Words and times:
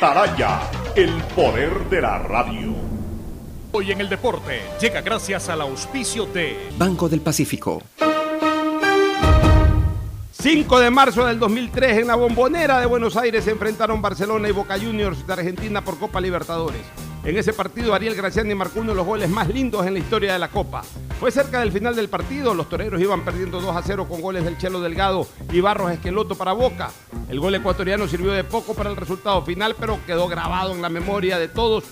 Atalaya, 0.00 0.62
el 0.96 1.12
poder 1.36 1.90
de 1.90 2.00
la 2.00 2.20
radio. 2.20 2.72
Hoy 3.70 3.92
en 3.92 4.00
el 4.00 4.08
deporte 4.08 4.62
llega 4.80 5.02
gracias 5.02 5.50
al 5.50 5.60
auspicio 5.60 6.24
de 6.24 6.70
Banco 6.78 7.06
del 7.06 7.20
Pacífico. 7.20 7.82
5 10.32 10.80
de 10.80 10.90
marzo 10.90 11.26
del 11.26 11.38
2003 11.38 11.98
en 11.98 12.06
la 12.06 12.14
bombonera 12.14 12.80
de 12.80 12.86
Buenos 12.86 13.14
Aires 13.18 13.44
se 13.44 13.50
enfrentaron 13.50 14.00
Barcelona 14.00 14.48
y 14.48 14.52
Boca 14.52 14.78
Juniors 14.78 15.26
de 15.26 15.32
Argentina 15.34 15.84
por 15.84 15.98
Copa 15.98 16.18
Libertadores. 16.18 16.80
En 17.22 17.36
ese 17.36 17.52
partido 17.52 17.92
Ariel 17.92 18.14
Graciani 18.14 18.54
marcó 18.54 18.80
uno 18.80 18.92
de 18.92 18.96
los 18.96 19.06
goles 19.06 19.28
más 19.28 19.48
lindos 19.48 19.86
en 19.86 19.92
la 19.92 19.98
historia 19.98 20.32
de 20.32 20.38
la 20.38 20.48
Copa. 20.48 20.82
Fue 21.20 21.30
cerca 21.30 21.60
del 21.60 21.70
final 21.70 21.94
del 21.94 22.08
partido, 22.08 22.54
los 22.54 22.68
toreros 22.70 22.98
iban 22.98 23.26
perdiendo 23.26 23.60
2 23.60 23.76
a 23.76 23.82
0 23.82 24.08
con 24.08 24.22
goles 24.22 24.42
del 24.42 24.56
Chelo 24.56 24.80
Delgado 24.80 25.26
y 25.52 25.60
Barros 25.60 25.92
Esqueloto 25.92 26.34
para 26.34 26.54
Boca. 26.54 26.90
El 27.28 27.38
gol 27.38 27.54
ecuatoriano 27.54 28.08
sirvió 28.08 28.32
de 28.32 28.42
poco 28.42 28.72
para 28.72 28.88
el 28.88 28.96
resultado 28.96 29.42
final, 29.42 29.76
pero 29.78 29.98
quedó 30.06 30.28
grabado 30.28 30.72
en 30.72 30.80
la 30.80 30.88
memoria 30.88 31.38
de 31.38 31.48
todos 31.48 31.84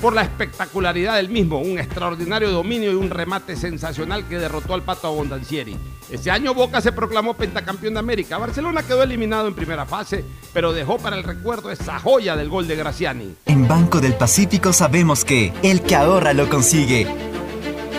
por 0.00 0.14
la 0.14 0.22
espectacularidad 0.22 1.16
del 1.16 1.28
mismo, 1.28 1.58
un 1.58 1.78
extraordinario 1.78 2.50
dominio 2.50 2.90
y 2.90 2.94
un 2.94 3.10
remate 3.10 3.56
sensacional 3.56 4.26
que 4.26 4.38
derrotó 4.38 4.72
al 4.72 4.82
Pato 4.82 5.08
Abondancieri. 5.08 5.76
Ese 6.10 6.30
año 6.30 6.54
Boca 6.54 6.80
se 6.80 6.92
proclamó 6.92 7.34
pentacampeón 7.34 7.94
de 7.94 8.00
América. 8.00 8.38
Barcelona 8.38 8.82
quedó 8.82 9.02
eliminado 9.02 9.46
en 9.48 9.54
primera 9.54 9.86
fase, 9.86 10.24
pero 10.52 10.72
dejó 10.72 10.98
para 10.98 11.16
el 11.16 11.22
recuerdo 11.22 11.70
esa 11.70 11.98
joya 12.00 12.36
del 12.36 12.48
gol 12.48 12.66
de 12.66 12.76
Graciani. 12.76 13.36
En 13.46 13.68
Banco 13.68 14.00
del 14.00 14.14
Pacífico 14.14 14.72
sabemos 14.72 15.24
que 15.24 15.52
el 15.62 15.82
que 15.82 15.94
ahorra 15.94 16.32
lo 16.32 16.48
consigue. 16.48 17.06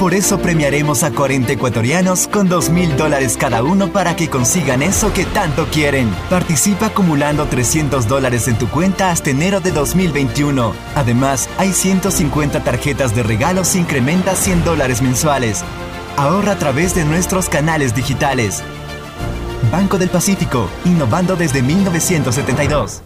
Por 0.02 0.16
eso 0.16 0.40
premiaremos 0.40 1.04
a 1.04 1.12
40 1.12 1.54
ecuatorianos 1.54 2.28
con 2.28 2.50
2 2.50 2.72
mil 2.72 2.98
dólares 2.98 3.38
cada 3.38 3.62
uno 3.62 3.94
para 3.94 4.16
que 4.16 4.30
consigan 4.32 4.82
eso 4.82 5.14
que 5.14 5.26
tanto 5.26 5.68
quieren. 5.68 6.10
Participa 6.28 6.88
acumulando 6.88 7.46
300 7.46 8.08
dólares 8.08 8.48
en 8.48 8.58
tu 8.58 8.68
cuenta 8.68 9.12
hasta 9.12 9.30
enero 9.30 9.60
de 9.60 9.70
2021. 9.72 10.74
Además, 10.96 11.50
hay 11.60 11.72
150 11.72 12.64
tarjetas 12.64 13.16
de 13.16 13.22
regalos 13.22 13.76
e 13.76 13.78
incrementa 13.78 14.34
100 14.36 14.64
dólares 14.64 15.04
mensuales. 15.04 15.64
Ahorra 16.22 16.52
a 16.52 16.60
través 16.60 16.94
de 16.94 17.04
nuestros 17.04 17.50
canales 17.50 17.96
digitales. 17.96 18.62
Banco 19.72 19.98
del 19.98 20.10
Pacífico, 20.10 20.70
innovando 20.86 21.36
desde 21.36 21.64
1972. 21.64 23.02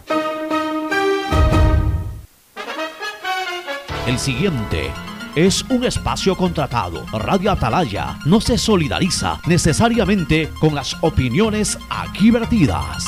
El 4.06 4.18
siguiente 4.18 4.90
es 5.34 5.62
un 5.70 5.84
espacio 5.84 6.36
contratado. 6.36 7.06
Radio 7.10 7.52
Atalaya 7.52 8.18
no 8.26 8.38
se 8.42 8.58
solidariza 8.58 9.40
necesariamente 9.46 10.50
con 10.60 10.74
las 10.74 10.94
opiniones 11.00 11.78
aquí 11.88 12.30
vertidas. 12.30 13.06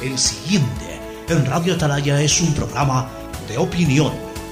El 0.00 0.16
siguiente 0.16 1.02
en 1.28 1.44
Radio 1.44 1.74
Atalaya 1.74 2.18
es 2.22 2.40
un 2.40 2.54
programa 2.54 3.10
de 3.46 3.58
opinión, 3.58 4.14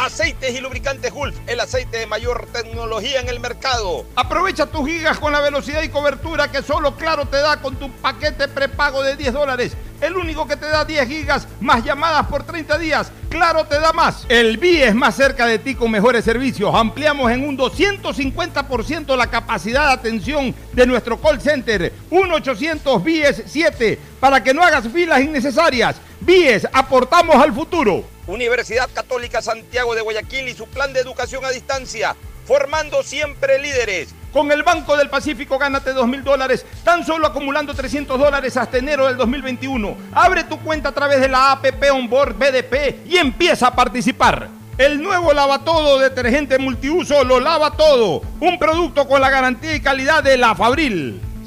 Aceites 0.00 0.54
y 0.56 0.62
lubricantes 0.62 1.12
Gulf, 1.12 1.36
el 1.46 1.60
aceite 1.60 1.98
de 1.98 2.06
mayor 2.06 2.48
tecnología 2.54 3.20
en 3.20 3.28
el 3.28 3.38
mercado. 3.38 4.06
Aprovecha 4.16 4.64
tus 4.64 4.88
gigas 4.88 5.18
con 5.18 5.30
la 5.30 5.42
velocidad 5.42 5.82
y 5.82 5.90
cobertura 5.90 6.50
que 6.50 6.62
solo 6.62 6.96
Claro 6.96 7.26
te 7.26 7.36
da 7.36 7.60
con 7.60 7.76
tu 7.76 7.92
paquete 7.92 8.48
prepago 8.48 9.02
de 9.02 9.16
10 9.16 9.34
dólares. 9.34 9.76
El 10.00 10.16
único 10.16 10.48
que 10.48 10.56
te 10.56 10.64
da 10.64 10.86
10 10.86 11.06
gigas 11.06 11.46
más 11.60 11.84
llamadas 11.84 12.26
por 12.28 12.44
30 12.44 12.78
días. 12.78 13.12
Claro 13.28 13.66
te 13.66 13.78
da 13.78 13.92
más. 13.92 14.24
El 14.30 14.56
BIE 14.56 14.88
es 14.88 14.94
más 14.94 15.16
cerca 15.16 15.44
de 15.44 15.58
ti 15.58 15.74
con 15.74 15.90
mejores 15.90 16.24
servicios. 16.24 16.74
Ampliamos 16.74 17.30
en 17.30 17.46
un 17.46 17.58
250% 17.58 19.14
la 19.18 19.26
capacidad 19.26 19.88
de 19.88 19.92
atención 19.92 20.54
de 20.72 20.86
nuestro 20.86 21.20
call 21.20 21.42
center. 21.42 21.92
1-800 22.10 23.04
BIES 23.04 23.42
7 23.44 23.98
para 24.18 24.42
que 24.42 24.54
no 24.54 24.62
hagas 24.62 24.88
filas 24.88 25.20
innecesarias. 25.20 25.96
BIES, 26.20 26.68
aportamos 26.72 27.36
al 27.36 27.52
futuro. 27.52 28.02
Universidad 28.30 28.88
Católica 28.94 29.42
Santiago 29.42 29.94
de 29.94 30.02
Guayaquil 30.02 30.48
y 30.48 30.54
su 30.54 30.66
plan 30.66 30.92
de 30.92 31.00
educación 31.00 31.44
a 31.44 31.50
distancia, 31.50 32.14
formando 32.46 33.02
siempre 33.02 33.58
líderes. 33.58 34.14
Con 34.32 34.52
el 34.52 34.62
Banco 34.62 34.96
del 34.96 35.10
Pacífico 35.10 35.58
gánate 35.58 35.92
2 35.92 36.06
mil 36.06 36.22
dólares, 36.22 36.64
tan 36.84 37.04
solo 37.04 37.26
acumulando 37.26 37.74
300 37.74 38.18
dólares 38.18 38.56
hasta 38.56 38.78
enero 38.78 39.08
del 39.08 39.16
2021. 39.16 39.96
Abre 40.12 40.44
tu 40.44 40.60
cuenta 40.60 40.90
a 40.90 40.92
través 40.92 41.20
de 41.20 41.28
la 41.28 41.52
APP 41.52 41.90
Onboard 41.92 42.34
BDP 42.34 43.06
y 43.06 43.16
empieza 43.16 43.66
a 43.66 43.74
participar. 43.74 44.48
El 44.78 45.02
nuevo 45.02 45.32
lava 45.32 45.64
todo 45.64 45.98
detergente 45.98 46.58
multiuso 46.58 47.24
lo 47.24 47.40
lava 47.40 47.72
todo. 47.72 48.22
Un 48.40 48.58
producto 48.58 49.06
con 49.08 49.20
la 49.20 49.28
garantía 49.28 49.74
y 49.74 49.80
calidad 49.80 50.22
de 50.22 50.38
la 50.38 50.54
Fabril. 50.54 51.20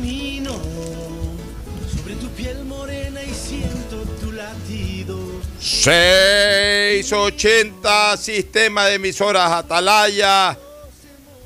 Camino 0.00 0.56
sobre 1.94 2.14
tu 2.14 2.26
piel 2.30 2.64
morena 2.64 3.22
y 3.22 3.34
siento 3.34 4.00
tu 4.18 4.32
latido. 4.32 5.18
680 5.60 8.16
Sistema 8.16 8.86
de 8.86 8.94
Emisoras 8.94 9.52
Atalaya. 9.52 10.58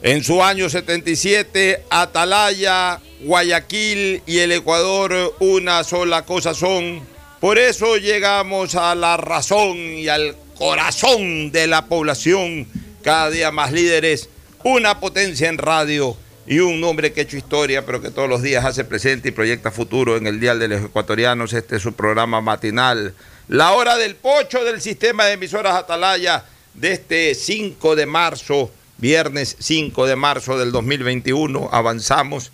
En 0.02 0.22
su 0.22 0.40
año 0.40 0.70
77, 0.70 1.82
Atalaya, 1.90 3.00
Guayaquil 3.22 4.22
y 4.24 4.38
el 4.38 4.52
Ecuador 4.52 5.34
una 5.40 5.82
sola 5.82 6.24
cosa 6.24 6.54
son. 6.54 7.04
Por 7.40 7.58
eso 7.58 7.96
llegamos 7.96 8.76
a 8.76 8.94
la 8.94 9.16
razón 9.16 9.78
y 9.78 10.06
al 10.06 10.36
corazón 10.56 11.50
de 11.50 11.66
la 11.66 11.86
población. 11.86 12.68
Cada 13.02 13.30
día 13.30 13.50
más 13.50 13.72
líderes, 13.72 14.28
una 14.62 15.00
potencia 15.00 15.48
en 15.48 15.58
radio 15.58 16.16
y 16.46 16.58
un 16.58 16.82
hombre 16.84 17.12
que 17.12 17.20
ha 17.20 17.24
hecho 17.24 17.36
historia, 17.36 17.86
pero 17.86 18.02
que 18.02 18.10
todos 18.10 18.28
los 18.28 18.42
días 18.42 18.64
hace 18.64 18.84
presente 18.84 19.28
y 19.28 19.32
proyecta 19.32 19.70
futuro 19.70 20.16
en 20.16 20.26
el 20.26 20.40
Dial 20.40 20.58
de 20.58 20.68
los 20.68 20.84
Ecuatorianos. 20.84 21.52
Este 21.52 21.76
es 21.76 21.82
su 21.82 21.94
programa 21.94 22.40
matinal. 22.40 23.14
La 23.48 23.72
hora 23.72 23.96
del 23.96 24.14
pocho 24.14 24.64
del 24.64 24.80
sistema 24.80 25.24
de 25.24 25.32
emisoras 25.34 25.74
Atalaya 25.74 26.44
de 26.74 26.92
este 26.92 27.34
5 27.34 27.96
de 27.96 28.06
marzo, 28.06 28.70
viernes 28.98 29.56
5 29.58 30.06
de 30.06 30.16
marzo 30.16 30.58
del 30.58 30.72
2021. 30.72 31.70
Avanzamos 31.72 32.52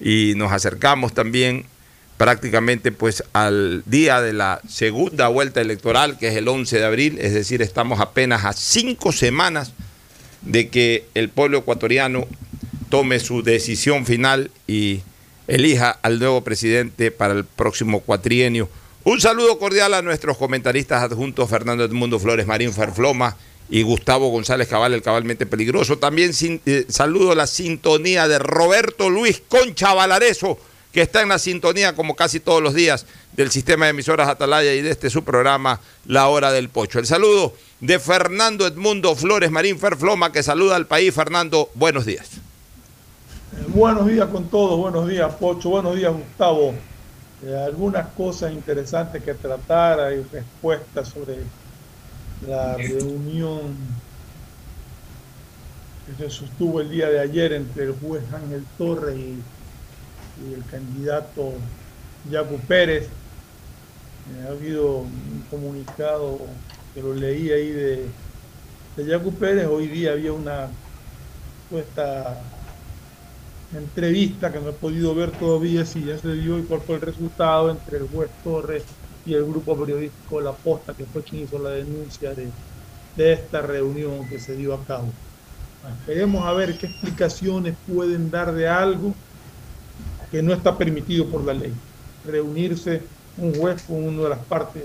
y 0.00 0.34
nos 0.36 0.52
acercamos 0.52 1.14
también 1.14 1.66
prácticamente 2.18 2.92
pues 2.92 3.24
al 3.32 3.82
día 3.86 4.20
de 4.20 4.34
la 4.34 4.60
segunda 4.68 5.28
vuelta 5.28 5.62
electoral, 5.62 6.18
que 6.18 6.28
es 6.28 6.36
el 6.36 6.48
11 6.48 6.78
de 6.78 6.84
abril, 6.84 7.18
es 7.18 7.32
decir, 7.32 7.62
estamos 7.62 7.98
apenas 7.98 8.44
a 8.44 8.52
cinco 8.52 9.10
semanas 9.10 9.72
de 10.42 10.68
que 10.68 11.06
el 11.14 11.30
pueblo 11.30 11.58
ecuatoriano 11.58 12.26
tome 12.90 13.20
su 13.20 13.42
decisión 13.42 14.04
final 14.04 14.50
y 14.66 15.00
elija 15.46 15.98
al 16.02 16.18
nuevo 16.18 16.42
presidente 16.42 17.10
para 17.10 17.32
el 17.32 17.44
próximo 17.44 18.00
cuatrienio. 18.00 18.68
Un 19.04 19.20
saludo 19.20 19.58
cordial 19.58 19.94
a 19.94 20.02
nuestros 20.02 20.36
comentaristas 20.36 21.02
adjuntos 21.02 21.48
Fernando 21.48 21.84
Edmundo 21.84 22.18
Flores 22.18 22.46
Marín 22.46 22.72
Ferfloma 22.74 23.36
y 23.70 23.82
Gustavo 23.82 24.28
González 24.28 24.68
Cabal, 24.68 24.92
el 24.92 25.02
cabalmente 25.02 25.46
peligroso. 25.46 25.98
También 25.98 26.32
eh, 26.66 26.84
saludo 26.88 27.34
la 27.34 27.46
sintonía 27.46 28.28
de 28.28 28.38
Roberto 28.38 29.08
Luis 29.08 29.40
Concha 29.48 29.94
Valareso, 29.94 30.58
que 30.92 31.02
está 31.02 31.22
en 31.22 31.28
la 31.28 31.38
sintonía 31.38 31.94
como 31.94 32.16
casi 32.16 32.40
todos 32.40 32.60
los 32.60 32.74
días 32.74 33.06
del 33.36 33.50
sistema 33.50 33.86
de 33.86 33.92
emisoras 33.92 34.28
Atalaya 34.28 34.74
y 34.74 34.82
de 34.82 34.90
este 34.90 35.08
su 35.08 35.24
programa 35.24 35.80
La 36.04 36.28
Hora 36.28 36.50
del 36.52 36.68
Pocho. 36.68 36.98
El 36.98 37.06
saludo 37.06 37.54
de 37.78 37.98
Fernando 38.00 38.66
Edmundo 38.66 39.14
Flores 39.14 39.50
Marín 39.50 39.78
Ferfloma 39.78 40.32
que 40.32 40.42
saluda 40.42 40.76
al 40.76 40.86
país. 40.86 41.14
Fernando, 41.14 41.70
buenos 41.74 42.04
días. 42.04 42.28
Eh, 43.52 43.64
buenos 43.74 44.06
días 44.06 44.28
con 44.28 44.48
todos, 44.48 44.78
buenos 44.78 45.08
días 45.08 45.34
Pocho, 45.34 45.70
buenos 45.70 45.96
días 45.96 46.12
Gustavo. 46.12 46.72
Eh, 47.42 47.56
algunas 47.56 48.06
cosas 48.08 48.52
interesantes 48.52 49.24
que 49.24 49.34
tratar, 49.34 50.12
y 50.12 50.22
respuestas 50.22 51.08
sobre 51.08 51.38
la 52.46 52.76
reunión 52.76 53.74
que 56.06 56.22
se 56.22 56.30
sostuvo 56.30 56.80
el 56.80 56.90
día 56.90 57.08
de 57.08 57.18
ayer 57.18 57.52
entre 57.52 57.84
el 57.84 57.92
juez 57.92 58.22
Ángel 58.32 58.64
Torres 58.78 59.16
y, 59.18 59.42
y 60.46 60.54
el 60.54 60.64
candidato 60.70 61.52
Yacu 62.30 62.56
Pérez. 62.68 63.06
Eh, 63.06 64.46
ha 64.46 64.50
habido 64.52 64.98
un 64.98 65.44
comunicado 65.50 66.38
que 66.94 67.02
lo 67.02 67.14
leí 67.14 67.50
ahí 67.50 67.70
de, 67.70 68.06
de 68.96 69.06
Yacu 69.06 69.32
Pérez. 69.34 69.66
Hoy 69.66 69.88
día 69.88 70.12
había 70.12 70.32
una 70.32 70.68
supuesta 71.68 72.40
entrevista 73.78 74.52
que 74.52 74.60
no 74.60 74.70
he 74.70 74.72
podido 74.72 75.14
ver 75.14 75.30
todavía 75.30 75.84
si 75.84 76.04
ya 76.04 76.18
se 76.18 76.34
dio 76.34 76.58
y 76.58 76.62
cuál 76.62 76.80
fue 76.80 76.96
el 76.96 77.02
resultado 77.02 77.70
entre 77.70 77.98
el 77.98 78.08
juez 78.08 78.30
Torres 78.42 78.82
y 79.24 79.34
el 79.34 79.44
grupo 79.44 79.76
periodístico 79.78 80.40
La 80.40 80.52
Posta, 80.52 80.94
que 80.94 81.04
fue 81.04 81.22
quien 81.22 81.44
hizo 81.44 81.58
la 81.58 81.70
denuncia 81.70 82.34
de, 82.34 82.50
esta 83.16 83.60
reunión 83.60 84.26
que 84.28 84.38
se 84.38 84.56
dio 84.56 84.72
a 84.72 84.82
cabo. 84.84 85.08
Esperemos 86.00 86.44
a 86.46 86.52
ver 86.52 86.78
qué 86.78 86.86
explicaciones 86.86 87.76
pueden 87.86 88.30
dar 88.30 88.52
de 88.52 88.66
algo 88.66 89.14
que 90.30 90.42
no 90.42 90.52
está 90.54 90.76
permitido 90.76 91.26
por 91.26 91.44
la 91.44 91.52
ley. 91.52 91.72
Reunirse 92.24 93.02
un 93.36 93.54
juez 93.54 93.82
con 93.82 94.02
una 94.02 94.22
de 94.22 94.28
las 94.30 94.44
partes 94.46 94.84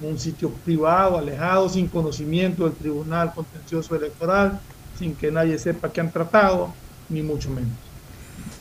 en 0.00 0.10
un 0.10 0.18
sitio 0.18 0.50
privado, 0.50 1.18
alejado, 1.18 1.68
sin 1.68 1.88
conocimiento 1.88 2.64
del 2.64 2.74
Tribunal 2.74 3.32
Contencioso 3.32 3.94
Electoral, 3.94 4.60
sin 4.98 5.14
que 5.14 5.30
nadie 5.30 5.58
sepa 5.58 5.92
que 5.92 6.00
han 6.00 6.10
tratado, 6.12 6.74
ni 7.08 7.22
mucho 7.22 7.50
menos. 7.50 7.87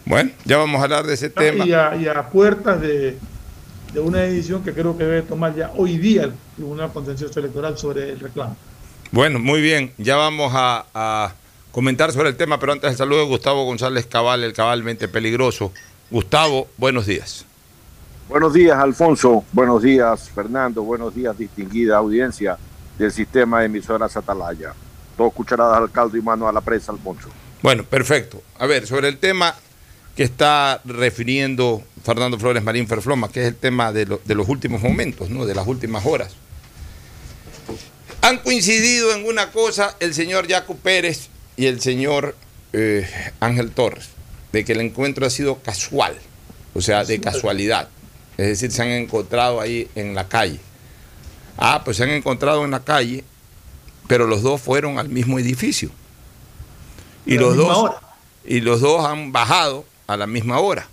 Bueno, 0.08 0.32
ya 0.46 0.56
vamos 0.56 0.80
a 0.80 0.86
hablar 0.86 1.06
de 1.06 1.16
ese 1.16 1.30
tema. 1.30 1.66
Y 1.66 1.74
a, 1.74 1.94
y 1.98 2.08
a 2.08 2.30
puertas 2.30 2.80
de, 2.80 3.18
de 3.92 4.00
una 4.00 4.20
decisión 4.20 4.64
que 4.64 4.74
creo 4.74 4.98
que 4.98 5.04
debe 5.04 5.22
tomar 5.22 5.54
ya 5.54 5.70
hoy 5.76 5.98
día 5.98 6.24
el 6.24 6.34
Tribunal 6.56 6.94
Contencioso 6.94 7.38
Electoral 7.42 7.78
sobre 7.78 8.12
el 8.12 8.20
reclamo. 8.20 8.56
Bueno, 9.12 9.38
muy 9.38 9.60
bien, 9.60 9.92
ya 9.98 10.16
vamos 10.16 10.54
a, 10.56 10.86
a 10.94 11.34
comentar 11.74 12.14
sobre 12.14 12.30
el 12.30 12.38
tema, 12.38 12.58
pero 12.58 12.72
antes 12.72 12.90
el 12.90 12.96
saludo 12.96 13.20
de 13.20 13.26
Gustavo 13.26 13.66
González 13.66 14.06
Cabal, 14.06 14.46
el 14.46 14.54
cabalmente 14.54 15.10
peligroso. 15.10 15.74
Gustavo, 16.10 16.70
buenos 16.78 17.06
días. 17.06 17.46
Buenos 18.30 18.54
días, 18.54 18.80
Alfonso. 18.80 19.44
Buenos 19.52 19.84
días, 19.84 20.30
Fernando. 20.30 20.84
Buenos 20.84 21.14
días, 21.14 21.38
distinguida 21.38 21.98
audiencia 21.98 22.58
del 22.98 23.12
sistema 23.12 23.60
de 23.60 23.66
emisoras 23.66 24.16
Atalaya. 24.16 24.74
Dos 25.18 25.34
cucharadas 25.34 25.80
al 25.80 25.92
caldo 25.92 26.16
y 26.16 26.22
mano 26.22 26.48
a 26.48 26.54
la 26.54 26.62
presa, 26.62 26.94
Alfonso. 26.94 27.28
Bueno, 27.62 27.84
perfecto. 27.84 28.42
A 28.58 28.68
ver, 28.68 28.88
sobre 28.88 29.10
el 29.10 29.18
tema 29.18 29.54
que 30.18 30.24
está 30.24 30.82
refiriendo 30.84 31.84
Fernando 32.04 32.38
Flores 32.40 32.64
Marín 32.64 32.88
Ferfloma, 32.88 33.30
que 33.32 33.42
es 33.42 33.48
el 33.48 33.56
tema 33.56 33.94
de, 33.94 34.06
lo- 34.08 34.22
de 34.26 34.34
los 34.36 34.50
últimos 34.50 34.82
momentos, 34.82 35.30
¿no? 35.30 35.46
de 35.46 35.54
las 35.56 35.68
últimas 35.68 36.06
horas. 36.06 36.34
Han 38.22 38.40
coincidido 38.40 39.14
en 39.16 39.26
una 39.26 39.52
cosa 39.52 39.96
el 40.00 40.14
señor 40.14 40.50
Jaco 40.50 40.76
Pérez 40.76 41.30
y 41.56 41.68
el 41.68 41.80
señor 41.82 42.36
eh, 42.74 43.08
Ángel 43.40 43.72
Torres, 43.72 44.08
de 44.52 44.66
que 44.66 44.74
el 44.74 44.82
encuentro 44.82 45.26
ha 45.26 45.30
sido 45.30 45.60
casual, 45.62 46.18
o 46.74 46.82
sea, 46.82 47.06
de 47.06 47.22
casualidad. 47.22 47.88
Es 48.38 48.48
decir, 48.48 48.72
se 48.72 48.82
han 48.82 48.90
encontrado 48.90 49.62
ahí 49.62 49.88
en 49.96 50.14
la 50.16 50.28
calle. 50.28 50.60
Ah, 51.58 51.84
pues 51.86 51.98
se 51.98 52.04
han 52.04 52.10
encontrado 52.10 52.66
en 52.66 52.72
la 52.72 52.84
calle, 52.84 53.24
pero 54.08 54.28
los 54.28 54.42
dos 54.42 54.62
fueron 54.62 55.00
al 55.00 55.10
mismo 55.10 55.40
edificio. 55.40 55.90
Y 57.26 57.36
los 57.38 57.56
dos 57.56 57.78
hora. 57.78 58.00
y 58.46 58.62
los 58.62 58.80
dos 58.82 59.06
han 59.06 59.32
bajado 59.32 59.86
a 60.08 60.18
la 60.18 60.28
misma 60.28 60.60
hora. 60.60 60.88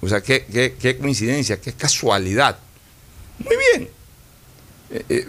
O 0.00 0.08
sea, 0.08 0.20
qué, 0.22 0.46
qué- 0.50 0.76
qué 0.80 0.96
coincidencia, 0.96 1.60
qué 1.60 1.72
casualidad. 1.72 2.58
Muy 3.38 3.54
bien. 3.72 3.88
Eh, 4.90 5.04
eh, 5.08 5.28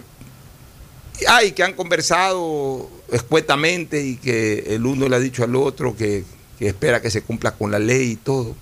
hay 1.27 1.51
que 1.51 1.63
han 1.63 1.73
conversado 1.73 2.89
escuetamente 3.11 4.01
y 4.03 4.15
que 4.17 4.75
el 4.75 4.85
uno 4.85 5.09
le 5.09 5.15
ha 5.15 5.19
dicho 5.19 5.43
al 5.43 5.55
otro 5.55 5.95
que, 5.95 6.23
que 6.57 6.67
espera 6.67 7.01
que 7.01 7.11
se 7.11 7.21
cumpla 7.23 7.51
con 7.51 7.71
la 7.71 7.79
ley 7.79 8.11
y 8.11 8.15
todo. 8.15 8.55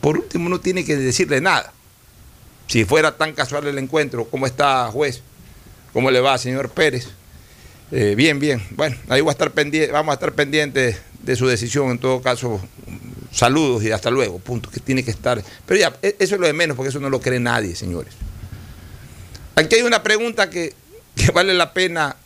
Por 0.00 0.16
último, 0.18 0.48
no 0.48 0.60
tiene 0.60 0.84
que 0.84 0.96
decirle 0.96 1.40
nada. 1.40 1.72
Si 2.68 2.84
fuera 2.84 3.16
tan 3.16 3.32
casual 3.34 3.66
el 3.66 3.78
encuentro, 3.78 4.26
¿cómo 4.26 4.46
está, 4.46 4.86
juez? 4.92 5.22
¿Cómo 5.92 6.10
le 6.10 6.20
va, 6.20 6.38
señor 6.38 6.70
Pérez? 6.70 7.08
Eh, 7.90 8.14
bien, 8.16 8.38
bien. 8.38 8.62
Bueno, 8.70 8.96
ahí 9.08 9.20
voy 9.20 9.30
a 9.30 9.32
estar 9.32 9.50
pendiente, 9.50 9.90
vamos 9.90 10.12
a 10.12 10.14
estar 10.14 10.32
pendientes 10.34 10.98
de 11.22 11.34
su 11.36 11.48
decisión. 11.48 11.90
En 11.90 11.98
todo 11.98 12.22
caso, 12.22 12.60
saludos 13.32 13.82
y 13.84 13.90
hasta 13.92 14.10
luego. 14.10 14.38
Punto. 14.38 14.70
Que 14.70 14.80
tiene 14.80 15.04
que 15.04 15.10
estar. 15.10 15.42
Pero 15.66 15.80
ya, 15.80 15.96
e- 16.02 16.16
eso 16.18 16.34
es 16.34 16.40
lo 16.40 16.46
de 16.46 16.52
menos, 16.52 16.76
porque 16.76 16.90
eso 16.90 17.00
no 17.00 17.10
lo 17.10 17.20
cree 17.20 17.40
nadie, 17.40 17.74
señores. 17.74 18.14
Aquí 19.56 19.76
hay 19.76 19.82
una 19.82 20.02
pregunta 20.02 20.50
que, 20.50 20.74
vale 21.34 21.54
la 21.54 21.72
pena 21.72 22.16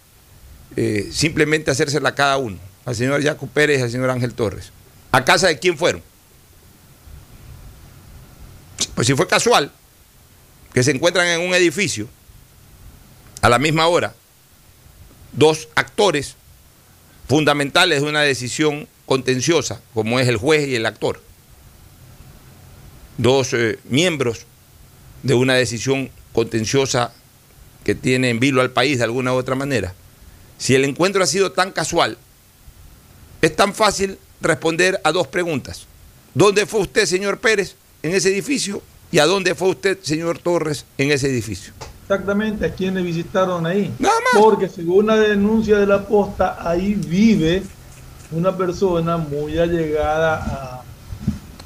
eh, 0.77 1.09
simplemente 1.13 1.71
hacérsela 1.71 2.11
a 2.11 2.15
cada 2.15 2.37
uno. 2.37 2.59
Al 2.85 2.95
señor 2.95 3.23
Jaco 3.23 3.47
Pérez 3.47 3.81
y 3.81 3.83
al 3.83 3.91
señor 3.91 4.11
Ángel 4.11 4.35
Torres. 4.35 4.71
¿A 5.11 5.25
casa 5.25 5.47
de 5.49 5.59
quién 5.59 5.79
fueron? 5.79 6.03
Pues 8.95 9.07
si 9.07 9.15
fue 9.15 9.27
casual, 9.27 9.73
que 10.73 10.83
se 10.83 10.91
encuentran 10.91 11.27
en 11.29 11.41
un 11.41 11.55
edificio 11.55 12.09
a 13.41 13.49
la 13.49 13.59
misma 13.59 13.87
hora, 13.87 14.15
dos 15.33 15.69
actores 15.75 16.37
fundamentales 17.29 18.03
de 18.03 18.09
una 18.09 18.23
decisión 18.23 18.89
contenciosa, 19.07 19.81
como 19.93 20.19
es 20.21 20.29
el 20.29 20.37
juez 20.37 20.69
y 20.69 20.75
el 20.75 20.87
actor. 20.87 21.21
Dos 23.19 23.53
eh, 23.53 23.79
miembros 23.85 24.47
de 25.23 25.35
una 25.35 25.55
decisión 25.55 26.11
contenciosa 26.33 27.13
que 27.85 27.95
tiene 27.95 28.31
en 28.31 28.41
vilo 28.41 28.61
al 28.61 28.71
país 28.71 28.99
de 28.99 29.05
alguna 29.05 29.33
u 29.33 29.37
otra 29.37 29.55
manera. 29.55 29.95
Si 30.59 30.75
el 30.75 30.85
encuentro 30.85 31.23
ha 31.23 31.27
sido 31.27 31.53
tan 31.53 31.71
casual, 31.71 32.17
es 33.43 33.55
tan 33.55 33.75
fácil 33.75 34.19
responder 34.41 35.01
a 35.05 35.13
dos 35.13 35.27
preguntas. 35.27 35.87
¿Dónde 36.33 36.67
fue 36.67 36.81
usted, 36.81 37.07
señor 37.07 37.39
Pérez, 37.39 37.77
en 38.03 38.15
ese 38.15 38.31
edificio? 38.31 38.83
¿Y 39.13 39.19
a 39.19 39.27
dónde 39.27 39.55
fue 39.55 39.69
usted, 39.69 39.99
señor 40.03 40.39
Torres, 40.39 40.85
en 40.99 41.11
ese 41.11 41.29
edificio? 41.29 41.73
Exactamente, 42.03 42.67
a 42.67 42.75
quienes 42.75 43.05
visitaron 43.05 43.65
ahí. 43.67 43.95
Nada 43.99 44.15
más. 44.33 44.43
Porque 44.43 44.69
según 44.69 45.07
la 45.07 45.17
denuncia 45.17 45.79
de 45.79 45.87
la 45.87 46.07
posta, 46.07 46.59
ahí 46.61 46.95
vive 46.95 47.63
una 48.35 48.57
persona 48.57 49.17
muy 49.17 49.59
allegada 49.59 50.83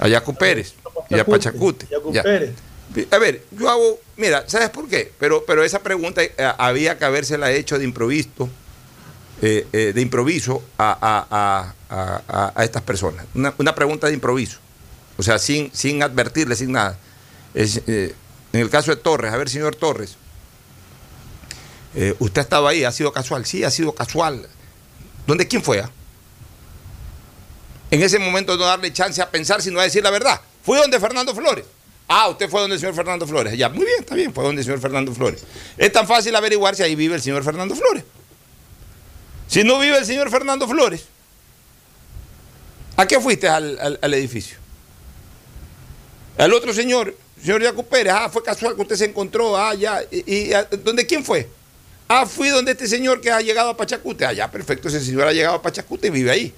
a, 0.00 0.04
A 0.04 0.08
Jaco 0.08 0.32
Pérez 0.34 0.74
y 1.10 1.18
a 1.18 1.24
Pachacute. 1.24 1.86
Yacu 1.90 2.12
Ya. 2.12 2.22
Pérez. 2.22 2.54
A 3.10 3.18
ver, 3.18 3.44
yo 3.52 3.68
hago, 3.68 4.00
mira, 4.16 4.44
¿sabes 4.48 4.70
por 4.70 4.88
qué? 4.88 5.12
Pero, 5.18 5.44
pero 5.46 5.62
esa 5.62 5.80
pregunta 5.80 6.22
eh, 6.22 6.32
había 6.58 6.96
que 6.98 7.04
habérsela 7.04 7.50
hecho 7.52 7.78
de 7.78 7.84
improviso, 7.84 8.48
eh, 9.42 9.66
eh, 9.72 9.92
de 9.94 10.00
improviso 10.00 10.62
a, 10.78 10.92
a- 11.00 11.26
a- 11.30 11.74
a- 11.90 12.22
a- 12.28 12.52
a 12.54 12.64
estas 12.64 12.82
personas. 12.82 13.26
Una, 13.34 13.52
una 13.58 13.74
pregunta 13.74 14.06
de 14.06 14.14
improviso. 14.14 14.58
O 15.18 15.22
sea, 15.22 15.38
sin, 15.38 15.70
sin 15.74 16.02
advertirle, 16.02 16.56
sin 16.56 16.72
nada. 16.72 16.96
Es, 17.54 17.82
eh, 17.86 18.14
en 18.52 18.60
el 18.60 18.70
caso 18.70 18.90
de 18.90 18.96
Torres, 18.96 19.32
a 19.32 19.36
ver, 19.36 19.48
señor 19.50 19.76
Torres, 19.76 20.16
usted 22.20 22.40
estaba 22.42 22.70
ahí, 22.70 22.84
ha 22.84 22.92
sido 22.92 23.12
casual. 23.12 23.44
Sí, 23.44 23.64
ha 23.64 23.70
sido 23.70 23.92
casual. 23.92 24.46
¿Dónde 25.26 25.46
quién 25.48 25.62
fue? 25.62 25.82
En 27.90 28.02
ese 28.02 28.18
momento 28.18 28.56
no 28.56 28.64
darle 28.64 28.92
chance 28.92 29.20
a 29.22 29.30
pensar, 29.30 29.62
sino 29.62 29.80
a 29.80 29.84
decir 29.84 30.02
la 30.02 30.10
verdad. 30.10 30.40
Fui 30.62 30.76
donde 30.76 31.00
Fernando 31.00 31.34
Flores. 31.34 31.64
Ah, 32.06 32.28
usted 32.28 32.48
fue 32.48 32.60
donde 32.60 32.74
el 32.74 32.80
señor 32.80 32.94
Fernando 32.94 33.26
Flores. 33.26 33.56
Ya, 33.56 33.68
muy 33.68 33.84
bien, 33.84 34.00
está 34.00 34.14
bien, 34.14 34.32
fue 34.32 34.42
donde 34.44 34.60
el 34.60 34.64
señor 34.66 34.80
Fernando 34.80 35.12
Flores. 35.14 35.42
Es 35.76 35.92
tan 35.92 36.06
fácil 36.06 36.34
averiguar 36.36 36.74
si 36.74 36.82
ahí 36.82 36.94
vive 36.94 37.14
el 37.14 37.22
señor 37.22 37.44
Fernando 37.44 37.74
Flores. 37.74 38.04
Si 39.46 39.64
no 39.64 39.78
vive 39.78 39.96
el 39.98 40.04
señor 40.06 40.30
Fernando 40.30 40.66
Flores, 40.68 41.04
¿a 42.96 43.06
qué 43.06 43.20
fuiste 43.20 43.48
al, 43.48 43.98
al- 44.00 44.14
edificio? 44.14 44.58
Al 46.36 46.52
otro 46.52 46.72
señor, 46.72 47.14
señor 47.42 47.62
Jaco 47.62 47.82
Pérez, 47.82 48.12
ah, 48.14 48.28
fue 48.30 48.42
casual 48.42 48.74
que 48.74 48.82
usted 48.82 48.96
se 48.96 49.04
encontró, 49.06 49.56
ah, 49.56 49.74
ya, 49.74 50.02
y, 50.10 50.50
y, 50.50 50.50
¿dónde 50.84 51.06
quién 51.06 51.24
fue? 51.24 51.48
Ah, 52.06 52.26
fui 52.26 52.48
donde 52.48 52.72
este 52.72 52.86
señor 52.86 53.20
que 53.20 53.30
ha 53.30 53.40
llegado 53.40 53.70
a 53.70 53.76
Pachacute. 53.76 54.24
Ah, 54.24 54.32
ya, 54.32 54.50
perfecto, 54.50 54.88
ese 54.88 55.02
señor 55.04 55.26
ha 55.26 55.32
llegado 55.32 55.56
a 55.56 55.62
Pachacute 55.62 56.06
y 56.06 56.10
vive 56.10 56.30
ahí. 56.30 56.54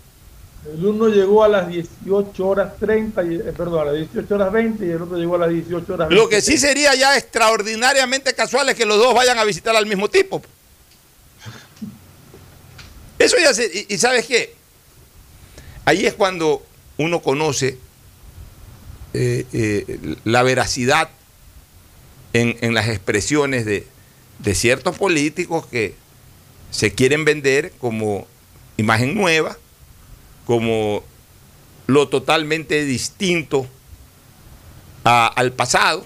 El 0.66 0.84
uno 0.84 1.08
llegó 1.08 1.42
a 1.42 1.48
las 1.48 1.68
18 1.68 2.46
horas 2.46 2.76
30, 2.78 3.24
y, 3.24 3.34
eh, 3.36 3.52
perdón, 3.56 3.80
a 3.80 3.92
las 3.92 3.94
18 3.94 4.34
horas 4.34 4.52
20 4.52 4.86
y 4.86 4.90
el 4.90 5.02
otro 5.02 5.16
llegó 5.16 5.36
a 5.36 5.38
las 5.38 5.50
18 5.50 5.94
horas 5.94 6.08
20. 6.08 6.14
Lo 6.14 6.28
que 6.28 6.42
sí 6.42 6.58
sería 6.58 6.94
ya 6.94 7.16
extraordinariamente 7.16 8.34
casual 8.34 8.68
es 8.68 8.74
que 8.74 8.84
los 8.84 8.98
dos 8.98 9.14
vayan 9.14 9.38
a 9.38 9.44
visitar 9.44 9.74
al 9.74 9.86
mismo 9.86 10.08
tipo. 10.08 10.42
Eso 13.18 13.36
ya 13.38 13.54
se. 13.54 13.66
Y, 13.66 13.94
y 13.94 13.98
sabes 13.98 14.26
qué? 14.26 14.54
Ahí 15.86 16.06
es 16.06 16.14
cuando 16.14 16.62
uno 16.98 17.20
conoce 17.20 17.78
eh, 19.14 19.46
eh, 19.52 20.16
la 20.24 20.42
veracidad 20.42 21.08
en, 22.32 22.56
en 22.60 22.74
las 22.74 22.88
expresiones 22.88 23.64
de, 23.64 23.86
de 24.38 24.54
ciertos 24.54 24.98
políticos 24.98 25.66
que 25.66 25.94
se 26.70 26.94
quieren 26.94 27.24
vender 27.24 27.72
como 27.80 28.26
imagen 28.76 29.14
nueva, 29.14 29.58
como 30.50 31.04
lo 31.86 32.08
totalmente 32.08 32.84
distinto 32.84 33.68
a- 35.04 35.28
al 35.28 35.52
pasado, 35.52 36.04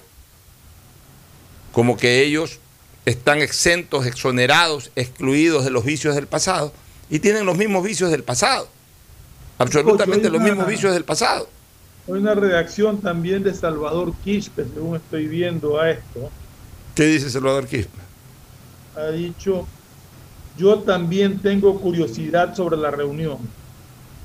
como 1.73 1.97
que 1.97 2.21
ellos 2.25 2.59
están 3.07 3.39
exentos, 3.41 4.05
exonerados, 4.05 4.91
excluidos 4.97 5.65
de 5.65 5.71
los 5.71 5.83
vicios 5.87 6.15
del 6.15 6.27
pasado 6.27 6.75
y 7.09 7.21
tienen 7.21 7.47
los 7.47 7.57
mismos 7.57 7.83
vicios 7.83 8.11
del 8.11 8.23
pasado, 8.23 8.69
absolutamente 9.57 10.29
los 10.29 10.43
mismos 10.43 10.67
vicios 10.67 10.93
del 10.93 11.05
pasado. 11.05 11.49
Hay 12.07 12.13
una 12.13 12.35
redacción 12.35 13.01
también 13.01 13.43
de 13.45 13.55
Salvador 13.55 14.13
Quispe, 14.23 14.67
según 14.75 14.97
estoy 14.97 15.27
viendo 15.27 15.81
a 15.81 15.91
esto. 15.91 16.31
¿Qué 16.95 17.05
dice 17.07 17.31
Salvador 17.31 17.67
Quispe? 17.67 17.97
Ha 18.95 19.07
dicho, 19.07 19.67
yo 20.59 20.81
también 20.81 21.39
tengo 21.39 21.81
curiosidad 21.81 22.55
sobre 22.55 22.77
la 22.77 22.91
reunión. 22.91 23.39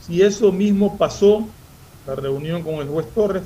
Si 0.09 0.21
eso 0.23 0.51
mismo 0.51 0.97
pasó, 0.97 1.47
la 2.07 2.15
reunión 2.15 2.63
con 2.63 2.75
el 2.75 2.87
juez 2.87 3.05
Torres, 3.13 3.43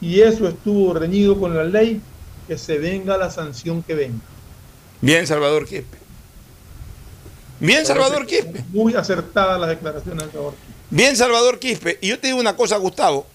y 0.00 0.20
eso 0.20 0.46
estuvo 0.46 0.92
reñido 0.92 1.40
con 1.40 1.56
la 1.56 1.64
ley, 1.64 2.00
que 2.46 2.58
se 2.58 2.78
venga 2.78 3.16
la 3.16 3.30
sanción 3.30 3.82
que 3.82 3.94
venga. 3.94 4.20
Bien, 5.00 5.26
Salvador 5.26 5.66
Quispe. 5.66 5.96
Bien, 7.58 7.86
Salvador 7.86 8.26
Quispe. 8.26 8.62
Muy 8.70 8.94
acertadas 8.94 9.58
las 9.58 9.70
declaraciones 9.70 10.26
de 10.26 10.32
Salvador 10.32 10.54
Quispe. 10.54 10.74
Bien, 10.90 11.16
Salvador 11.16 11.58
Quispe. 11.58 11.98
Y 12.02 12.08
yo 12.08 12.18
te 12.18 12.26
digo 12.26 12.38
una 12.38 12.54
cosa, 12.54 12.76
Gustavo, 12.76 13.26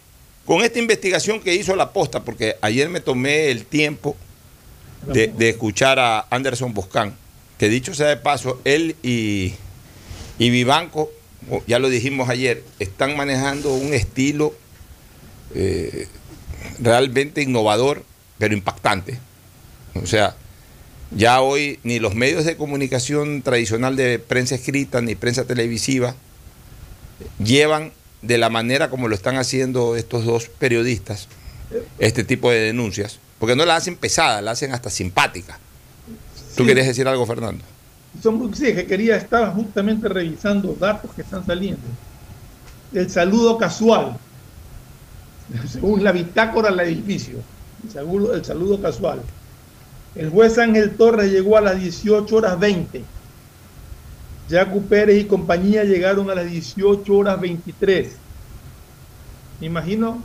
con 0.45 0.61
esta 0.61 0.77
investigación 0.77 1.39
que 1.39 1.55
hizo 1.55 1.75
la 1.75 1.91
posta, 1.91 2.23
porque 2.23 2.55
ayer 2.61 2.87
me 2.89 2.99
tomé 2.99 3.49
el 3.49 3.65
tiempo 3.65 4.15
de, 5.07 5.27
de 5.27 5.49
escuchar 5.49 5.97
a 5.97 6.27
Anderson 6.29 6.73
Boscán, 6.73 7.15
que 7.57 7.67
dicho 7.67 7.95
sea 7.95 8.07
de 8.09 8.17
paso, 8.17 8.61
él 8.63 8.95
y, 9.01 9.55
y 10.37 10.49
Vivanco, 10.51 11.09
ya 11.67 11.79
lo 11.79 11.89
dijimos 11.89 12.29
ayer, 12.29 12.63
están 12.79 13.15
manejando 13.17 13.73
un 13.73 13.93
estilo 13.93 14.53
eh, 15.55 16.07
realmente 16.79 17.41
innovador, 17.41 18.03
pero 18.37 18.53
impactante. 18.53 19.19
O 19.95 20.05
sea, 20.05 20.35
ya 21.11 21.41
hoy 21.41 21.79
ni 21.83 21.99
los 21.99 22.15
medios 22.15 22.45
de 22.45 22.55
comunicación 22.55 23.41
tradicional 23.41 23.95
de 23.95 24.19
prensa 24.19 24.55
escrita 24.55 25.01
ni 25.01 25.15
prensa 25.15 25.45
televisiva 25.45 26.15
llevan 27.43 27.91
de 28.21 28.37
la 28.37 28.49
manera 28.49 28.89
como 28.89 29.07
lo 29.07 29.15
están 29.15 29.37
haciendo 29.37 29.95
estos 29.95 30.25
dos 30.25 30.47
periodistas 30.59 31.27
este 31.99 32.23
tipo 32.23 32.49
de 32.49 32.59
denuncias, 32.61 33.19
porque 33.37 33.55
no 33.55 33.63
la 33.65 33.75
hacen 33.75 33.95
pesada, 33.95 34.41
la 34.41 34.51
hacen 34.51 34.73
hasta 34.73 34.89
simpática. 34.89 35.59
¿Tú 36.55 36.63
Sí. 36.63 36.67
querías 36.67 36.87
decir 36.87 37.07
algo, 37.07 37.25
Fernando? 37.27 37.63
Son 38.21 38.53
sí, 38.53 38.73
que 38.73 38.85
quería, 38.85 39.15
estaba 39.15 39.51
justamente 39.51 40.09
revisando 40.09 40.75
datos 40.79 41.11
que 41.13 41.21
están 41.21 41.45
saliendo. 41.45 41.81
El 42.91 43.09
saludo 43.09 43.57
casual, 43.57 44.17
según 45.67 46.03
la 46.03 46.11
bitácora 46.11 46.71
del 46.71 46.79
edificio, 46.81 47.39
el 47.83 48.43
saludo, 48.43 48.81
casual. 48.81 49.21
El 50.15 50.29
juez 50.29 50.57
Ángel 50.57 50.97
Torres 50.97 51.31
llegó 51.31 51.55
a 51.55 51.61
las 51.61 51.79
18 51.79 52.35
horas 52.35 52.59
20. 52.59 53.03
Jacu 54.49 54.83
Pérez 54.83 55.21
y 55.21 55.25
compañía 55.25 55.83
llegaron 55.83 56.29
a 56.31 56.35
las 56.35 56.49
18 56.49 57.13
horas 57.13 57.39
23. 57.39 58.15
Me 59.61 59.67
imagino, 59.67 60.23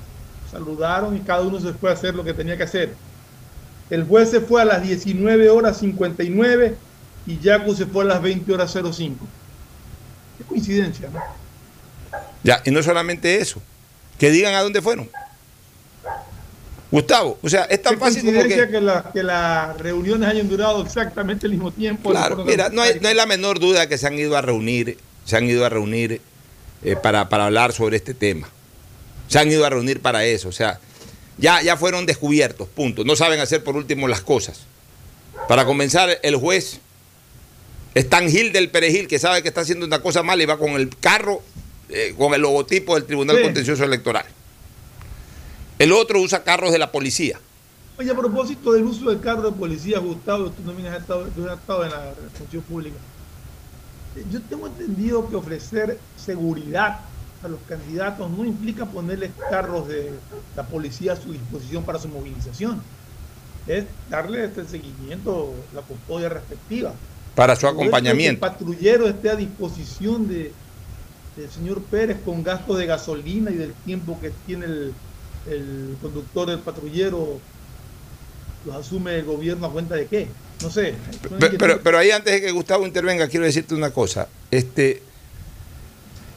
saludaron 0.50 1.14
y 1.16 1.20
cada 1.20 1.42
uno 1.42 1.60
se 1.60 1.74
fue 1.74 1.90
a 1.90 1.92
hacer 1.92 2.14
lo 2.14 2.24
que 2.24 2.32
tenía 2.32 2.56
que 2.56 2.62
hacer. 2.62 2.94
El 3.90 4.04
juez 4.04 4.30
se 4.30 4.40
fue 4.40 4.62
a 4.62 4.64
las 4.64 4.82
19 4.82 5.50
horas 5.50 5.76
59 5.76 6.76
y 7.26 7.38
Yacu 7.40 7.74
se 7.74 7.86
fue 7.86 8.04
a 8.04 8.06
las 8.08 8.22
20 8.22 8.52
horas 8.52 8.72
05. 8.72 9.26
Qué 10.38 10.44
coincidencia, 10.44 11.08
¿no? 11.12 11.20
Ya, 12.42 12.60
y 12.64 12.70
no 12.70 12.82
solamente 12.82 13.40
eso, 13.40 13.60
que 14.18 14.30
digan 14.30 14.54
a 14.54 14.60
dónde 14.62 14.82
fueron. 14.82 15.08
Gustavo, 16.90 17.38
o 17.42 17.48
sea, 17.48 17.64
es 17.64 17.82
tan 17.82 17.98
fácil 17.98 18.24
como 18.24 18.42
que... 18.42 18.68
que, 18.70 18.80
la- 18.80 19.10
que 19.12 19.22
las 19.22 19.76
reuniones 19.78 20.28
hayan 20.28 20.48
durado 20.48 20.82
exactamente 20.82 21.46
el 21.46 21.52
mismo 21.52 21.72
tiempo. 21.72 22.10
Claro, 22.10 22.44
mira, 22.44 22.68
no 22.68 22.82
hay, 22.82 22.92
parlamentarios. 22.92 23.02
no 23.02 23.08
hay 23.08 23.14
la 23.16 23.26
menor 23.26 23.58
duda 23.58 23.88
que 23.88 23.98
se 23.98 24.06
han 24.06 24.16
ido 24.18 24.36
a 24.36 24.42
reunir, 24.42 24.98
se 25.24 25.36
han 25.36 25.44
ido 25.48 25.64
a 25.64 25.68
reunir 25.68 26.20
eh, 26.84 26.94
para, 26.96 27.28
para 27.28 27.46
hablar 27.46 27.72
sobre 27.72 27.96
este 27.96 28.14
tema. 28.14 28.48
Se 29.26 29.38
han 29.40 29.50
ido 29.50 29.64
a 29.66 29.70
reunir 29.70 30.00
para 30.00 30.24
eso, 30.24 30.48
o 30.48 30.52
sea, 30.52 30.78
ya, 31.38 31.62
ya 31.62 31.76
fueron 31.76 32.06
descubiertos, 32.06 32.68
punto. 32.68 33.02
No 33.04 33.16
saben 33.16 33.40
hacer 33.40 33.64
por 33.64 33.74
último 33.76 34.06
las 34.06 34.20
cosas. 34.20 34.60
Para 35.48 35.64
comenzar, 35.64 36.20
el 36.22 36.36
juez 36.36 36.78
es 37.94 38.08
tan 38.08 38.28
gil 38.28 38.52
del 38.52 38.70
perejil 38.70 39.06
que 39.06 39.18
sabe 39.18 39.42
que 39.42 39.48
está 39.48 39.60
haciendo 39.60 39.86
una 39.86 40.00
cosa 40.00 40.22
mala 40.22 40.42
y 40.42 40.46
va 40.46 40.58
con 40.58 40.70
el 40.70 40.88
carro, 40.96 41.42
eh, 41.88 42.14
con 42.18 42.34
el 42.34 42.42
logotipo 42.42 42.94
del 42.94 43.04
Tribunal 43.04 43.36
Sí. 43.36 43.42
Contencioso 43.42 43.84
Electoral. 43.84 44.26
El 45.78 45.92
otro 45.92 46.20
usa 46.20 46.42
carros 46.42 46.72
de 46.72 46.78
la 46.78 46.90
policía. 46.90 47.38
Oye, 47.96 48.10
a 48.10 48.16
propósito 48.16 48.72
del 48.72 48.84
uso 48.84 49.10
del 49.10 49.20
carro 49.20 49.42
de 49.42 49.52
policía, 49.52 50.00
Gustavo, 50.00 50.50
tú 50.50 50.62
también 50.62 50.92
has 50.92 51.00
estado, 51.00 51.26
tú 51.28 51.48
has 51.48 51.58
estado 51.58 51.84
en 51.84 51.90
la 51.90 52.14
función 52.36 52.62
pública. 52.62 52.96
Yo 54.30 54.40
tengo 54.42 54.66
entendido 54.66 55.28
que 55.28 55.36
ofrecer 55.36 55.98
seguridad 56.16 57.00
a 57.42 57.48
los 57.48 57.60
candidatos 57.68 58.30
no 58.30 58.44
implica 58.44 58.86
ponerles 58.86 59.30
carros 59.50 59.86
de 59.86 60.10
la 60.56 60.64
policía 60.64 61.12
a 61.12 61.16
su 61.16 61.32
disposición 61.32 61.84
para 61.84 61.98
su 61.98 62.08
movilización. 62.08 62.82
Es 63.66 63.84
darle 64.10 64.44
este 64.44 64.64
seguimiento, 64.64 65.52
la 65.72 65.82
custodia 65.82 66.28
respectiva. 66.28 66.92
Para 67.34 67.56
su 67.56 67.66
de 67.66 67.72
que 67.72 67.78
acompañamiento. 67.78 68.46
El 68.46 68.52
patrullero 68.52 69.08
esté 69.08 69.30
a 69.30 69.36
disposición 69.36 70.28
de, 70.28 70.52
del 71.36 71.50
señor 71.50 71.82
Pérez 71.82 72.18
con 72.24 72.42
gastos 72.42 72.78
de 72.78 72.86
gasolina 72.86 73.50
y 73.50 73.54
del 73.54 73.72
tiempo 73.84 74.18
que 74.20 74.32
tiene 74.46 74.66
el, 74.66 74.94
el 75.50 75.96
conductor 76.00 76.48
del 76.48 76.60
patrullero, 76.60 77.40
los 78.64 78.76
asume 78.76 79.16
el 79.16 79.24
gobierno 79.24 79.66
a 79.66 79.72
cuenta 79.72 79.94
de 79.94 80.06
qué. 80.06 80.28
No 80.62 80.70
sé. 80.70 80.94
Pero, 81.38 81.58
pero, 81.58 81.80
pero 81.82 81.98
ahí 81.98 82.10
antes 82.10 82.32
de 82.32 82.40
que 82.40 82.50
Gustavo 82.52 82.86
intervenga, 82.86 83.28
quiero 83.28 83.44
decirte 83.44 83.74
una 83.74 83.90
cosa. 83.90 84.28
Este, 84.50 85.02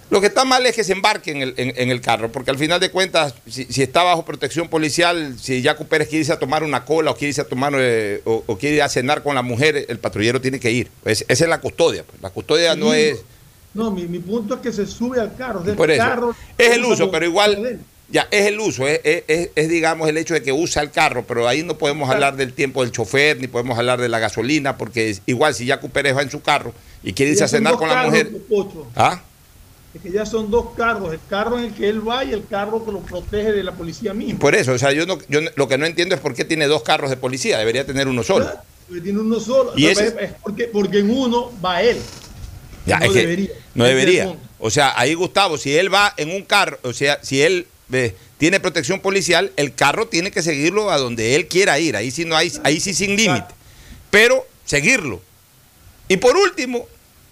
lo 0.09 0.21
que 0.21 0.27
está 0.27 0.45
mal 0.45 0.65
es 0.65 0.75
que 0.75 0.83
se 0.83 0.93
embarque 0.93 1.31
en 1.31 1.41
el, 1.41 1.53
en- 1.57 1.73
en 1.75 1.89
el 1.89 2.01
carro, 2.01 2.31
porque 2.31 2.51
al 2.51 2.57
final 2.57 2.79
de 2.79 2.89
cuentas, 2.91 3.33
si, 3.49 3.65
si 3.65 3.81
está 3.83 4.03
bajo 4.03 4.23
protección 4.25 4.69
policial, 4.69 5.35
si 5.39 5.61
Jaco 5.61 5.85
Pérez 5.85 6.07
quiere 6.07 6.21
irse 6.21 6.33
a 6.33 6.39
tomar 6.39 6.63
una 6.63 6.85
cola 6.85 7.11
o 7.11 7.15
quiere 7.15 7.29
irse 7.29 7.41
a 7.41 7.47
tomar 7.47 7.73
eh, 7.77 8.21
o, 8.25 8.43
o 8.47 8.57
quiere 8.57 8.77
ir 8.77 8.81
a 8.83 8.89
cenar 8.89 9.23
con 9.23 9.35
la 9.35 9.41
mujer, 9.41 9.85
el 9.89 9.99
patrullero 9.99 10.39
tiene 10.39 10.59
que 10.59 10.71
ir. 10.71 10.89
Esa 11.05 11.25
es 11.27 11.41
la 11.41 11.59
custodia. 11.59 12.03
pues. 12.03 12.21
La 12.21 12.29
custodia 12.29 12.75
no 12.75 12.93
es. 12.93 13.17
No, 13.73 13.91
mi, 13.91 14.07
mi 14.07 14.19
punto 14.19 14.55
es 14.55 14.61
que 14.61 14.71
se 14.71 14.87
sube 14.87 15.19
al 15.19 15.35
carro. 15.35 15.63
sea, 15.63 15.73
el 15.73 15.91
eso. 15.91 16.03
carro 16.03 16.35
Es 16.57 16.71
el 16.71 16.85
uso, 16.85 17.11
pero 17.11 17.25
igual, 17.25 17.79
ya, 18.09 18.27
es 18.31 18.47
el 18.47 18.59
uso, 18.59 18.87
es, 18.87 19.01
es- 19.03 19.23
es- 19.27 19.49
es, 19.53 19.69
digamos 19.69 20.07
el 20.07 20.17
hecho 20.17 20.33
de 20.33 20.41
que 20.41 20.51
usa 20.53 20.81
el 20.81 20.89
carro, 20.89 21.25
pero 21.27 21.47
ahí 21.47 21.61
no 21.63 21.77
podemos 21.77 22.09
hablar 22.09 22.37
del 22.37 22.53
tiempo 22.53 22.81
del 22.81 22.91
chofer, 22.93 23.39
ni 23.39 23.47
podemos 23.47 23.77
hablar 23.77 23.99
de 23.99 24.07
la 24.09 24.17
gasolina, 24.19 24.77
porque 24.77 25.09
es- 25.09 25.21
igual 25.25 25.53
si 25.53 25.67
Jaco 25.67 25.89
Pérez 25.89 26.15
va 26.15 26.21
en 26.21 26.31
su 26.31 26.41
carro 26.41 26.73
y 27.03 27.11
quiere 27.13 27.33
irse 27.33 27.43
a 27.43 27.47
cenar 27.49 27.75
con 27.75 27.89
la 27.89 28.03
mujer. 28.05 28.31
¿Ah? 28.95 29.21
Es 29.97 30.03
que 30.03 30.11
ya 30.11 30.25
son 30.27 30.51
dos 30.51 30.67
carros, 30.77 31.11
el 31.11 31.19
carro 31.27 31.57
en 31.57 31.65
el 31.65 31.73
que 31.73 31.89
él 31.89 32.07
va 32.07 32.23
y 32.23 32.31
el 32.31 32.45
carro 32.45 32.85
que 32.85 32.91
lo 32.91 32.99
protege 32.99 33.51
de 33.51 33.63
la 33.63 33.71
policía 33.73 34.13
misma. 34.13 34.39
Por 34.39 34.53
eso, 34.53 34.73
o 34.73 34.77
sea, 34.77 34.91
yo, 34.91 35.07
no, 35.07 35.17
yo 35.27 35.39
lo 35.55 35.67
que 35.67 35.77
no 35.79 35.87
entiendo 35.87 36.13
es 36.13 36.21
por 36.21 36.35
qué 36.35 36.45
tiene 36.45 36.67
dos 36.67 36.83
carros 36.83 37.09
de 37.09 37.17
policía, 37.17 37.57
debería 37.57 37.83
tener 37.85 38.07
uno 38.07 38.21
solo. 38.21 38.47
Porque 38.87 39.01
tiene 39.01 39.19
uno 39.19 39.39
solo. 39.39 39.73
Y 39.75 39.87
es- 39.87 40.13
porque, 40.43 40.65
porque 40.65 40.99
en 40.99 41.09
uno 41.09 41.51
va 41.65 41.81
él. 41.81 41.97
Ya, 42.85 42.99
no 42.99 43.05
es 43.05 43.11
que 43.11 43.19
debería. 43.21 43.49
No 43.73 43.85
debería. 43.85 44.35
O 44.59 44.69
sea, 44.69 44.93
ahí 44.99 45.15
Gustavo, 45.15 45.57
si 45.57 45.75
él 45.75 45.91
va 45.93 46.13
en 46.15 46.29
un 46.29 46.43
carro, 46.43 46.77
o 46.83 46.93
sea, 46.93 47.19
si 47.23 47.41
él 47.41 47.65
eh, 47.91 48.15
tiene 48.37 48.59
protección 48.59 48.99
policial, 48.99 49.51
el 49.55 49.73
carro 49.73 50.07
tiene 50.07 50.29
que 50.29 50.43
seguirlo 50.43 50.91
a 50.91 50.97
donde 50.99 51.33
él 51.35 51.47
quiera 51.47 51.79
ir. 51.79 51.95
Ahí 51.95 52.11
sí 52.11 52.23
no 52.23 52.37
hay, 52.37 52.51
ahí 52.63 52.79
sí 52.79 52.93
sin 52.93 53.15
límite. 53.15 53.47
Pero 54.11 54.45
seguirlo. 54.63 55.21
Y 56.07 56.17
por 56.17 56.37
último, 56.37 56.87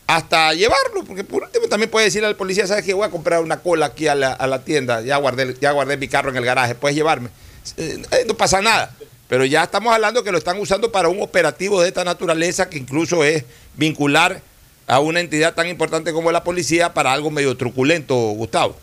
hasta 0.07 0.53
llevarlo, 0.53 1.03
porque 1.05 1.23
por 1.23 1.43
último 1.43 1.67
también 1.67 1.89
puede 1.89 2.05
decirle 2.05 2.27
al 2.27 2.35
policía, 2.35 2.67
¿sabes 2.67 2.85
qué? 2.85 2.93
Voy 2.93 3.07
a 3.07 3.11
comprar 3.11 3.41
una 3.41 3.61
cola 3.61 3.87
aquí 3.87 4.07
a 4.07 4.15
la, 4.15 4.33
a 4.33 4.47
la 4.47 4.63
tienda, 4.63 5.01
ya 5.01 5.17
guardé, 5.17 5.55
ya 5.59 5.71
guardé 5.71 5.97
mi 5.97 6.07
carro 6.07 6.29
en 6.29 6.37
el 6.37 6.45
garaje, 6.45 6.75
puedes 6.75 6.95
llevarme. 6.95 7.29
Eh, 7.77 8.03
no 8.27 8.35
pasa 8.35 8.61
nada. 8.61 8.93
Pero 9.27 9.43
ya 9.43 9.63
estamos 9.63 9.91
hablando 9.91 10.23
que 10.23 10.31
lo 10.31 10.37
están 10.37 10.59
usando 10.59 10.91
para 10.91 11.09
un 11.09 11.21
operativo 11.21 11.81
de 11.81 11.87
esta 11.87 12.03
naturaleza 12.03 12.69
que 12.69 12.77
incluso 12.77 13.23
es 13.23 13.43
vincular 13.75 14.41
a 14.87 14.99
una 14.99 15.19
entidad 15.19 15.55
tan 15.55 15.67
importante 15.67 16.13
como 16.13 16.31
la 16.31 16.43
policía 16.43 16.93
para 16.93 17.11
algo 17.11 17.31
medio 17.31 17.57
truculento, 17.57 18.15
Gustavo. 18.15 18.75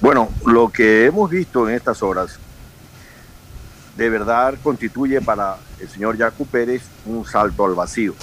Bueno, 0.00 0.28
lo 0.44 0.70
que 0.70 1.06
hemos 1.06 1.28
visto 1.28 1.68
en 1.68 1.74
estas 1.74 2.02
horas 2.02 2.38
de 3.96 4.10
verdad 4.10 4.54
constituye 4.62 5.20
para 5.20 5.56
el 5.80 5.88
señor 5.88 6.16
Yacu 6.16 6.46
Pérez 6.46 6.82
un 7.06 7.26
salto 7.26 7.64
al 7.64 7.74
vacío. 7.74 8.14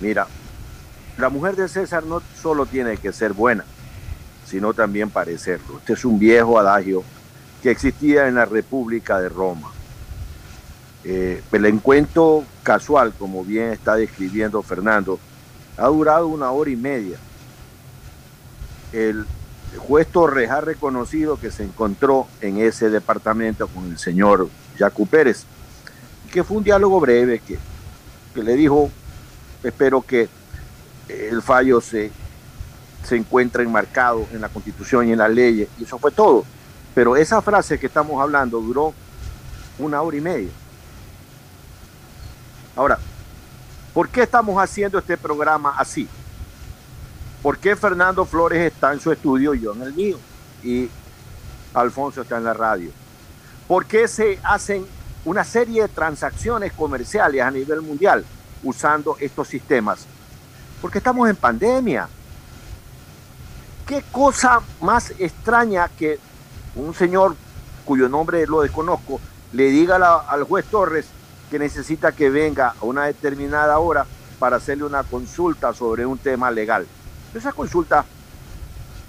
Mira, 0.00 0.26
la 1.18 1.28
mujer 1.28 1.56
de 1.56 1.68
César 1.68 2.04
no 2.04 2.22
solo 2.40 2.66
tiene 2.66 2.98
que 2.98 3.12
ser 3.12 3.32
buena, 3.32 3.64
sino 4.44 4.74
también 4.74 5.10
parecerlo. 5.10 5.78
Este 5.78 5.94
es 5.94 6.04
un 6.04 6.18
viejo 6.18 6.58
adagio 6.58 7.02
que 7.62 7.70
existía 7.70 8.28
en 8.28 8.34
la 8.34 8.44
República 8.44 9.18
de 9.20 9.28
Roma. 9.28 9.70
Eh, 11.04 11.42
el 11.52 11.66
encuentro 11.66 12.44
casual, 12.62 13.14
como 13.18 13.44
bien 13.44 13.70
está 13.70 13.96
describiendo 13.96 14.62
Fernando, 14.62 15.18
ha 15.76 15.86
durado 15.86 16.26
una 16.26 16.50
hora 16.50 16.70
y 16.70 16.76
media. 16.76 17.16
El 18.92 19.24
juez 19.78 20.06
Torres 20.08 20.50
ha 20.50 20.60
reconocido 20.60 21.38
que 21.38 21.50
se 21.50 21.64
encontró 21.64 22.26
en 22.40 22.58
ese 22.58 22.90
departamento 22.90 23.68
con 23.68 23.86
el 23.86 23.98
señor 23.98 24.48
Jacu 24.78 25.06
Pérez, 25.06 25.44
que 26.30 26.44
fue 26.44 26.58
un 26.58 26.64
diálogo 26.64 27.00
breve 27.00 27.40
que, 27.40 27.58
que 28.34 28.42
le 28.42 28.54
dijo, 28.54 28.90
espero 29.68 30.02
que 30.02 30.28
el 31.08 31.42
fallo 31.42 31.80
se, 31.80 32.10
se 33.04 33.16
encuentre 33.16 33.62
enmarcado 33.62 34.26
en 34.32 34.40
la 34.40 34.48
constitución 34.48 35.08
y 35.08 35.12
en 35.12 35.18
las 35.18 35.30
leyes, 35.30 35.68
y 35.78 35.84
eso 35.84 35.98
fue 35.98 36.10
todo. 36.10 36.44
Pero 36.94 37.16
esa 37.16 37.42
frase 37.42 37.78
que 37.78 37.86
estamos 37.86 38.20
hablando 38.20 38.60
duró 38.60 38.94
una 39.78 40.00
hora 40.02 40.16
y 40.16 40.20
media. 40.20 40.50
Ahora, 42.74 42.98
¿por 43.92 44.08
qué 44.08 44.22
estamos 44.22 44.62
haciendo 44.62 44.98
este 44.98 45.16
programa 45.16 45.74
así? 45.78 46.08
¿Por 47.42 47.58
qué 47.58 47.76
Fernando 47.76 48.24
Flores 48.24 48.60
está 48.60 48.92
en 48.92 49.00
su 49.00 49.12
estudio 49.12 49.54
y 49.54 49.60
yo 49.60 49.74
en 49.74 49.82
el 49.82 49.92
mío? 49.94 50.18
Y 50.62 50.88
Alfonso 51.74 52.22
está 52.22 52.38
en 52.38 52.44
la 52.44 52.54
radio. 52.54 52.90
¿Por 53.68 53.86
qué 53.86 54.08
se 54.08 54.38
hacen 54.42 54.86
una 55.24 55.44
serie 55.44 55.82
de 55.82 55.88
transacciones 55.88 56.72
comerciales 56.72 57.42
a 57.42 57.50
nivel 57.50 57.82
mundial 57.82 58.24
usando 58.62 59.16
estos 59.20 59.48
sistemas? 59.48 60.06
Porque 60.80 60.98
estamos 60.98 61.28
en 61.28 61.36
pandemia. 61.36 62.08
¿Qué 63.86 64.02
cosa 64.10 64.60
más 64.80 65.12
extraña 65.18 65.88
que 65.88 66.18
un 66.74 66.92
señor 66.94 67.36
cuyo 67.84 68.08
nombre 68.08 68.46
lo 68.46 68.62
desconozco 68.62 69.20
le 69.52 69.70
diga 69.70 69.96
al 70.28 70.42
juez 70.42 70.66
Torres 70.66 71.06
que 71.50 71.58
necesita 71.58 72.12
que 72.12 72.28
venga 72.28 72.74
a 72.80 72.84
una 72.84 73.04
determinada 73.04 73.78
hora 73.78 74.04
para 74.38 74.56
hacerle 74.56 74.84
una 74.84 75.04
consulta 75.04 75.72
sobre 75.72 76.04
un 76.04 76.18
tema 76.18 76.50
legal? 76.50 76.86
Esa 77.32 77.52
consulta 77.52 78.04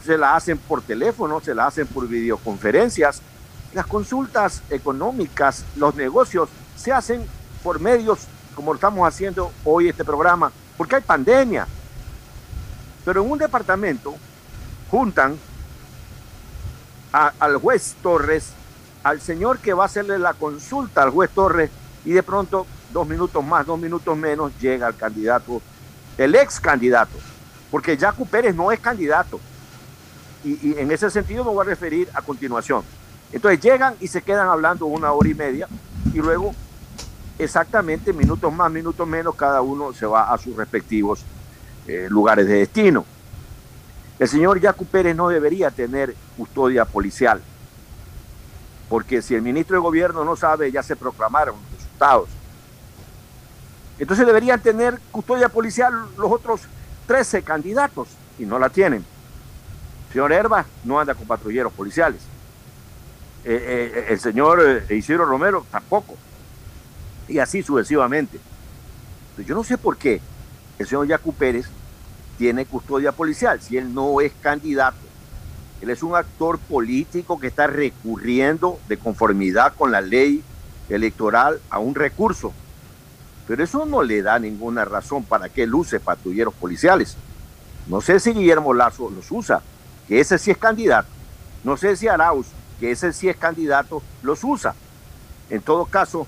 se 0.06 0.18
la 0.18 0.36
hacen 0.36 0.58
por 0.58 0.82
teléfono, 0.82 1.42
se 1.42 1.54
la 1.54 1.68
hacen 1.68 1.88
por 1.88 2.08
videoconferencias. 2.08 3.22
Las 3.74 3.88
consultas 3.88 4.62
económicas, 4.70 5.66
los 5.75 5.96
negocios 5.96 6.50
se 6.77 6.94
hacen 6.94 7.25
por 7.63 7.80
medios 7.82 8.20
como 8.58 8.74
estamos 8.74 9.08
haciendo 9.08 9.52
hoy 9.64 9.88
este 9.88 10.04
programa, 10.04 10.52
porque 10.78 10.96
hay 10.96 11.02
pandemia. 11.04 11.68
Pero 13.06 13.22
en 13.22 13.30
un 13.30 13.38
departamento 13.38 14.16
juntan 14.90 15.38
al 17.12 17.58
juez 17.58 17.96
Torres, 18.02 18.50
al 19.04 19.22
señor 19.22 19.60
que 19.60 19.74
va 19.74 19.84
a 19.84 19.86
hacerle 19.86 20.18
la 20.18 20.34
consulta 20.34 21.04
al 21.04 21.12
juez 21.12 21.30
Torres, 21.30 21.70
y 22.04 22.14
de 22.14 22.24
pronto, 22.24 22.66
dos 22.92 23.08
minutos 23.08 23.46
más, 23.46 23.64
dos 23.64 23.78
minutos 23.78 24.18
menos, 24.18 24.52
llega 24.60 24.88
el 24.88 24.96
candidato, 24.96 25.62
el 26.18 26.34
ex 26.34 26.60
candidato, 26.60 27.16
porque 27.70 27.96
Jaco 27.96 28.26
Pérez 28.26 28.56
no 28.56 28.72
es 28.72 28.80
candidato. 28.80 29.40
Y, 30.44 30.80
en 30.80 30.90
ese 30.90 31.12
sentido 31.12 31.44
me 31.44 31.52
voy 31.52 31.62
a 31.62 31.70
referir 31.70 32.10
a 32.12 32.24
continuación. 32.24 32.82
Entonces 33.32 33.60
llegan 33.62 33.94
y 34.00 34.08
se 34.08 34.24
quedan 34.24 34.48
hablando 34.48 34.88
una 34.88 35.12
hora 35.12 35.30
y 35.30 35.36
media 35.36 35.68
y 36.12 36.18
luego 36.18 36.56
exactamente 37.39 38.13
minutos 38.13 38.51
más, 38.53 38.72
minutos 38.72 39.08
menos, 39.08 39.36
cada 39.36 39.62
uno 39.62 39.94
se 39.94 40.06
va 40.06 40.34
a 40.34 40.38
sus 40.38 40.56
respectivos 40.56 41.24
eh, 41.88 42.08
lugares 42.10 42.48
de 42.48 42.60
destino. 42.60 43.06
El 44.20 44.27
señor 44.27 44.60
Jaco 44.60 44.86
Pérez 44.86 45.15
no 45.15 45.29
debería 45.29 45.70
tener 45.70 46.15
custodia 46.36 46.86
policial, 46.86 47.41
porque 48.89 49.22
si 49.22 49.36
el 49.36 49.41
ministro 49.41 49.75
de 49.75 49.82
gobierno 49.82 50.24
no 50.25 50.36
sabe, 50.36 50.72
ya 50.72 50.82
se 50.82 50.96
proclamaron 50.96 51.56
los 51.56 51.72
resultados. 51.74 52.29
Entonces 54.00 54.25
deberían 54.25 54.62
tener 54.62 55.00
custodia 55.12 55.50
policial 55.50 55.94
los 56.18 56.31
otros 56.31 56.62
13 57.07 57.44
candidatos 57.44 58.07
y 58.38 58.46
no 58.46 58.59
la 58.59 58.70
tienen. 58.70 59.05
El 60.07 60.14
señor 60.14 60.31
Herba 60.31 60.66
no 60.83 61.00
anda 61.00 61.16
con 61.16 61.27
patrulleros 61.27 61.74
policiales. 61.74 62.22
Eh, 63.44 63.94
eh, 63.96 64.05
el 64.09 64.20
señor 64.20 64.83
Isidro 64.90 65.25
Romero 65.25 65.66
tampoco. 65.72 66.16
Y 67.27 67.40
así 67.40 67.63
sucesivamente. 67.63 68.40
Yo 69.46 69.53
no 69.53 69.63
sé 69.63 69.77
por 69.77 69.98
qué 69.98 70.22
el 70.79 70.87
señor 70.87 71.07
Yacu 71.07 71.33
Pérez 71.33 71.68
tiene 72.37 72.66
custodia 72.66 73.11
policial 73.11 73.61
si 73.61 73.77
él 73.77 73.94
no 73.94 74.22
es 74.22 74.31
candidato. 74.42 74.98
Él 75.81 75.90
es 75.90 76.01
un 76.01 76.16
actor 76.16 76.57
político 76.57 77.40
que 77.40 77.48
está 77.48 77.68
recurriendo 77.68 78.79
de 78.87 78.98
conformidad 78.98 79.74
con 79.75 79.92
la 79.92 80.01
ley 80.01 80.44
electoral 80.90 81.59
a 81.70 81.79
un 81.79 81.94
recurso. 81.94 82.53
Pero 83.48 83.63
eso 83.63 83.85
no 83.85 84.01
le 84.01 84.22
da 84.22 84.40
ninguna 84.40 84.85
razón 84.85 85.24
para 85.24 85.50
que 85.50 85.63
él 85.63 85.74
use 85.74 86.00
patrulleros 86.00 86.53
policiales. 86.53 87.16
No 87.87 88.01
sé 88.01 88.20
si 88.20 88.33
Guillermo 88.33 88.74
Lazo 88.74 89.09
los 89.09 89.31
usa, 89.31 89.61
que 90.07 90.20
ese 90.20 90.37
sí 90.37 90.51
es 90.51 90.57
candidato. 90.57 91.07
No 91.63 91.77
sé 91.77 91.96
si 91.96 92.07
Arauz, 92.07 92.48
que 92.79 92.92
ese 92.92 93.13
sí 93.13 93.29
es 93.29 93.37
candidato, 93.37 94.01
los 94.24 94.44
usa. 94.44 94.75
En 95.50 95.61
todo 95.61 95.85
caso, 95.85 96.27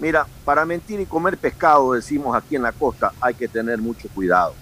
mira, 0.00 0.26
para 0.44 0.64
mentir 0.64 0.98
y 1.00 1.06
comer 1.06 1.36
pescado, 1.36 1.92
decimos 1.92 2.34
aquí 2.34 2.56
en 2.56 2.62
la 2.62 2.72
costa, 2.72 3.12
hay 3.20 3.34
que 3.34 3.48
tener 3.48 3.78
mucho 3.78 4.08
cuidado. 4.14 4.54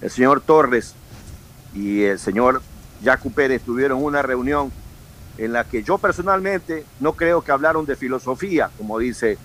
El 0.00 0.10
señor 0.10 0.40
Torres 0.40 0.94
y 1.74 2.02
el 2.02 2.18
señor 2.18 2.62
Jacu 3.02 3.30
Pérez 3.30 3.62
tuvieron 3.62 4.02
una 4.02 4.22
reunión 4.22 4.72
en 5.38 5.52
la 5.52 5.64
que 5.64 5.82
yo 5.82 5.98
personalmente 5.98 6.84
no 7.00 7.12
creo 7.12 7.42
que 7.42 7.52
hablaron 7.52 7.84
de 7.84 7.96
filosofía, 7.96 8.70
como 8.78 8.98
dice 8.98 9.36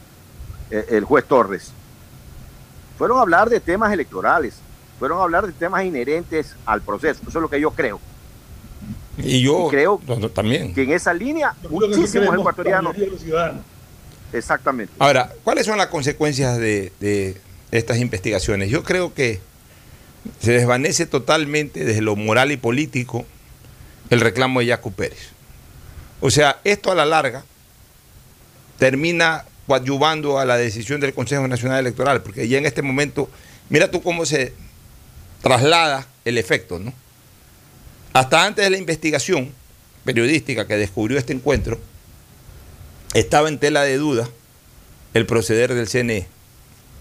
el 0.69 1.03
juez 1.03 1.25
Torres. 1.25 1.73
Fueron 2.97 3.17
a 3.17 3.21
hablar 3.21 3.49
de 3.49 3.59
temas 3.59 3.91
electorales, 3.91 4.59
fueron 4.99 5.19
a 5.19 5.23
hablar 5.23 5.47
de 5.47 5.53
temas 5.53 5.83
inherentes 5.83 6.55
al 6.65 6.81
proceso. 6.81 7.21
Eso 7.27 7.39
es 7.39 7.41
lo 7.41 7.49
que 7.49 7.59
yo 7.59 7.71
creo. 7.71 7.99
Y 9.17 9.41
yo 9.41 9.67
y 9.67 9.69
creo 9.69 9.99
también. 10.33 10.73
que 10.73 10.83
en 10.83 10.91
esa 10.91 11.13
línea 11.13 11.53
muchísimos 11.69 12.33
ecuatorianos. 12.33 12.95
Exactamente. 14.33 14.93
Ahora, 14.99 15.31
¿cuáles 15.43 15.65
son 15.65 15.77
las 15.77 15.87
consecuencias 15.87 16.57
de, 16.57 17.37
estas 17.71 17.97
investigaciones? 17.97 18.69
Yo 18.69 18.83
creo 18.83 19.13
que 19.13 19.39
se 20.39 20.51
desvanece 20.51 21.05
totalmente 21.05 21.83
desde 21.83 22.01
lo 22.01 22.15
moral 22.15 22.51
y 22.51 22.57
político 22.57 23.25
el 24.09 24.19
reclamo 24.19 24.59
de 24.59 24.67
Yacu 24.67 24.91
Pérez. 24.91 25.29
O 26.19 26.29
sea, 26.29 26.59
esto 26.63 26.91
a 26.91 26.95
la 26.95 27.05
larga 27.05 27.43
termina 28.77 29.45
coadyuvando 29.67 30.39
a 30.39 30.45
la 30.45 30.57
decisión 30.57 30.99
del 30.99 31.13
Consejo 31.13 31.47
Nacional 31.47 31.79
Electoral, 31.79 32.21
porque 32.21 32.47
ya 32.47 32.57
en 32.57 32.65
este 32.65 32.81
momento, 32.81 33.29
mira 33.69 33.89
tú 33.89 34.01
cómo 34.01 34.25
se 34.25 34.53
traslada 35.41 36.07
el 36.25 36.37
efecto, 36.37 36.77
¿no? 36.77 36.93
Hasta 38.13 38.45
antes 38.45 38.65
de 38.65 38.69
la 38.69 38.77
investigación 38.77 39.51
periodística 40.03 40.67
que 40.67 40.75
descubrió 40.75 41.17
este 41.17 41.33
encuentro, 41.33 41.79
estaba 43.13 43.49
en 43.49 43.59
tela 43.59 43.83
de 43.83 43.97
duda 43.97 44.29
el 45.13 45.25
proceder 45.25 45.73
del 45.73 45.87
CNE. 45.87 46.27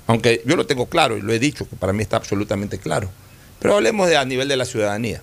Aunque 0.06 0.42
yo 0.44 0.56
lo 0.56 0.66
tengo 0.66 0.86
claro 0.86 1.16
y 1.16 1.22
lo 1.22 1.32
he 1.32 1.38
dicho, 1.38 1.68
que 1.68 1.76
para 1.76 1.92
mí 1.92 2.02
está 2.02 2.16
absolutamente 2.16 2.78
claro. 2.78 3.08
Pero 3.60 3.74
hablemos 3.74 4.08
de 4.08 4.16
a 4.16 4.24
nivel 4.24 4.48
de 4.48 4.56
la 4.56 4.64
ciudadanía. 4.64 5.22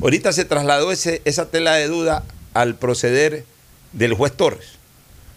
Ahorita 0.00 0.32
se 0.32 0.44
trasladó 0.44 0.92
ese, 0.92 1.22
esa 1.24 1.48
tela 1.50 1.74
de 1.74 1.88
duda 1.88 2.24
al 2.52 2.74
proceder 2.74 3.44
del 3.92 4.14
juez 4.14 4.32
Torres. 4.34 4.72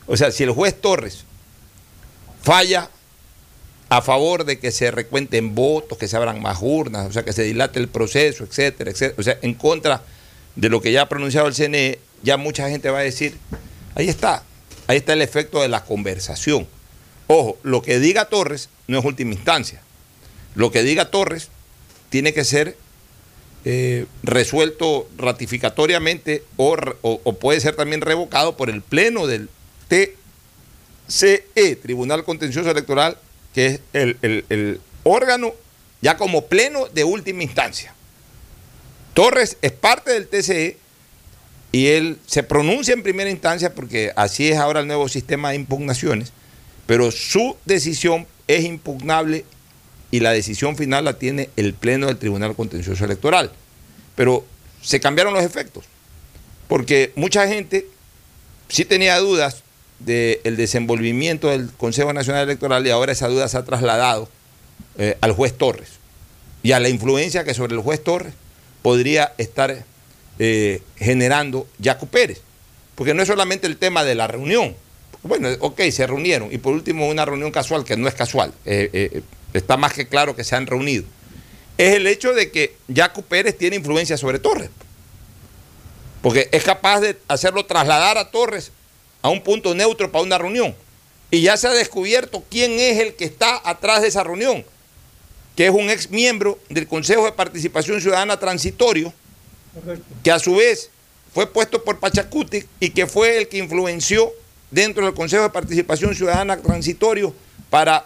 O 0.07 0.17
sea, 0.17 0.31
si 0.31 0.43
el 0.43 0.51
juez 0.51 0.79
Torres 0.81 1.23
falla 2.41 2.89
a 3.89 4.01
favor 4.01 4.43
de 4.43 4.59
que 4.59 4.71
se 4.71 4.91
recuenten 4.91 5.55
votos, 5.55 5.97
que 5.97 6.07
se 6.07 6.17
abran 6.17 6.41
más 6.41 6.57
urnas, 6.61 7.07
o 7.07 7.11
sea, 7.13 7.23
que 7.23 7.33
se 7.33 7.43
dilate 7.43 7.79
el 7.79 7.87
proceso, 7.87 8.43
etcétera, 8.43 8.91
etcétera. 8.91 9.15
O 9.17 9.23
sea, 9.23 9.37
en 9.41 9.53
contra 9.53 10.01
de 10.55 10.69
lo 10.69 10.81
que 10.81 10.91
ya 10.91 11.03
ha 11.03 11.09
pronunciado 11.09 11.47
el 11.47 11.55
CNE, 11.55 11.99
ya 12.21 12.37
mucha 12.37 12.69
gente 12.69 12.89
va 12.89 12.99
a 12.99 13.03
decir, 13.03 13.37
ahí 13.95 14.09
está, 14.09 14.43
ahí 14.89 14.97
está 14.97 15.13
el 15.13 15.21
efecto 15.21 15.61
de 15.61 15.67
la 15.67 15.85
conversación. 15.85 16.67
Ojo, 17.27 17.59
lo 17.61 17.83
que 17.83 17.99
diga 17.99 18.25
Torres 18.25 18.69
no 18.87 18.97
es 18.97 19.05
última 19.05 19.33
instancia. 19.33 19.83
Lo 20.55 20.71
que 20.71 20.81
diga 20.81 21.11
Torres 21.11 21.49
tiene 22.09 22.33
que 22.33 22.43
ser 22.43 22.75
eh, 23.65 24.07
resuelto 24.23 25.07
ratificatoriamente 25.15 26.43
o, 26.57 26.75
puede 27.39 27.59
ser 27.59 27.75
también 27.75 28.01
revocado 28.01 28.57
por 28.57 28.71
el 28.71 28.81
Pleno 28.81 29.27
del 29.27 29.47
TCE, 29.89 31.75
Tribunal 31.75 32.23
Contencioso 32.23 32.71
Electoral, 32.71 33.19
que 33.53 33.67
es 33.67 33.81
el, 33.93 34.81
órgano 35.03 35.53
ya 36.01 36.17
como 36.17 36.47
pleno 36.47 36.87
de 36.87 37.03
última 37.03 37.43
instancia. 37.43 37.93
Torres 39.13 39.55
es 39.61 39.71
parte 39.71 40.13
del 40.13 40.27
TCE 40.27 40.77
y 41.71 41.87
él 41.87 42.17
se 42.25 42.43
pronuncia 42.43 42.93
en 42.93 43.03
primera 43.03 43.29
instancia 43.29 43.75
porque 43.75 44.11
así 44.15 44.49
es 44.49 44.57
ahora 44.57 44.79
el 44.79 44.87
nuevo 44.87 45.07
sistema 45.07 45.49
de 45.49 45.55
impugnaciones, 45.57 46.33
pero 46.85 47.11
su 47.11 47.55
decisión 47.65 48.25
es 48.47 48.65
impugnable 48.65 49.45
y 50.11 50.21
la 50.21 50.31
decisión 50.31 50.75
final 50.75 51.05
la 51.05 51.19
tiene 51.19 51.49
el 51.55 51.73
pleno 51.73 52.07
del 52.07 52.17
Tribunal 52.17 52.55
Contencioso 52.55 53.05
Electoral. 53.05 53.51
Pero 54.15 54.43
se 54.81 54.99
cambiaron 54.99 55.33
los 55.33 55.43
efectos, 55.43 55.85
porque 56.67 57.11
mucha 57.15 57.47
gente 57.47 57.85
sí 58.67 58.85
tenía 58.85 59.17
dudas 59.19 59.63
del 59.99 60.55
desenvolvimiento 60.55 61.49
del 61.49 61.69
Consejo 61.71 62.13
Nacional 62.13 62.43
Electoral 62.43 62.87
y 62.87 62.89
ahora 62.89 63.11
esa 63.11 63.27
duda 63.27 63.47
se 63.47 63.57
ha 63.57 63.65
trasladado 63.65 64.29
eh, 64.97 65.17
al 65.21 65.33
juez 65.33 65.57
Torres 65.57 65.89
y 66.63 66.71
a 66.71 66.79
la 66.79 66.89
influencia 66.89 67.43
que 67.43 67.53
sobre 67.53 67.75
el 67.75 67.81
juez 67.81 68.03
Torres 68.03 68.33
podría 68.81 69.33
estar 69.37 69.83
eh, 70.39 70.81
generando 70.97 71.67
Jaco 71.81 72.07
Pérez. 72.07 72.41
Porque 72.95 73.13
no 73.13 73.21
es 73.21 73.27
solamente 73.27 73.67
el 73.67 73.77
tema 73.77 74.03
de 74.03 74.15
la 74.15 74.27
reunión. 74.27 74.75
Bueno, 75.23 75.49
ok, 75.59 75.81
se 75.91 76.07
reunieron. 76.07 76.51
Y 76.51 76.57
por 76.57 76.73
último, 76.73 77.07
una 77.07 77.25
reunión 77.25 77.51
casual, 77.51 77.83
que 77.85 77.97
no 77.97 78.07
es 78.07 78.15
casual. 78.15 78.53
eh, 78.65 78.89
eh, 78.93 79.21
está 79.53 79.77
más 79.77 79.93
que 79.93 80.07
claro 80.07 80.35
que 80.35 80.43
se 80.43 80.55
han 80.55 80.67
reunido. 80.67 81.03
Es 81.77 81.95
el 81.95 82.07
hecho 82.07 82.33
de 82.33 82.51
que 82.51 82.75
Jaco 82.93 83.21
Pérez 83.21 83.57
tiene 83.57 83.77
influencia 83.77 84.17
sobre 84.17 84.39
Torres. 84.39 84.69
Porque 86.21 86.49
es 86.51 86.63
capaz 86.63 86.99
de 86.99 87.17
hacerlo 87.27 87.65
trasladar 87.65 88.17
a 88.17 88.31
Torres 88.31 88.71
a 89.21 89.29
un 89.29 89.41
punto 89.41 89.73
neutro 89.73 90.11
para 90.11 90.23
una 90.23 90.37
reunión. 90.37 90.75
Y 91.31 91.41
ya 91.41 91.57
se 91.57 91.67
ha 91.67 91.71
descubierto 91.71 92.43
quién 92.49 92.71
es 92.79 92.99
el 92.99 93.13
que 93.13 93.25
está 93.25 93.61
atrás 93.63 94.01
de 94.01 94.07
esa 94.07 94.23
reunión, 94.23 94.65
que 95.55 95.67
es 95.67 95.71
un 95.71 95.89
ex 95.89 96.09
miembro 96.09 96.59
del 96.69 96.87
Consejo 96.87 97.25
de 97.25 97.31
Participación 97.31 98.01
Ciudadana 98.01 98.39
Transitorio, 98.39 99.13
Que 100.23 100.31
a 100.31 100.39
su 100.39 100.55
vez 100.55 100.89
fue 101.33 101.47
puesto 101.51 101.83
por 101.83 101.99
Pachacuti 101.99 102.63
y 102.79 102.89
que 102.89 103.05
fue 103.07 103.37
el 103.37 103.47
que 103.47 103.57
influenció 103.57 104.31
dentro 104.71 105.05
del 105.05 105.13
Consejo 105.13 105.43
de 105.43 105.49
Participación 105.49 106.15
Ciudadana 106.15 106.57
Transitorio 106.57 107.33
para 107.69 108.05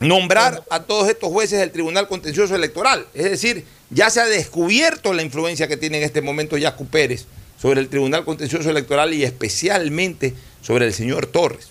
nombrar 0.00 0.64
a 0.70 0.82
todos 0.82 1.08
estos 1.08 1.30
jueces 1.30 1.58
del 1.58 1.70
Tribunal 1.70 2.08
Contencioso 2.08 2.54
Electoral. 2.54 3.06
Es 3.14 3.24
decir, 3.24 3.64
ya 3.90 4.10
se 4.10 4.20
ha 4.20 4.26
descubierto 4.26 5.12
la 5.12 5.22
influencia 5.22 5.68
que 5.68 5.76
tiene 5.76 5.98
en 5.98 6.04
este 6.04 6.20
momento 6.22 6.56
Yacu 6.56 6.86
Pérez 6.86 7.26
sobre 7.60 7.80
el 7.80 7.88
Tribunal 7.88 8.24
Contencioso 8.24 8.70
Electoral 8.70 9.14
y 9.14 9.24
especialmente 9.24 10.34
sobre 10.62 10.86
el 10.86 10.92
señor 10.94 11.26
Torres. 11.26 11.68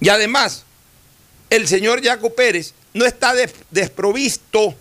Y 0.00 0.08
además, 0.08 0.64
el 1.50 1.66
señor 1.68 2.00
Yacu 2.02 2.34
Pérez 2.34 2.74
no 2.94 3.04
está 3.04 3.34
des- 3.34 3.54
desprovisto, 3.70 4.74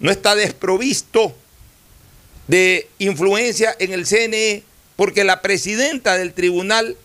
no 0.00 0.10
está 0.10 0.34
desprovisto 0.34 1.34
de 2.46 2.88
influencia 2.98 3.74
en 3.78 3.92
el 3.92 4.06
CNE, 4.06 4.62
porque 4.96 5.24
la 5.24 5.42
presidenta 5.42 6.16
del 6.16 6.32
Tribunal 6.32 6.96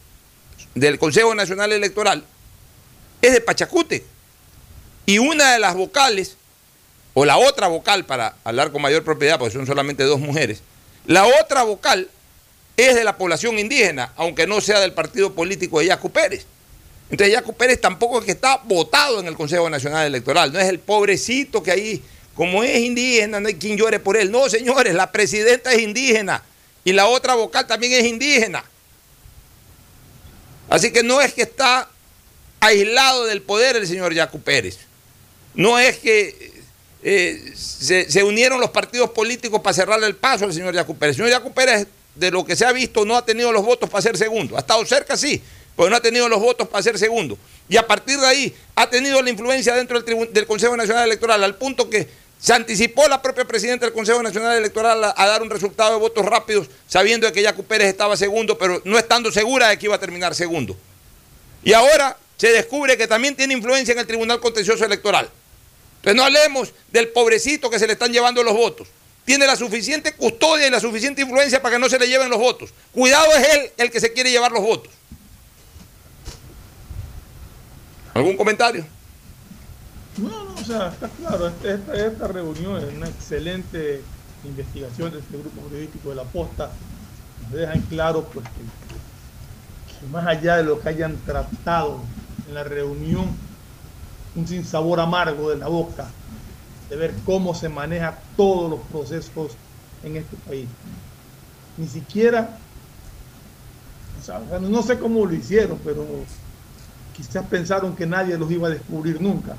del 0.76 1.00
Consejo 1.00 1.34
Nacional 1.36 1.72
Electoral 1.72 2.24
es 3.22 3.34
de 3.34 3.42
Pachacute. 3.42 4.04
Y 5.06 5.18
una 5.18 5.54
de 5.54 5.60
las 5.60 5.76
vocales, 5.76 6.38
o 7.14 7.26
la 7.26 7.38
otra 7.38 7.68
vocal, 7.68 8.06
para 8.06 8.36
hablar 8.44 8.72
con 8.72 8.82
mayor 8.82 9.04
propiedad, 9.04 9.40
porque 9.40 9.54
son 9.54 9.66
solamente 9.66 10.04
dos 10.04 10.20
mujeres, 10.20 10.62
la 11.06 11.26
otra 11.26 11.64
vocal 11.64 12.10
es 12.78 12.96
de 12.96 13.04
la 13.04 13.18
población 13.18 13.58
indígena, 13.60 14.14
aunque 14.16 14.48
no 14.48 14.62
sea 14.62 14.80
del 14.80 14.94
partido 14.94 15.34
político 15.34 15.80
de 15.80 15.88
Yacu 15.88 16.12
Pérez. 16.12 16.46
Entonces 17.10 17.34
Yacu 17.34 17.54
Pérez 17.54 17.82
tampoco 17.82 18.20
es 18.20 18.26
que 18.26 18.32
está 18.32 18.62
votado 18.64 19.20
en 19.20 19.28
el 19.28 19.36
Consejo 19.36 19.70
Nacional 19.70 20.06
Electoral, 20.06 20.54
no 20.54 20.60
es 20.60 20.68
el 20.68 20.80
pobrecito 20.80 21.64
que 21.64 21.72
ahí, 21.72 22.04
como 22.40 22.64
es 22.64 22.80
indígena, 22.80 23.42
no 23.42 23.50
hay 23.50 23.56
quien 23.56 23.76
llore 23.76 24.00
por 24.00 24.16
él. 24.16 24.32
No, 24.32 24.48
señores, 24.48 24.96
la 24.96 25.12
presidenta 25.12 25.74
es 25.74 25.82
indígena 25.82 26.42
y 26.86 26.94
la 26.94 27.08
otra 27.08 27.36
vocal 27.36 27.68
también 27.68 27.92
es 27.92 28.06
indígena. 28.06 28.64
Así 30.70 30.90
que 30.94 31.04
no 31.04 31.20
es 31.20 31.34
que 31.34 31.42
está 31.42 31.90
aislado 32.62 33.26
del 33.26 33.42
poder 33.42 33.76
el 33.76 33.86
señor 33.86 34.14
Yacu 34.14 34.40
Pérez. 34.40 34.78
No 35.54 35.78
es 35.80 35.98
que 35.98 36.64
eh, 37.04 37.52
se, 37.58 38.24
unieron 38.24 38.62
los 38.62 38.70
partidos 38.70 39.10
políticos 39.10 39.60
para 39.60 39.74
cerrarle 39.74 40.08
el 40.08 40.16
paso 40.16 40.46
al 40.46 40.54
señor 40.54 40.74
Yacu 40.74 40.98
Pérez. 40.98 41.18
El 41.18 41.26
señor 41.26 41.32
Yacu 41.32 41.52
Pérez, 41.52 41.88
de 42.16 42.32
lo 42.32 42.46
que 42.46 42.56
se 42.56 42.64
ha 42.64 42.72
visto, 42.72 43.04
no 43.04 43.18
ha 43.18 43.26
tenido 43.26 43.52
los 43.52 43.66
votos 43.66 43.90
para 43.90 44.02
ser 44.02 44.16
segundo. 44.16 44.56
Ha 44.56 44.62
estado 44.62 44.86
cerca, 44.86 45.18
sí, 45.18 45.42
pero 45.76 45.90
no 45.90 45.98
ha 45.98 46.02
tenido 46.02 46.30
los 46.30 46.40
votos 46.40 46.70
para 46.70 46.82
ser 46.82 46.98
segundo. 46.98 47.38
Y 47.68 47.76
a 47.76 47.86
partir 47.86 48.18
de 48.18 48.28
ahí 48.28 48.56
ha 48.76 48.90
tenido 48.90 49.22
la 49.22 49.30
influencia 49.30 49.76
dentro 49.76 50.00
del 50.00 50.48
Consejo 50.48 50.78
Nacional 50.78 51.04
Electoral, 51.04 51.44
al 51.44 51.56
punto 51.56 51.90
que 51.90 52.29
se 52.40 52.54
anticipó 52.54 53.08
la 53.10 53.22
propia 53.22 53.44
presidenta 53.44 53.86
del 53.86 53.94
Consejo 53.94 54.24
Nacional 54.24 54.58
Electoral 54.58 55.04
a, 55.04 55.28
dar 55.28 55.42
un 55.42 55.50
resultado 55.50 55.94
de 55.94 56.00
votos 56.00 56.26
rápidos, 56.26 56.70
sabiendo 56.88 57.30
que 57.34 57.42
Yacu 57.42 57.66
Pérez 57.66 57.90
estaba 57.90 58.16
segundo, 58.16 58.58
pero 58.58 58.82
no 58.86 58.98
estando 58.98 59.30
segura 59.30 59.68
de 59.68 59.78
que 59.78 59.88
iba 59.88 59.96
a 59.96 60.00
terminar 60.00 60.34
segundo. 60.34 60.78
Y 61.64 61.74
ahora 61.74 62.18
se 62.38 62.54
descubre 62.54 62.96
que 62.98 63.08
también 63.08 63.36
tiene 63.36 63.54
influencia 63.54 63.92
en 63.92 64.00
el 64.00 64.08
Tribunal 64.08 64.40
Contencioso 64.40 64.86
Electoral. 64.86 65.30
Entonces 65.98 66.16
no 66.16 66.24
hablemos 66.24 66.74
del 66.90 67.10
pobrecito 67.10 67.70
que 67.70 67.78
se 67.78 67.86
le 67.86 67.94
están 67.94 68.14
llevando 68.14 68.42
los 68.42 68.54
votos. 68.54 68.88
Tiene 69.26 69.46
la 69.46 69.58
suficiente 69.58 70.14
custodia 70.14 70.68
y 70.68 70.70
la 70.70 70.80
suficiente 70.80 71.22
influencia 71.22 71.62
para 71.62 71.76
que 71.76 71.80
no 71.80 71.90
se 71.90 72.00
le 72.00 72.08
lleven 72.08 72.30
los 72.30 72.40
votos. 72.40 72.70
Cuidado 72.94 73.34
es 73.34 73.54
él 73.54 73.72
el 73.76 73.92
que 73.92 74.00
se 74.00 74.14
quiere 74.14 74.32
llevar 74.32 74.54
los 74.54 74.62
votos. 74.64 74.94
¿Algún 78.14 78.38
comentario? 78.38 78.86
No, 80.22 80.44
no, 80.44 80.54
o 80.54 80.64
sea, 80.66 80.90
está 80.90 81.08
claro, 81.10 81.48
esta, 81.48 81.96
esta 81.96 82.28
reunión 82.28 82.78
es 82.78 82.94
una 82.94 83.08
excelente 83.08 84.02
investigación 84.44 85.12
de 85.12 85.20
este 85.20 85.38
grupo 85.38 85.62
periodístico 85.62 86.10
de 86.10 86.16
la 86.16 86.24
Posta. 86.24 86.72
Nos 87.44 87.54
dejan 87.54 87.82
claro 87.82 88.24
pues, 88.26 88.46
que, 88.46 90.00
que 90.00 90.08
más 90.12 90.28
allá 90.28 90.58
de 90.58 90.64
lo 90.64 90.80
que 90.80 90.90
hayan 90.90 91.16
tratado 91.26 92.00
en 92.48 92.54
la 92.54 92.64
reunión, 92.64 93.28
un 94.36 94.48
sinsabor 94.48 95.00
amargo 95.00 95.50
de 95.50 95.58
la 95.58 95.68
boca, 95.68 96.08
de 96.90 96.96
ver 96.96 97.14
cómo 97.26 97.54
se 97.56 97.70
maneja 97.70 98.18
todos 98.36 98.70
los 98.70 98.80
procesos 98.88 99.54
en 100.04 100.18
este 100.18 100.36
país. 100.38 100.68
Ni 101.78 101.88
siquiera, 101.88 102.58
o 104.20 104.26
sea, 104.26 104.40
no 104.60 104.84
sé 104.84 105.00
cómo 105.00 105.26
lo 105.26 105.34
hicieron, 105.34 105.80
pero 105.84 106.06
quizás 107.16 107.46
pensaron 107.46 107.96
que 107.96 108.06
nadie 108.06 108.38
los 108.38 108.52
iba 108.52 108.68
a 108.68 108.72
descubrir 108.72 109.22
nunca. 109.22 109.56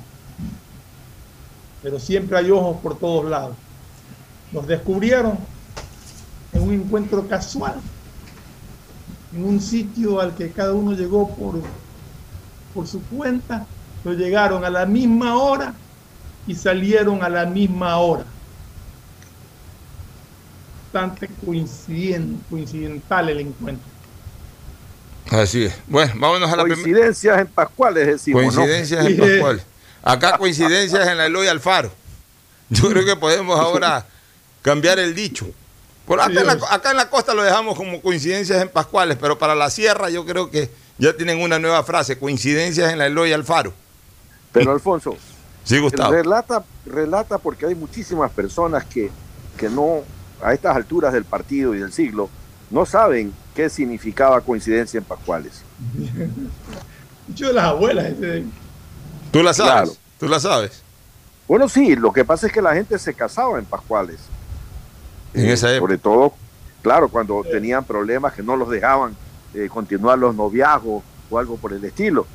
Pero 1.82 1.98
siempre 1.98 2.36
hay 2.36 2.50
ojos 2.50 2.76
por 2.82 2.98
todos 2.98 3.28
lados. 3.30 3.56
Los 4.52 4.66
descubrieron 4.66 5.38
en 6.52 6.62
un 6.62 6.74
encuentro 6.74 7.26
casual, 7.28 7.74
en 9.34 9.44
un 9.44 9.60
sitio 9.60 10.20
al 10.20 10.34
que 10.34 10.50
cada 10.50 10.72
uno 10.72 10.92
llegó 10.92 11.34
por, 11.34 11.60
por 12.74 12.86
su 12.86 13.00
cuenta, 13.04 13.66
pero 14.02 14.16
llegaron 14.16 14.64
a 14.64 14.70
la 14.70 14.86
misma 14.86 15.36
hora 15.36 15.74
y 16.46 16.54
salieron 16.54 17.22
a 17.22 17.28
la 17.28 17.46
misma 17.46 17.98
hora. 17.98 18.24
Bastante 20.92 21.28
coincidental 22.48 23.28
el 23.28 23.40
encuentro. 23.40 23.88
Así 25.30 25.66
es. 25.66 25.78
Bueno, 25.86 26.12
vámonos 26.16 26.52
a 26.52 26.56
la 26.56 26.64
primera. 26.64 26.82
Coincidencias 26.82 27.38
en 27.38 27.46
Pascuales, 27.46 28.06
decimos, 28.06 28.42
¿no? 28.42 28.62
Coincidencias 28.62 29.06
en 29.06 29.16
Sí. 29.16 29.64
Acá 30.02 30.38
coincidencias 30.38 31.06
en 31.08 31.18
la 31.18 31.26
Eloy 31.26 31.48
Alfaro. 31.48 31.90
Yo 32.70 32.88
creo 32.88 33.04
que 33.04 33.16
podemos 33.16 33.58
ahora 33.58 34.06
cambiar 34.62 34.98
el 34.98 35.14
dicho. 35.14 35.46
Por 36.06 36.20
acá, 36.20 36.40
en 36.40 36.46
la, 36.46 36.52
acá 36.70 36.90
en 36.92 36.96
la 36.96 37.08
costa 37.10 37.34
lo 37.34 37.42
dejamos 37.42 37.76
como 37.76 38.00
coincidencias 38.00 38.60
en 38.62 38.68
Pascuales, 38.68 39.16
pero 39.20 39.38
para 39.38 39.54
la 39.54 39.70
sierra 39.70 40.10
yo 40.10 40.24
creo 40.24 40.50
que 40.50 40.70
ya 40.98 41.16
tienen 41.16 41.40
una 41.40 41.58
nueva 41.58 41.82
frase, 41.84 42.18
coincidencias 42.18 42.92
en 42.92 42.98
la 42.98 43.06
Eloy 43.06 43.32
Alfaro. 43.32 43.72
Pero 44.52 44.72
Alfonso, 44.72 45.16
Sí, 45.64 45.78
Gustavo. 45.78 46.12
relata, 46.12 46.64
relata 46.86 47.38
porque 47.38 47.66
hay 47.66 47.74
muchísimas 47.74 48.30
personas 48.32 48.84
que, 48.84 49.10
que 49.56 49.68
no, 49.68 50.00
a 50.42 50.52
estas 50.52 50.74
alturas 50.74 51.12
del 51.12 51.24
partido 51.24 51.74
y 51.74 51.78
del 51.78 51.92
siglo, 51.92 52.28
no 52.70 52.86
saben 52.86 53.32
qué 53.54 53.68
significaba 53.68 54.40
coincidencia 54.40 54.98
en 54.98 55.04
Pascuales. 55.04 55.62
De 57.28 57.52
las 57.52 57.64
abuelas. 57.64 58.06
ese- 58.06 58.44
Tú 59.30 59.42
la 59.42 59.52
sabes. 59.54 59.72
Claro. 59.72 59.92
Tú 60.18 60.28
la 60.28 60.40
sabes. 60.40 60.82
Bueno, 61.48 61.68
sí, 61.68 61.96
lo 61.96 62.12
que 62.12 62.24
pasa 62.24 62.46
es 62.46 62.52
que 62.52 62.62
la 62.62 62.74
gente 62.74 62.98
se 62.98 63.14
casaba 63.14 63.58
en 63.58 63.64
Pascuales. 63.64 64.18
En 65.34 65.48
esa 65.48 65.68
época. 65.70 65.80
Sobre 65.80 65.98
todo, 65.98 66.34
claro, 66.82 67.08
cuando 67.08 67.42
tenían 67.50 67.84
problemas 67.84 68.32
que 68.34 68.42
no 68.42 68.56
los 68.56 68.68
dejaban 68.70 69.16
eh, 69.54 69.68
continuar 69.72 70.18
los 70.18 70.34
noviazgos 70.34 71.02
o 71.28 71.38
algo 71.38 71.56
por 71.56 71.72
el 71.72 71.84
estilo. 71.84 72.26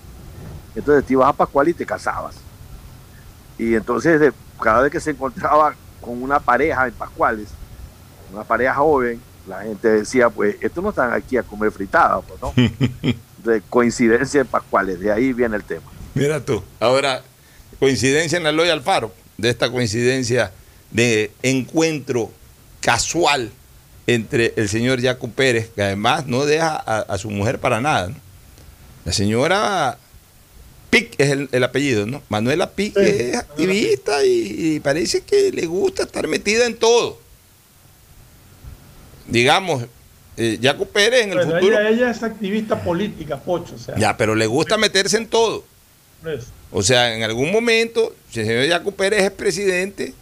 Entonces 0.76 1.06
te 1.06 1.14
ibas 1.14 1.30
a 1.30 1.34
Pascual 1.34 1.70
y 1.70 1.74
te 1.74 1.86
casabas. 1.86 2.36
Y 3.58 3.76
entonces 3.76 4.20
de- 4.20 4.34
cada 4.62 4.82
vez 4.82 4.92
que 4.92 5.00
se 5.00 5.12
encontraba 5.12 5.76
con 6.02 6.22
una 6.22 6.40
pareja 6.40 6.88
en 6.88 6.94
Pascuales, 6.94 7.48
una 8.34 8.44
pareja 8.44 8.74
joven, 8.76 9.22
la 9.48 9.62
gente 9.62 9.88
decía, 9.88 10.30
pues, 10.30 10.56
estos 10.60 10.84
no 10.84 10.90
están 10.90 11.14
aquí 11.14 11.38
a 11.38 11.44
comer 11.44 11.72
fritada, 11.72 12.20
pues, 12.22 12.42
¿no? 12.42 12.54
De 13.50 13.62
coincidencia 13.70 14.42
en 14.42 14.48
Pascuales, 14.48 15.00
de 15.00 15.12
ahí 15.12 15.32
viene 15.32 15.56
el 15.56 15.64
tema. 15.64 15.84
Mira 16.16 16.44
tú. 16.44 16.64
Ahora, 16.80 17.22
coincidencia 17.80 18.38
en 18.38 18.44
la 18.44 18.50
Eloy 18.50 18.70
Alfaro, 18.70 19.14
de 19.38 19.50
esta 19.50 19.70
coincidencia 19.70 20.52
de 20.92 21.32
encuentro 21.44 22.32
casual 22.82 23.52
entre 24.08 24.54
el 24.56 24.70
señor 24.70 25.02
Jaco 25.02 25.28
Pérez, 25.30 25.70
que 25.76 25.82
además 25.84 26.26
no 26.28 26.46
deja 26.46 26.76
a, 26.76 27.00
a 27.02 27.18
su 27.18 27.30
mujer 27.30 27.60
para 27.60 27.82
nada. 27.82 28.08
¿no? 28.10 28.16
La 29.04 29.12
señora 29.12 29.98
Pic 30.90 31.16
es 31.18 31.32
el, 31.32 31.50
el 31.52 31.64
apellido, 31.64 32.06
¿no? 32.06 32.22
Manuela 32.30 32.72
Pic 32.72 32.94
Sí, 32.94 33.06
es 33.06 33.36
activista 33.36 34.24
y, 34.24 34.56
y 34.76 34.80
parece 34.80 35.22
que 35.22 35.52
le 35.52 35.66
gusta 35.66 36.04
estar 36.04 36.28
metida 36.28 36.66
en 36.66 36.76
todo. 36.78 37.20
Digamos, 39.28 39.84
eh, 40.38 40.58
Yacu 40.62 40.88
Pérez 40.88 41.24
en 41.24 41.32
el 41.32 41.40
Pero 41.40 41.52
futuro. 41.52 41.80
ella, 41.80 41.90
ella 41.90 42.12
es 42.12 42.24
activista 42.24 42.82
política, 42.84 43.38
Pocho. 43.38 43.76
O 43.76 43.80
sea, 43.80 43.96
Ya, 43.98 44.16
pero 44.16 44.36
le 44.36 44.46
gusta 44.48 44.78
meterse 44.78 45.18
en 45.18 45.28
todo. 45.28 45.66
O 46.72 46.84
sea, 46.84 47.16
en 47.16 47.24
algún 47.24 47.52
momento, 47.52 48.16
si 48.32 48.42
el 48.42 48.46
señor 48.48 48.66
Yacu 48.66 48.92
Pérez 48.94 49.24
es 49.24 49.32
presidente, 49.32 50.14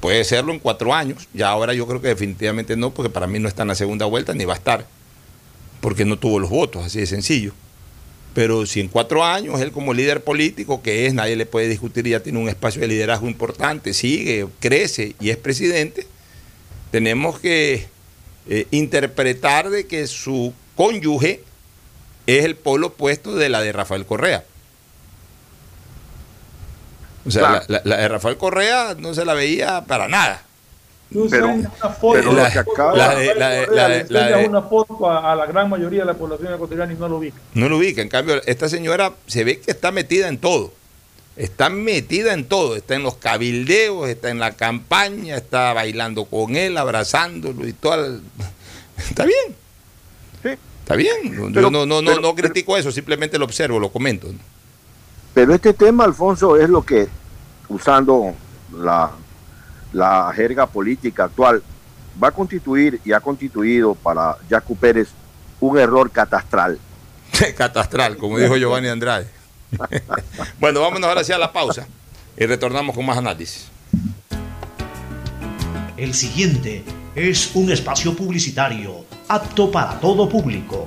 puede 0.00 0.24
serlo 0.24 0.52
en 0.52 0.58
cuatro 0.58 0.94
años. 0.94 1.28
Ya 1.34 1.48
ahora 1.48 1.74
yo 1.74 1.86
creo 1.86 2.00
que 2.00 2.08
definitivamente 2.08 2.76
no, 2.76 2.92
porque 2.92 3.10
para 3.10 3.26
mí 3.26 3.38
no 3.38 3.48
está 3.48 3.62
en 3.62 3.68
la 3.68 3.74
segunda 3.74 4.06
vuelta 4.06 4.34
ni 4.34 4.44
va 4.44 4.54
a 4.54 4.56
estar, 4.56 4.86
porque 5.80 6.04
no 6.04 6.18
tuvo 6.18 6.38
los 6.38 6.50
votos, 6.50 6.84
así 6.84 7.00
de 7.00 7.06
sencillo. 7.06 7.52
Pero 8.34 8.66
si 8.66 8.80
en 8.80 8.88
cuatro 8.88 9.24
años 9.24 9.60
él 9.60 9.72
como 9.72 9.94
líder 9.94 10.22
político, 10.22 10.82
que 10.82 11.06
es, 11.06 11.14
nadie 11.14 11.34
le 11.34 11.46
puede 11.46 11.68
discutir, 11.68 12.06
ya 12.06 12.20
tiene 12.20 12.38
un 12.38 12.48
espacio 12.48 12.80
de 12.80 12.88
liderazgo 12.88 13.26
importante, 13.26 13.94
sigue, 13.94 14.46
crece 14.60 15.16
y 15.20 15.30
es 15.30 15.36
presidente, 15.36 16.06
tenemos 16.90 17.40
que 17.40 17.86
eh, 18.48 18.66
interpretar 18.70 19.70
de 19.70 19.86
que 19.86 20.06
su 20.06 20.52
cónyuge 20.76 21.42
es 22.26 22.44
el 22.44 22.54
polo 22.56 22.88
opuesto 22.88 23.34
de 23.34 23.48
la 23.48 23.60
de 23.60 23.72
Rafael 23.72 24.06
Correa. 24.06 24.44
O 27.28 27.30
sea, 27.30 27.40
Claro. 27.48 27.64
la, 27.68 27.80
la- 27.84 27.96
la 27.96 27.96
de 28.02 28.08
Rafael 28.08 28.36
Correa 28.36 28.96
no 28.98 29.14
se 29.14 29.24
la 29.24 29.34
veía 29.34 29.84
para 29.84 30.08
nada. 30.08 30.42
Tú 31.12 31.26
Pero- 31.30 31.46
enseñas 31.48 31.72
una 31.80 31.90
foto, 31.94 32.12
pero 32.18 32.30
una 32.32 32.50
que 32.50 32.58
acaba- 32.58 32.92
de 32.92 32.98
la 32.98 33.14
de- 33.14 33.34
la 33.34 33.48
de- 33.48 33.66
la 33.68 33.88
de- 33.88 34.06
la 34.10 34.36
de- 34.38 34.48
una 34.48 34.62
foto 34.62 35.08
a, 35.08 35.32
a 35.32 35.36
la 35.36 35.46
gran 35.46 35.68
mayoría 35.70 36.00
de 36.00 36.06
la 36.06 36.14
población 36.14 36.52
ecuatoriana 36.52 36.92
y 36.92 36.96
no 36.96 37.08
lo 37.08 37.16
ubica. 37.16 37.38
No 37.54 37.68
lo 37.68 37.78
ubica. 37.78 38.02
En 38.02 38.08
cambio, 38.10 38.42
esta 38.44 38.68
señora 38.68 39.12
se 39.26 39.42
ve 39.44 39.58
que 39.60 39.70
está 39.70 39.90
metida 39.90 40.28
en 40.28 40.36
todo. 40.38 40.72
Está 41.36 41.70
metida 41.70 42.34
en 42.34 42.44
todo. 42.46 42.76
Está 42.76 42.94
en 42.96 43.04
los 43.04 43.14
cabildeos, 43.14 44.08
está 44.08 44.28
en 44.28 44.38
la 44.38 44.52
campaña, 44.52 45.36
está 45.36 45.72
bailando 45.72 46.24
con 46.26 46.56
él, 46.56 46.76
abrazándolo 46.76 47.66
y 47.66 47.72
todo. 47.72 48.18
Está 49.08 49.24
bien. 49.24 49.54
Sí. 50.42 50.48
Está 50.82 50.96
bien. 50.96 51.32
Yo 51.36 51.48
Pero- 51.54 51.70
no, 51.70 51.86
no, 51.86 52.02
no, 52.02 52.10
pero- 52.10 52.20
no 52.20 52.34
critico 52.34 52.76
eso, 52.76 52.90
simplemente 52.92 53.38
lo 53.38 53.44
observo, 53.44 53.78
lo 53.78 53.90
comento. 53.90 54.26
Pero 55.32 55.54
este 55.54 55.72
tema, 55.72 56.02
Alfonso, 56.04 56.56
es 56.56 56.68
lo 56.68 56.82
que, 56.84 57.06
usando 57.68 58.34
la, 58.76 59.10
la 59.92 60.32
jerga 60.34 60.66
política 60.66 61.24
actual, 61.24 61.62
va 62.22 62.28
a 62.28 62.32
constituir 62.32 63.00
y 63.04 63.12
ha 63.12 63.20
constituido 63.20 63.94
para 63.94 64.36
Yacu 64.48 64.76
Pérez 64.76 65.08
un 65.60 65.78
error 65.78 66.10
catastral. 66.10 66.78
Catastral, 67.56 68.16
como 68.16 68.38
dijo 68.38 68.56
Giovanni 68.56 68.88
Andrade. 68.88 69.28
bueno, 70.60 70.80
vámonos 70.80 71.08
ahora 71.08 71.24
sí 71.24 71.32
a 71.32 71.38
la 71.38 71.52
pausa 71.52 71.86
y 72.36 72.46
retornamos 72.46 72.94
con 72.94 73.04
más 73.04 73.18
análisis. 73.18 73.68
El 75.96 76.14
siguiente 76.14 76.84
es 77.14 77.50
un 77.54 77.70
espacio 77.70 78.14
publicitario 78.14 79.04
apto 79.26 79.70
para 79.70 79.98
todo 79.98 80.28
público. 80.28 80.86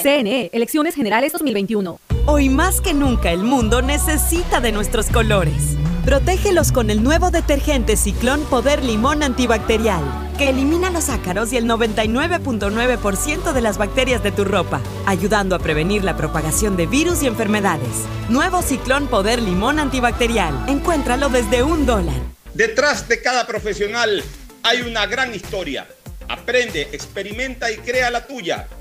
CNE, 0.01 0.49
Elecciones 0.51 0.95
Generales 0.95 1.31
2021. 1.33 1.99
Hoy 2.25 2.49
más 2.49 2.81
que 2.81 2.93
nunca 2.93 3.31
el 3.31 3.43
mundo 3.43 3.83
necesita 3.83 4.59
de 4.59 4.71
nuestros 4.71 5.07
colores. 5.07 5.77
Protégelos 6.05 6.71
con 6.71 6.89
el 6.89 7.03
nuevo 7.03 7.29
detergente 7.29 7.95
Ciclón 7.95 8.43
Poder 8.45 8.83
Limón 8.83 9.21
Antibacterial, 9.21 10.01
que 10.39 10.49
elimina 10.49 10.89
los 10.89 11.09
ácaros 11.09 11.53
y 11.53 11.57
el 11.57 11.65
99.9% 11.65 13.53
de 13.53 13.61
las 13.61 13.77
bacterias 13.77 14.23
de 14.23 14.31
tu 14.31 14.43
ropa, 14.43 14.81
ayudando 15.05 15.55
a 15.55 15.59
prevenir 15.59 16.03
la 16.03 16.17
propagación 16.17 16.77
de 16.77 16.87
virus 16.87 17.21
y 17.21 17.27
enfermedades. 17.27 18.05
Nuevo 18.27 18.63
Ciclón 18.63 19.07
Poder 19.07 19.39
Limón 19.39 19.77
Antibacterial. 19.77 20.65
Encuéntralo 20.67 21.29
desde 21.29 21.61
un 21.61 21.85
dólar. 21.85 22.19
Detrás 22.55 23.07
de 23.07 23.21
cada 23.21 23.45
profesional 23.45 24.23
hay 24.63 24.81
una 24.81 25.05
gran 25.05 25.35
historia. 25.35 25.87
Aprende, 26.27 26.89
experimenta 26.91 27.71
y 27.71 27.77
crea 27.77 28.09
la 28.09 28.25
tuya. 28.25 28.67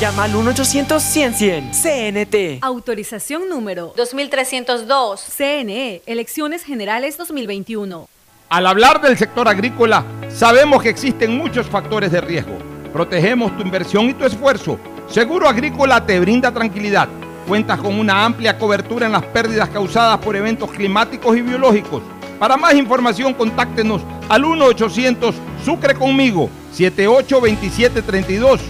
llama 0.00 0.24
al 0.24 0.32
1-800-100-100. 0.34 1.72
CNT. 1.72 2.62
Autorización 2.62 3.48
número 3.48 3.92
2302. 3.96 5.20
CNE, 5.36 6.02
Elecciones 6.06 6.62
Generales 6.62 7.16
2021. 7.18 8.08
Al 8.48 8.66
hablar 8.66 9.00
del 9.00 9.18
sector 9.18 9.48
agrícola, 9.48 10.04
sabemos 10.28 10.82
que 10.82 10.88
existen 10.88 11.36
muchos 11.36 11.66
factores 11.66 12.12
de 12.12 12.20
riesgo. 12.20 12.56
Protegemos 12.92 13.56
tu 13.56 13.62
inversión 13.62 14.08
y 14.08 14.14
tu 14.14 14.24
esfuerzo. 14.24 14.78
Seguro 15.08 15.48
Agrícola 15.48 16.06
te 16.06 16.20
brinda 16.20 16.52
tranquilidad. 16.52 17.08
Cuentas 17.46 17.80
con 17.80 17.98
una 17.98 18.24
amplia 18.24 18.56
cobertura 18.56 19.06
en 19.06 19.12
las 19.12 19.24
pérdidas 19.24 19.68
causadas 19.68 20.18
por 20.18 20.36
eventos 20.36 20.70
climáticos 20.70 21.36
y 21.36 21.42
biológicos. 21.42 22.02
Para 22.38 22.56
más 22.56 22.74
información, 22.74 23.34
contáctenos 23.34 24.02
al 24.28 24.44
1-800 24.44 25.34
Sucre 25.64 25.94
conmigo 25.94 26.48
782732 26.72 28.60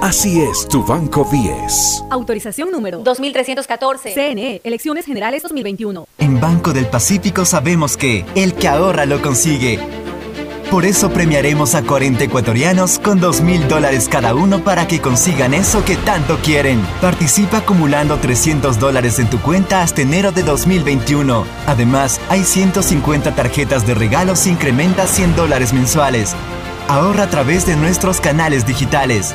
Así 0.00 0.40
es 0.40 0.68
tu 0.68 0.84
Banco 0.84 1.28
10. 1.28 2.04
Autorización 2.10 2.70
número 2.70 3.00
2314. 3.00 4.14
CNE, 4.14 4.60
Elecciones 4.62 5.04
Generales 5.04 5.42
2021. 5.42 6.06
En 6.18 6.40
Banco 6.40 6.72
del 6.72 6.86
Pacífico 6.86 7.44
sabemos 7.44 7.96
que 7.96 8.24
el 8.36 8.54
que 8.54 8.68
ahorra 8.68 9.06
lo 9.06 9.20
consigue. 9.20 9.80
Por 10.70 10.84
eso 10.84 11.10
premiaremos 11.10 11.74
a 11.74 11.82
40 11.82 12.24
ecuatorianos 12.24 13.00
con 13.00 13.20
2 13.20 13.40
mil 13.40 13.66
dólares 13.66 14.08
cada 14.08 14.36
uno 14.36 14.62
para 14.62 14.86
que 14.86 15.00
consigan 15.00 15.52
eso 15.52 15.84
que 15.84 15.96
tanto 15.96 16.38
quieren. 16.44 16.80
Participa 17.00 17.58
acumulando 17.58 18.18
300 18.18 18.78
dólares 18.78 19.18
en 19.18 19.28
tu 19.28 19.40
cuenta 19.40 19.82
hasta 19.82 20.02
enero 20.02 20.30
de 20.30 20.44
2021. 20.44 21.44
Además, 21.66 22.20
hay 22.28 22.44
150 22.44 23.34
tarjetas 23.34 23.84
de 23.84 23.94
regalos 23.94 24.46
e 24.46 24.50
incrementa 24.50 25.08
100 25.08 25.34
dólares 25.34 25.72
mensuales. 25.72 26.36
Ahorra 26.86 27.24
a 27.24 27.30
través 27.30 27.66
de 27.66 27.74
nuestros 27.74 28.20
canales 28.20 28.64
digitales. 28.64 29.34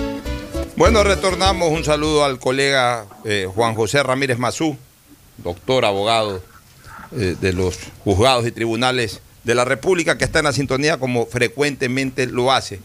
Bueno, 0.77 1.03
retornamos 1.03 1.69
un 1.69 1.83
saludo 1.83 2.23
al 2.23 2.39
colega 2.39 3.05
eh, 3.25 3.47
Juan 3.53 3.75
José 3.75 4.01
Ramírez 4.03 4.37
Mazú, 4.37 4.77
doctor 5.37 5.83
abogado 5.83 6.41
eh, 7.11 7.35
de 7.39 7.51
los 7.51 7.77
juzgados 8.05 8.47
y 8.47 8.51
tribunales 8.51 9.19
de 9.43 9.53
la 9.53 9.65
República, 9.65 10.17
que 10.17 10.23
está 10.23 10.39
en 10.39 10.45
la 10.45 10.53
sintonía 10.53 10.97
como 10.97 11.25
frecuentemente 11.25 12.25
lo 12.25 12.53
hace. 12.53 12.79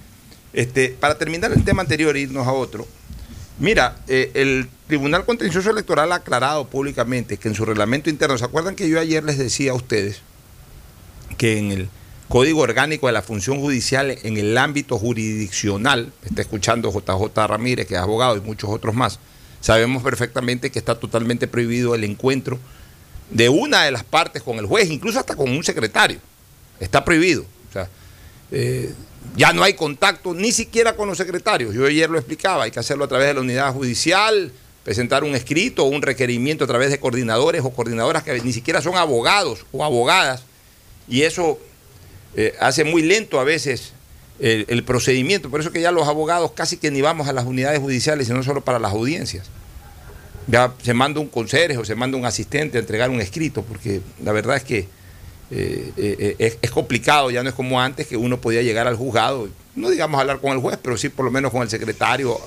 Este, 0.53 0.89
para 0.89 1.17
terminar 1.17 1.53
el 1.53 1.65
tema 1.65 1.83
anterior 1.83 2.17
e 2.17 2.21
irnos 2.21 2.47
a 2.49 2.53
otro, 2.53 2.89
mira, 3.61 3.97
eh, 4.09 4.33
el 4.35 4.69
Tribunal 4.89 5.25
Contencioso 5.25 5.71
Electoral 5.71 6.11
ha 6.11 6.17
aclarado 6.17 6.67
públicamente 6.67 7.37
que 7.37 7.49
en 7.49 7.55
su 7.55 7.65
reglamento 7.65 8.11
interno, 8.11 8.37
¿se 8.37 8.45
acuerdan 8.45 8.75
que 8.75 8.89
yo 8.89 8.99
ayer 8.99 9.23
les 9.23 9.39
decía 9.39 9.71
a 9.71 9.75
ustedes 9.75 10.23
que 11.39 11.59
en 11.59 11.71
el 11.71 11.89
Código 12.29 12.61
Orgánico 12.61 13.07
de 13.07 13.13
la 13.13 13.23
Función 13.23 13.61
Judicial 13.61 14.19
en 14.23 14.37
el 14.37 14.59
ámbito 14.59 14.99
jurisdiccional, 14.99 16.13
está 16.25 16.43
escuchando 16.43 16.91
JJ 16.93 17.47
Ramírez, 17.47 17.87
que 17.87 17.95
es 17.95 18.01
abogado, 18.01 18.37
y 18.37 18.41
muchos 18.41 18.69
otros 18.69 18.95
más, 18.95 19.21
sabemos 19.61 20.03
perfectamente 20.03 20.71
que 20.71 20.79
está 20.79 20.99
totalmente 20.99 21.47
prohibido 21.47 21.95
el 21.95 22.03
encuentro 22.03 22.59
de 23.31 23.49
una 23.49 23.85
de 23.85 23.93
las 23.93 24.03
partes 24.03 24.43
con 24.43 24.59
el 24.59 24.67
juez, 24.67 24.91
incluso 24.91 25.21
hasta 25.21 25.37
con 25.37 25.51
un 25.51 25.63
secretario. 25.63 26.19
Está 26.81 27.05
prohibido. 27.05 27.43
O 27.43 27.73
sea, 27.73 27.89
eh, 28.51 28.93
ya 29.37 29.53
no 29.53 29.63
hay 29.63 29.75
contacto 29.75 30.35
ni 30.35 30.51
siquiera 30.51 30.97
con 30.97 31.09
los 31.09 31.19
secretarios. 31.19 31.75
Yo 31.75 31.87
ayer 31.87 32.11
lo 32.11 32.19
explicaba, 32.19 32.65
hay 32.65 32.71
que 32.71 32.81
hacerlo 32.81 33.05
a 33.05 33.09
través 33.09 33.29
de 33.29 33.35
la 33.35 33.41
unidad 33.41 33.73
judicial, 33.73 34.53
presentar 34.85 35.25
un 35.25 35.35
escrito 35.35 35.85
o 35.85 35.89
un 35.89 36.03
requerimiento 36.03 36.65
a 36.65 36.67
través 36.67 36.91
de 36.91 37.01
coordinadores 37.01 37.63
o 37.65 37.71
coordinadoras 37.71 38.23
que 38.23 38.41
ni 38.41 38.53
siquiera 38.53 38.83
son 38.83 38.97
abogados 38.97 39.65
o 39.73 39.85
abogadas. 39.85 40.43
Y 41.09 41.23
eso 41.23 41.59
eh, 42.37 42.55
hace 42.61 42.85
muy 42.85 43.03
lento 43.03 43.41
a 43.41 43.45
veces 43.45 43.95
el, 44.39 44.85
procedimiento. 44.85 45.51
Por 45.51 45.61
eso 45.61 45.73
que 45.73 45.81
ya 45.81 45.91
los 45.91 46.07
abogados 46.07 46.53
casi 46.53 46.77
que 46.77 46.91
ni 46.91 47.01
vamos 47.01 47.29
a 47.29 47.33
las 47.33 47.47
unidades 47.47 47.81
judiciales, 47.81 48.27
sino 48.27 48.43
solo 48.43 48.61
para 48.61 48.79
las 48.79 48.93
audiencias. 48.93 49.47
Ya 50.47 50.75
se 50.83 50.93
manda 50.93 51.19
un 51.19 51.29
conserje 51.29 51.79
o 51.79 51.85
se 51.85 51.95
manda 51.95 52.19
un 52.19 52.27
asistente 52.27 52.77
a 52.77 52.81
entregar 52.81 53.09
un 53.09 53.23
escrito, 53.23 53.63
porque 53.63 54.03
la 54.23 54.33
verdad 54.33 54.57
es 54.57 54.65
que 54.65 54.87
eh, 55.51 55.93
eh, 55.97 56.59
es, 56.61 56.71
complicado, 56.71 57.31
ya 57.31 57.43
no 57.43 57.49
es 57.49 57.55
como 57.55 57.81
antes 57.81 58.07
que 58.07 58.19
uno 58.19 58.39
podía 58.39 58.63
llegar 58.63 58.87
al 58.87 58.97
juzgado, 58.97 59.49
no 59.75 59.89
digamos 59.89 60.21
hablar 60.21 60.41
con 60.41 60.53
el 60.53 60.59
juez, 60.59 60.79
pero 60.83 60.99
sí 60.99 61.09
por 61.09 61.25
lo 61.25 61.31
menos 61.31 61.51
con 61.51 61.63
el 61.63 61.71
secretario, 61.71 62.39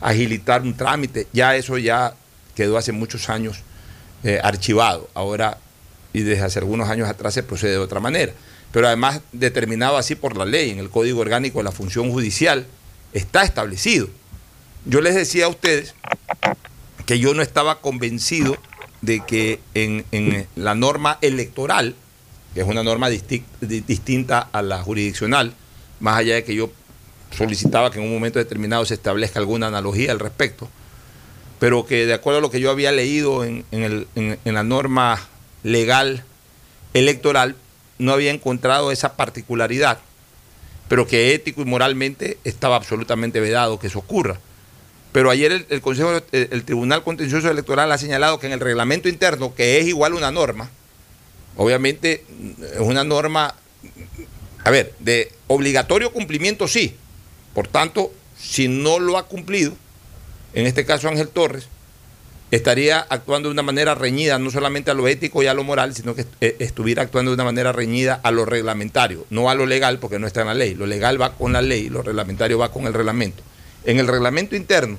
agilitar 0.00 0.62
un 0.62 0.76
trámite. 0.76 1.26
Ya 1.32 1.56
eso 1.56 1.76
ya 1.78 2.14
quedó 2.54 2.78
hace 2.78 2.92
muchos 2.92 3.28
años 3.28 3.58
archivado. 4.44 5.10
Ahora, 5.14 5.58
y 6.12 6.20
desde 6.20 6.44
hace 6.44 6.60
algunos 6.60 6.88
años 6.88 7.08
atrás 7.08 7.34
se 7.34 7.42
procede 7.42 7.72
de 7.72 7.78
otra 7.78 7.98
manera 7.98 8.32
pero 8.72 8.86
además 8.86 9.20
determinado 9.32 9.96
así 9.96 10.14
por 10.14 10.36
la 10.36 10.46
ley, 10.46 10.70
en 10.70 10.78
el 10.78 10.90
Código 10.90 11.20
Orgánico 11.20 11.58
de 11.58 11.64
la 11.64 11.72
Función 11.72 12.10
Judicial, 12.10 12.66
está 13.12 13.42
establecido. 13.44 14.08
Yo 14.86 15.00
les 15.00 15.14
decía 15.14 15.44
a 15.44 15.48
ustedes 15.48 15.94
que 17.06 17.18
yo 17.18 17.34
no 17.34 17.42
estaba 17.42 17.80
convencido 17.80 18.56
de 19.02 19.20
que 19.20 19.60
en, 19.74 20.04
en 20.10 20.46
la 20.56 20.74
norma 20.74 21.18
electoral, 21.20 21.94
que 22.54 22.60
es 22.60 22.66
una 22.66 22.82
norma 22.82 23.08
disti 23.08 23.44
distinta 23.60 24.48
a 24.52 24.62
la 24.62 24.82
jurisdiccional, 24.82 25.54
más 26.00 26.16
allá 26.16 26.34
de 26.34 26.44
que 26.44 26.54
yo 26.54 26.72
solicitaba 27.36 27.90
que 27.90 27.98
en 27.98 28.04
un 28.06 28.12
momento 28.12 28.38
determinado 28.38 28.84
se 28.84 28.94
establezca 28.94 29.38
alguna 29.38 29.66
analogía 29.66 30.12
al 30.12 30.18
respecto, 30.18 30.68
pero 31.58 31.86
que 31.86 32.06
de 32.06 32.14
acuerdo 32.14 32.38
a 32.38 32.42
lo 32.42 32.50
que 32.50 32.60
yo 32.60 32.70
había 32.70 32.90
leído 32.90 33.44
en, 33.44 33.64
en, 33.70 33.82
el, 33.82 34.06
en 34.14 34.54
la 34.54 34.64
norma 34.64 35.20
legal 35.62 36.24
electoral, 36.94 37.56
no 37.98 38.12
había 38.12 38.30
encontrado 38.30 38.92
esa 38.92 39.16
particularidad, 39.16 39.98
pero 40.88 41.06
que 41.06 41.34
ético 41.34 41.62
y 41.62 41.64
moralmente 41.64 42.38
estaba 42.44 42.76
absolutamente 42.76 43.40
vedado 43.40 43.78
que 43.78 43.86
eso 43.86 43.98
ocurra. 43.98 44.38
Pero 45.12 45.30
ayer 45.30 45.66
el, 45.68 45.80
Consejo, 45.82 46.22
el, 46.32 46.48
el, 46.50 46.64
Tribunal 46.64 47.02
Contencioso 47.02 47.50
Electoral 47.50 47.92
ha 47.92 47.98
señalado 47.98 48.38
que 48.38 48.46
en 48.46 48.54
el 48.54 48.60
reglamento 48.60 49.08
interno, 49.08 49.54
que 49.54 49.78
es 49.78 49.86
igual 49.86 50.14
una 50.14 50.30
norma, 50.30 50.70
obviamente 51.56 52.24
es 52.74 52.80
una 52.80 53.04
norma, 53.04 53.54
a 54.64 54.70
ver, 54.70 54.94
de 55.00 55.32
obligatorio 55.48 56.12
cumplimiento 56.12 56.66
sí. 56.66 56.96
Por 57.54 57.68
tanto, 57.68 58.12
si 58.38 58.68
no 58.68 58.98
lo 58.98 59.18
ha 59.18 59.26
cumplido, 59.26 59.74
en 60.54 60.66
este 60.66 60.86
caso 60.86 61.08
Ángel 61.08 61.28
Torres, 61.28 61.68
estaría 62.52 63.00
actuando 63.00 63.48
de 63.48 63.54
una 63.54 63.62
manera 63.62 63.94
reñida, 63.96 64.38
no 64.38 64.50
solamente 64.50 64.90
a 64.90 64.94
lo 64.94 65.08
ético 65.08 65.42
y 65.42 65.46
a 65.46 65.54
lo 65.54 65.64
moral, 65.64 65.94
sino 65.94 66.14
que 66.14 66.26
estuviera 66.40 67.02
actuando 67.02 67.30
de 67.30 67.34
una 67.34 67.44
manera 67.44 67.72
reñida 67.72 68.20
a 68.22 68.30
lo 68.30 68.44
reglamentario, 68.44 69.26
no 69.30 69.50
a 69.50 69.54
lo 69.54 69.66
legal, 69.66 69.98
porque 69.98 70.18
no 70.18 70.26
está 70.26 70.42
en 70.42 70.48
la 70.48 70.54
ley. 70.54 70.74
Lo 70.74 70.86
legal 70.86 71.20
va 71.20 71.34
con 71.34 71.54
la 71.54 71.62
ley, 71.62 71.88
lo 71.88 72.02
reglamentario 72.02 72.58
va 72.58 72.70
con 72.70 72.86
el 72.86 72.94
reglamento. 72.94 73.42
En 73.84 73.98
el 73.98 74.06
reglamento 74.06 74.54
interno, 74.54 74.98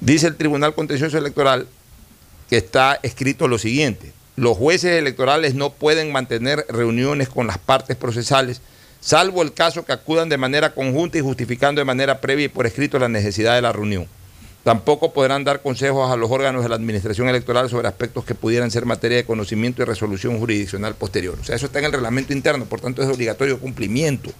dice 0.00 0.28
el 0.28 0.36
Tribunal 0.36 0.74
Contencioso 0.74 1.18
Electoral 1.18 1.66
que 2.48 2.58
está 2.58 3.00
escrito 3.02 3.48
lo 3.48 3.58
siguiente. 3.58 4.12
Los 4.36 4.56
jueces 4.56 4.92
electorales 4.92 5.54
no 5.54 5.70
pueden 5.70 6.12
mantener 6.12 6.64
reuniones 6.68 7.28
con 7.28 7.46
las 7.46 7.58
partes 7.58 7.96
procesales 7.96 8.60
salvo 9.00 9.42
el 9.42 9.52
caso 9.52 9.84
que 9.84 9.92
acudan 9.92 10.28
de 10.28 10.36
manera 10.36 10.74
conjunta 10.74 11.18
y 11.18 11.22
justificando 11.22 11.80
de 11.80 11.84
manera 11.84 12.20
previa 12.20 12.46
y 12.46 12.48
por 12.48 12.66
escrito 12.66 12.98
la 12.98 13.08
necesidad 13.08 13.54
de 13.54 13.62
la 13.62 13.72
reunión. 13.72 14.06
Tampoco 14.64 15.12
podrán 15.12 15.44
dar 15.44 15.62
consejos 15.62 16.10
a 16.10 16.16
los 16.16 16.30
órganos 16.30 16.62
de 16.62 16.68
la 16.68 16.74
Administración 16.74 17.28
Electoral 17.28 17.70
sobre 17.70 17.88
aspectos 17.88 18.24
que 18.24 18.34
pudieran 18.34 18.70
ser 18.70 18.84
materia 18.84 19.16
de 19.18 19.24
conocimiento 19.24 19.80
y 19.82 19.84
resolución 19.86 20.38
jurisdiccional 20.38 20.94
posterior. 20.94 21.38
O 21.40 21.44
sea, 21.44 21.56
eso 21.56 21.66
está 21.66 21.78
en 21.78 21.86
el 21.86 21.92
reglamento 21.92 22.32
interno, 22.32 22.64
por 22.66 22.80
tanto 22.80 23.00
es 23.00 23.08
de 23.08 23.14
obligatorio 23.14 23.58
cumplimiento. 23.60 24.30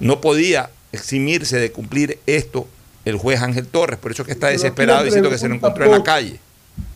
No 0.00 0.20
podía 0.20 0.70
eximirse 0.92 1.58
de 1.58 1.70
cumplir 1.72 2.18
esto 2.26 2.66
el 3.04 3.16
juez 3.16 3.42
Ángel 3.42 3.66
Torres, 3.66 3.98
por 3.98 4.12
eso 4.12 4.22
es 4.22 4.26
que 4.26 4.32
está 4.32 4.46
Pero 4.46 4.58
desesperado 4.58 5.04
diciendo 5.04 5.28
que 5.28 5.38
se 5.38 5.48
lo 5.48 5.56
encontró 5.56 5.84
en 5.84 5.90
la 5.90 6.02
calle. 6.02 6.38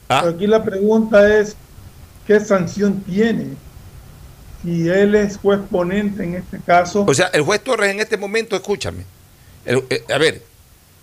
¿Ah? 0.09 0.21
Pero 0.23 0.37
aquí 0.37 0.47
la 0.47 0.65
pregunta 0.65 1.39
es, 1.39 1.55
¿qué 2.27 2.41
sanción 2.41 3.03
tiene? 3.03 3.49
Si 4.63 4.89
él 4.89 5.15
es 5.15 5.37
juez 5.37 5.61
ponente 5.71 6.25
en 6.25 6.35
este 6.37 6.59
caso, 6.61 7.05
O 7.07 7.13
sea, 7.13 7.27
el 7.27 7.43
juez 7.43 7.61
Torres 7.63 7.91
en 7.91 8.01
este 8.01 8.17
momento, 8.17 8.57
escúchame, 8.57 9.05
el- 9.67 9.85
eh, 9.91 10.05
a 10.13 10.17
ver, 10.19 10.43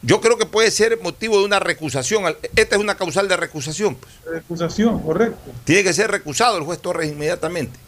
yo 0.06 0.22
creo 0.22 0.38
que 0.38 0.46
puede 0.46 0.70
ser 0.70 1.00
motivo 1.02 1.40
de 1.40 1.46
una 1.46 1.60
recusación. 1.60 2.36
Esta 2.56 2.76
es 2.76 2.82
una 2.82 2.96
causal 2.96 3.28
de 3.28 3.38
recusación. 3.38 3.96
Pues. 3.96 4.14
recusación, 4.26 5.02
correcto. 5.02 5.52
Tiene 5.64 5.84
que 5.84 5.94
ser 5.94 6.12
recusado 6.12 6.58
el 6.58 6.64
juez 6.64 6.80
Torres 6.80 7.12
inmediatamente. 7.12 7.80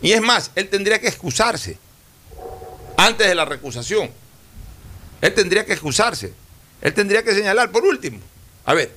Y 0.00 0.12
es 0.12 0.22
más, 0.22 0.50
él 0.54 0.70
tendría 0.70 0.98
que 0.98 1.08
excusarse 1.08 1.76
antes 2.96 3.28
de 3.28 3.34
la 3.34 3.44
recusación. 3.44 4.10
Él 5.20 5.34
tendría 5.34 5.66
que 5.66 5.72
excusarse. 5.72 6.32
Él 6.80 6.94
tendría 6.94 7.22
que 7.22 7.34
señalar, 7.34 7.70
por 7.70 7.84
último, 7.84 8.18
a 8.64 8.72
ver, 8.72 8.90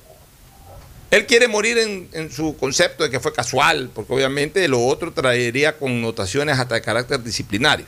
él 1.10 1.26
quiere 1.26 1.46
morir 1.46 1.76
en, 1.76 2.08
en 2.12 2.32
su 2.32 2.56
concepto 2.56 3.04
de 3.04 3.10
que 3.10 3.20
fue 3.20 3.34
casual, 3.34 3.90
porque 3.94 4.14
obviamente 4.14 4.66
lo 4.66 4.82
otro 4.86 5.12
traería 5.12 5.76
connotaciones 5.76 6.58
hasta 6.58 6.76
de 6.76 6.80
carácter 6.80 7.22
disciplinario. 7.22 7.84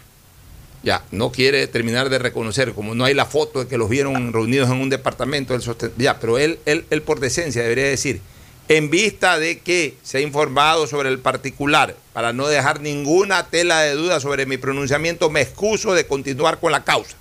Ya, 0.86 1.02
no 1.10 1.32
quiere 1.32 1.66
terminar 1.66 2.10
de 2.10 2.20
reconocer, 2.20 2.72
como 2.72 2.94
no 2.94 3.04
hay 3.04 3.12
la 3.12 3.26
foto 3.26 3.58
de 3.58 3.66
que 3.66 3.76
los 3.76 3.88
vieron 3.88 4.32
reunidos 4.32 4.70
en 4.70 4.76
un 4.76 4.88
departamento, 4.88 5.52
él 5.52 5.62
ya, 5.96 6.20
pero 6.20 6.38
él, 6.38 6.60
él, 6.64 6.86
él 6.90 7.02
por 7.02 7.18
decencia 7.18 7.60
debería 7.60 7.86
decir, 7.86 8.20
en 8.68 8.88
vista 8.88 9.36
de 9.36 9.58
que 9.58 9.96
se 10.04 10.18
ha 10.18 10.20
informado 10.20 10.86
sobre 10.86 11.08
el 11.08 11.18
particular, 11.18 11.96
para 12.12 12.32
no 12.32 12.46
dejar 12.46 12.82
ninguna 12.82 13.48
tela 13.48 13.80
de 13.80 13.94
duda 13.94 14.20
sobre 14.20 14.46
mi 14.46 14.58
pronunciamiento, 14.58 15.28
me 15.28 15.40
excuso 15.40 15.92
de 15.92 16.06
continuar 16.06 16.60
con 16.60 16.70
la 16.70 16.84
causa. 16.84 17.16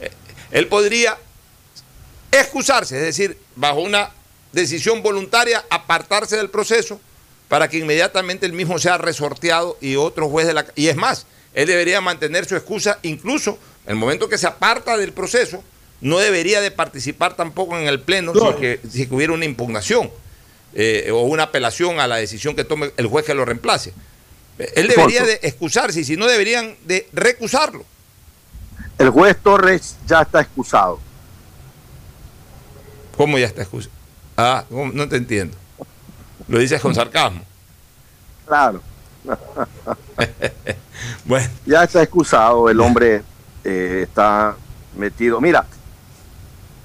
Eh, 0.00 0.10
Él 0.50 0.66
podría 0.68 1.18
excusarse, 2.32 2.96
es 2.96 3.02
decir, 3.02 3.36
bajo 3.56 3.80
una 3.80 4.08
decisión 4.52 5.02
voluntaria, 5.02 5.66
apartarse 5.68 6.38
del 6.38 6.48
proceso 6.48 6.98
para 7.48 7.68
que 7.68 7.76
inmediatamente 7.76 8.46
el 8.46 8.54
mismo 8.54 8.78
sea 8.78 8.96
resorteado 8.96 9.76
y 9.82 9.96
otro 9.96 10.30
juez 10.30 10.46
de 10.46 10.54
la... 10.54 10.64
Y 10.74 10.86
es 10.86 10.96
más, 10.96 11.26
él 11.56 11.66
debería 11.66 12.02
mantener 12.02 12.44
su 12.44 12.54
excusa, 12.54 12.98
incluso 13.02 13.58
en 13.86 13.92
el 13.92 13.96
momento 13.96 14.28
que 14.28 14.36
se 14.36 14.46
aparta 14.46 14.98
del 14.98 15.14
proceso, 15.14 15.64
no 16.02 16.18
debería 16.18 16.60
de 16.60 16.70
participar 16.70 17.34
tampoco 17.34 17.78
en 17.78 17.88
el 17.88 17.98
pleno 17.98 18.34
si, 18.34 18.60
que, 18.60 18.80
si 18.88 19.08
hubiera 19.10 19.32
una 19.32 19.46
impugnación 19.46 20.10
eh, 20.74 21.10
o 21.10 21.22
una 21.22 21.44
apelación 21.44 21.98
a 21.98 22.06
la 22.06 22.16
decisión 22.16 22.54
que 22.54 22.64
tome 22.64 22.92
el 22.98 23.06
juez 23.06 23.24
que 23.24 23.32
lo 23.32 23.46
reemplace. 23.46 23.94
Eh, 24.58 24.70
Él 24.76 24.88
debería 24.88 25.24
de 25.24 25.40
excusarse 25.42 26.00
y 26.00 26.04
si 26.04 26.18
no 26.18 26.26
deberían 26.26 26.76
de 26.84 27.08
recusarlo. 27.14 27.86
El 28.98 29.08
juez 29.08 29.38
Torres 29.42 29.96
ya 30.06 30.20
está 30.20 30.42
excusado. 30.42 31.00
¿Cómo 33.16 33.38
ya 33.38 33.46
está 33.46 33.62
excusado? 33.62 33.94
Ah, 34.36 34.66
no 34.70 35.08
te 35.08 35.16
entiendo. 35.16 35.56
Lo 36.48 36.58
dices 36.58 36.82
con 36.82 36.94
sarcasmo. 36.94 37.42
Claro. 38.46 38.82
bueno. 41.24 41.48
Ya 41.64 41.84
está 41.84 42.02
excusado, 42.02 42.68
el 42.68 42.80
hombre 42.80 43.22
eh, 43.64 44.00
está 44.02 44.56
metido. 44.96 45.40
Mira, 45.40 45.66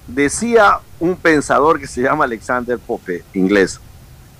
decía 0.08 0.80
un 1.00 1.16
pensador 1.16 1.80
que 1.80 1.88
se 1.88 2.02
llama 2.02 2.26
Alexander 2.26 2.78
Pope, 2.80 3.24
inglés, 3.34 3.80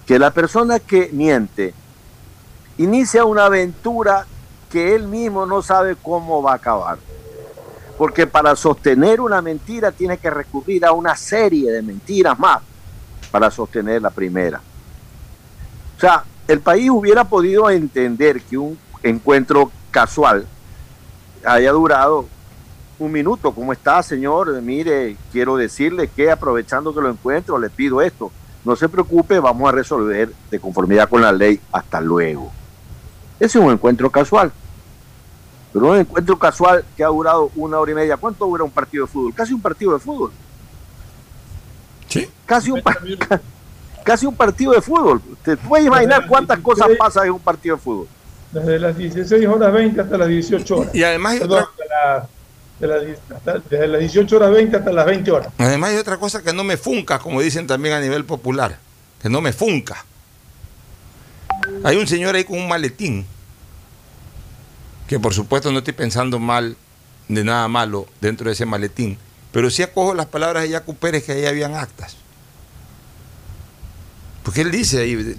que 0.06 0.20
la 0.20 0.32
persona 0.32 0.80
que 0.80 1.10
miente 1.12 1.74
inicia 2.78 3.26
una 3.26 3.46
aventura 3.46 4.26
que 4.70 4.96
él 4.96 5.08
mismo 5.08 5.46
no 5.46 5.62
sabe 5.62 5.96
cómo 5.96 6.42
va 6.42 6.54
a 6.54 6.56
acabar. 6.56 6.98
Porque 7.98 8.26
para 8.26 8.56
sostener 8.56 9.22
una 9.22 9.42
mentira 9.42 9.92
tiene 9.92 10.18
que 10.18 10.30
recurrir 10.30 10.86
a 10.86 10.92
una 10.92 11.16
serie 11.16 11.72
de 11.72 11.82
mentiras 11.82 12.40
más 12.40 12.62
para 13.30 13.52
sostener 13.52 14.02
la 14.02 14.10
primera. 14.10 14.60
O 15.98 16.00
sea, 16.00 16.24
el 16.52 16.60
país 16.60 16.90
hubiera 16.90 17.24
podido 17.24 17.70
entender 17.70 18.42
que 18.42 18.58
un 18.58 18.78
encuentro 19.04 19.72
casual 19.90 20.46
haya 21.46 21.72
durado 21.72 22.26
un 23.00 23.12
minuto. 23.12 23.52
¿Cómo 23.54 23.74
está, 23.74 24.04
señor? 24.04 24.62
Mire, 24.62 25.16
quiero 25.32 25.56
decirle 25.56 26.08
que 26.10 26.30
aprovechando 26.30 26.94
que 26.94 27.02
lo 27.02 27.10
encuentro, 27.10 27.58
le 27.58 27.70
pido 27.70 28.02
esto. 28.02 28.32
No 28.64 28.76
se 28.76 28.90
preocupe, 28.90 29.40
vamos 29.40 29.68
a 29.70 29.72
resolver 29.72 30.32
de 30.52 30.60
conformidad 30.60 31.10
con 31.10 31.22
la 31.22 31.32
ley. 31.32 31.60
Hasta 31.72 32.00
luego. 32.02 32.52
Ese 33.40 33.58
es 33.58 33.66
un 33.66 33.72
encuentro 33.72 34.10
casual. 34.12 34.52
Pero 35.74 35.90
un 35.90 35.98
encuentro 35.98 36.38
casual 36.38 36.84
que 36.98 37.04
ha 37.04 37.08
durado 37.08 37.50
una 37.56 37.80
hora 37.80 37.92
y 37.92 37.96
media. 37.96 38.18
¿Cuánto 38.18 38.46
dura 38.46 38.64
un 38.64 38.72
partido 38.72 39.06
de 39.06 39.12
fútbol? 39.12 39.34
Casi 39.34 39.54
un 39.54 39.62
partido 39.62 39.94
de 39.94 40.00
fútbol. 40.00 40.32
Sí. 42.08 42.30
Casi 42.46 42.72
un, 42.72 42.82
par- 42.82 43.00
casi 44.04 44.26
un 44.26 44.36
partido 44.36 44.72
de 44.74 44.82
fútbol. 44.82 45.22
¿Te 45.44 45.58
puedes 45.58 45.86
imaginar 45.88 46.28
cuántas 46.28 46.60
cosas 46.60 46.88
pasan 46.98 47.26
en 47.28 47.32
un 47.34 47.40
partido 47.40 47.76
de 47.76 47.82
fútbol? 47.82 48.08
Desde 48.52 48.80
las 48.80 48.98
16 48.98 49.48
horas 49.48 49.72
20 49.74 50.02
hasta 50.02 50.18
las 50.18 50.28
18 50.28 50.78
horas. 50.78 50.96
Y 50.96 51.04
además 51.04 51.34
hay 51.34 51.40
Perdón, 51.40 51.66
de 51.78 51.86
la- 51.88 52.28
de 52.80 52.88
la 52.88 53.36
hasta- 53.38 53.60
desde 53.70 53.88
las 53.88 54.00
18 54.02 54.36
horas 54.38 54.52
20 54.52 54.78
hasta 54.78 54.92
las 54.92 55.06
20 55.06 55.32
horas. 55.32 55.54
Además 55.58 55.92
hay 55.92 55.98
otra 55.98 56.18
cosa 56.18 56.42
que 56.42 56.52
no 56.52 56.64
me 56.64 56.78
funca, 56.78 57.20
como 57.20 57.42
dicen 57.42 57.68
también 57.68 57.94
a 57.96 58.00
nivel 58.02 58.26
popular, 58.26 58.78
que 59.22 59.30
no 59.30 59.40
me 59.40 59.54
funca. 59.54 60.04
Hay 61.84 61.96
un 61.98 62.08
señor 62.08 62.36
ahí 62.36 62.44
con 62.44 62.58
un 62.58 62.68
maletín, 62.68 63.26
que 65.08 65.20
por 65.20 65.34
supuesto 65.34 65.72
no 65.72 65.80
estoy 65.80 65.94
pensando 65.94 66.40
mal 66.40 66.76
de 67.28 67.44
nada 67.44 67.68
malo 67.68 68.08
dentro 68.20 68.48
de 68.48 68.54
ese 68.54 68.66
maletín, 68.66 69.18
pero 69.52 69.70
sí 69.70 69.84
acojo 69.84 70.14
las 70.14 70.26
palabras 70.26 70.64
de 70.64 70.72
Jaco 70.72 70.94
Pérez 70.94 71.24
que 71.24 71.34
ahí 71.34 71.46
habían 71.46 71.76
actas. 71.76 72.18
Porque 74.44 74.62
él 74.62 74.72
dice 74.72 75.00
ahí, 75.02 75.36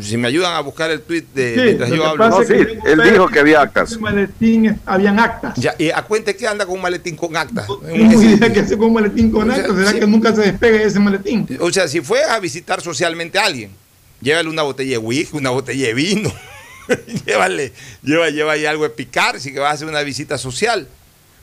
si 0.00 0.16
me 0.16 0.28
ayudan 0.28 0.54
a 0.54 0.60
buscar 0.60 0.90
el 0.90 1.02
tweet 1.02 1.24
de 1.34 1.54
Sí, 1.54 1.60
mientras 1.60 1.90
yo 1.90 1.96
que 2.02 2.08
hablo. 2.08 2.30
pasa 2.30 2.42
es 2.42 2.48
que 2.48 2.76
Jaco 2.80 3.30
Pérez, 3.30 3.56
actas. 3.58 3.98
Maletín 4.00 4.80
habían 4.86 5.18
actas. 5.18 5.54
Ya, 5.56 5.74
y 5.78 5.90
a 5.90 6.00
cuente 6.02 6.34
que 6.34 6.46
anda 6.48 6.64
con 6.64 6.76
un 6.76 6.82
maletín 6.82 7.16
con 7.16 7.36
actas. 7.36 7.66
Tengo 7.66 8.22
idea 8.22 8.50
que 8.52 8.60
hace 8.60 8.78
con 8.78 8.88
un 8.88 8.94
maletín 8.94 9.30
con 9.30 9.50
O 9.50 9.52
sea, 9.54 9.62
actas. 9.62 9.76
¿Será 9.76 9.90
sí. 9.92 10.00
que 10.00 10.06
nunca 10.06 10.34
se 10.34 10.40
despegue 10.40 10.78
de 10.78 10.84
ese 10.84 10.98
maletín? 11.00 11.46
O 11.60 11.70
sea, 11.70 11.86
si 11.86 12.00
fue 12.00 12.24
a 12.24 12.38
visitar 12.40 12.80
socialmente 12.80 13.38
a 13.38 13.44
alguien, 13.44 13.72
llévale 14.22 14.48
una 14.48 14.62
botella 14.62 14.92
de 14.92 14.98
whisky, 14.98 15.36
una 15.36 15.50
botella 15.50 15.88
de 15.88 15.94
vino, 15.94 16.32
llévale, 17.26 17.72
lleva, 18.02 18.30
lleva 18.30 18.52
ahí 18.52 18.64
algo 18.66 18.84
de 18.84 18.90
picar 18.90 19.38
si 19.38 19.52
que 19.52 19.60
vas 19.60 19.70
a 19.72 19.74
hacer 19.74 19.86
una 19.88 20.00
visita 20.00 20.38
social. 20.38 20.88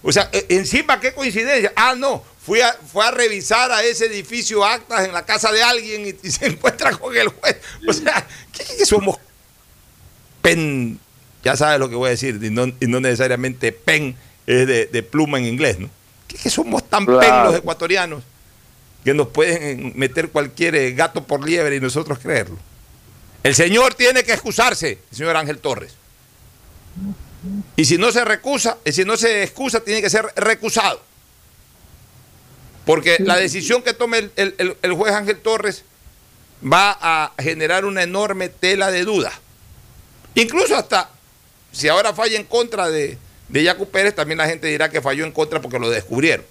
O 0.01 0.11
sea, 0.11 0.29
e- 0.31 0.45
encima, 0.49 0.99
qué 0.99 1.13
coincidencia. 1.13 1.71
Ah, 1.75 1.93
no, 1.97 2.23
fui 2.47 2.61
a, 2.61 2.71
fue 2.73 3.05
a 3.05 3.11
revisar 3.11 3.69
a 3.73 3.83
ese 3.83 4.05
edificio 4.05 4.63
actas 4.63 5.05
en 5.05 5.11
la 5.11 5.25
casa 5.25 5.51
de 5.51 5.61
alguien 5.61 6.07
y, 6.07 6.27
y 6.27 6.31
se 6.31 6.45
encuentra 6.47 6.91
con 6.91 7.15
el 7.15 7.27
juez. 7.27 7.57
O 7.85 7.91
sea, 7.91 8.25
¿qué, 8.53 8.63
qué 8.77 8.85
somos? 8.85 9.17
Pen, 10.41 10.97
ya 11.43 11.57
sabes 11.57 11.77
lo 11.77 11.89
que 11.89 11.95
voy 11.95 12.07
a 12.07 12.11
decir, 12.11 12.39
y 12.41 12.49
no, 12.49 12.67
y 12.67 12.87
no 12.87 13.01
necesariamente 13.01 13.73
pen 13.73 14.15
es 14.45 14.65
de, 14.65 14.85
de 14.85 15.03
pluma 15.03 15.39
en 15.39 15.45
inglés, 15.45 15.77
¿no? 15.77 15.89
¿Qué, 16.25 16.37
qué 16.37 16.49
somos 16.49 16.89
tan 16.89 17.05
pen 17.05 17.43
los 17.43 17.55
ecuatorianos? 17.55 18.23
que 19.03 19.13
nos 19.13 19.27
pueden 19.29 19.93
meter 19.95 20.31
cualquier 20.31 20.75
eh, 20.75 20.91
gato 20.91 21.23
por 21.23 21.45
liebre 21.47 21.77
y 21.77 21.79
nosotros 21.79 22.19
creerlo. 22.19 22.57
El 23.41 23.55
señor 23.55 23.93
tiene 23.93 24.23
que 24.23 24.33
excusarse, 24.33 24.99
el 25.11 25.17
señor 25.17 25.37
Ángel 25.37 25.59
Torres. 25.59 25.93
Y 27.77 27.85
si 27.85 27.97
no 27.97 28.11
se 28.11 28.25
recusa, 28.25 28.77
y 28.83 28.91
si 28.91 29.05
no 29.05 29.15
se 29.15 29.43
excusa, 29.43 29.79
tiene 29.81 30.01
que 30.01 30.09
ser 30.09 30.25
recusado. 30.35 31.01
Porque 32.87 33.17
la 33.19 33.35
decisión 33.35 33.83
que 33.83 33.93
tome 33.93 34.29
el, 34.35 34.75
el- 34.81 34.93
juez 34.93 35.13
Ángel 35.13 35.37
Torres 35.37 35.83
va 36.65 36.97
a 36.99 37.33
generar 37.37 37.85
una 37.85 38.01
enorme 38.01 38.49
tela 38.49 38.89
de 38.89 39.03
duda. 39.03 39.31
Incluso 40.33 40.75
hasta 40.75 41.09
si 41.71 41.87
ahora 41.89 42.13
falla 42.13 42.37
en 42.37 42.45
contra 42.45 42.89
de, 42.89 43.17
de 43.49 43.63
Yacu 43.63 43.87
Pérez, 43.89 44.15
también 44.15 44.37
la 44.39 44.47
gente 44.47 44.67
dirá 44.67 44.89
que 44.89 45.01
falló 45.01 45.25
en 45.25 45.31
contra 45.31 45.61
porque 45.61 45.77
lo 45.77 45.89
descubrieron. 45.89 46.45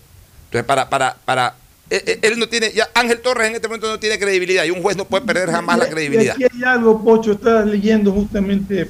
Entonces, 0.45 0.64
para, 0.66 0.89
para, 0.89 1.16
para, 1.24 1.57
eh, 1.91 2.03
eh, 2.07 2.18
él 2.22 2.39
no 2.39 2.49
tiene, 2.49 2.70
ya 2.72 2.89
Ángel 2.95 3.20
Torres 3.20 3.49
en 3.49 3.57
este 3.57 3.66
momento 3.66 3.89
no 3.89 3.99
tiene 3.99 4.18
credibilidad 4.18 4.64
y 4.64 4.70
un 4.70 4.82
juez 4.82 4.97
no 4.97 5.05
puede 5.07 5.24
perder 5.24 5.51
jamás 5.51 5.78
la 5.78 5.87
Y 5.87 5.91
credibilidad. 5.91 6.34
aquí 6.34 6.45
hay 6.45 6.64
algo, 6.64 7.03
Pocho, 7.03 7.32
estás 7.32 7.66
leyendo 7.66 8.12
justamente 8.12 8.89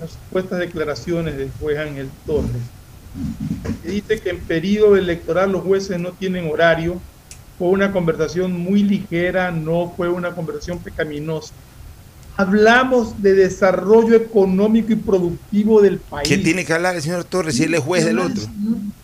las 0.00 0.10
supuestas 0.10 0.58
declaraciones 0.58 1.36
del 1.38 1.50
juez 1.60 1.78
Ángel 1.78 2.10
Torres. 2.26 2.50
Que 3.82 3.90
Dice 3.90 4.20
que 4.20 4.30
en 4.30 4.38
periodo 4.40 4.96
electoral 4.96 5.52
los 5.52 5.62
jueces 5.62 5.98
no 5.98 6.12
tienen 6.12 6.50
horario. 6.50 7.00
Fue 7.58 7.68
una 7.68 7.90
conversación 7.90 8.52
muy 8.52 8.82
ligera, 8.82 9.50
no 9.50 9.92
fue 9.96 10.08
una 10.08 10.30
conversación 10.34 10.78
pecaminosa. 10.78 11.52
Hablamos 12.36 13.20
de 13.20 13.34
desarrollo 13.34 14.14
económico 14.14 14.92
y 14.92 14.96
productivo 14.96 15.82
del 15.82 15.98
país. 15.98 16.28
¿Qué 16.28 16.38
tiene 16.38 16.64
que 16.64 16.72
hablar 16.72 16.94
el 16.94 17.02
señor 17.02 17.24
Torres 17.24 17.56
si 17.56 17.64
él 17.64 17.74
es 17.74 17.80
juez 17.80 18.04
del 18.04 18.20
otro? 18.20 18.42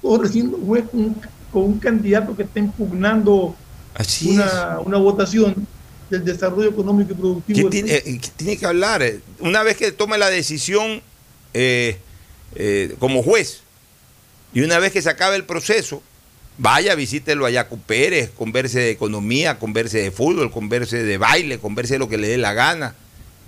Torres 0.01 0.31
siendo 0.31 0.57
juez 0.59 0.85
con 0.89 1.01
un, 1.01 1.17
con 1.51 1.63
un 1.65 1.79
candidato 1.81 2.37
que 2.37 2.45
está 2.45 2.61
impugnando 2.61 3.57
Así 3.97 4.31
una, 4.31 4.79
una 4.85 4.99
votación 4.99 5.67
del 6.11 6.25
desarrollo 6.25 6.69
económico 6.69 7.13
y 7.13 7.17
productivo 7.17 7.57
¿Qué 7.57 7.63
del 7.63 7.71
tiene, 7.71 7.89
país. 7.89 8.15
eh, 8.15 8.21
qué 8.23 8.29
tiene 8.37 8.57
que 8.57 8.67
hablar? 8.67 9.03
Una 9.41 9.65
vez 9.65 9.77
que 9.77 9.91
tome 9.91 10.17
la 10.17 10.31
decisión 10.31 11.01
eh, 11.55 11.99
eh, 12.55 12.95
como 13.01 13.21
juez 13.25 13.64
y 14.55 14.61
una 14.61 14.79
vez 14.79 14.93
que 14.93 15.03
se 15.03 15.11
acabe 15.11 15.37
el 15.37 15.45
proceso, 15.45 16.03
vaya, 16.59 16.95
visítelo 16.95 17.45
a 17.45 17.51
Yacu 17.51 17.79
Pérez, 17.81 18.31
converse 18.31 18.79
de 18.79 18.91
economía, 18.91 19.59
converse 19.59 19.99
de 19.99 20.13
fútbol, 20.13 20.53
converse 20.53 21.03
de 21.03 21.19
baile, 21.19 21.59
converse 21.59 21.95
de 21.95 21.99
lo 21.99 22.09
que 22.09 22.17
le 22.17 22.29
dé 22.29 22.39
la 22.39 22.55
gana. 22.55 22.95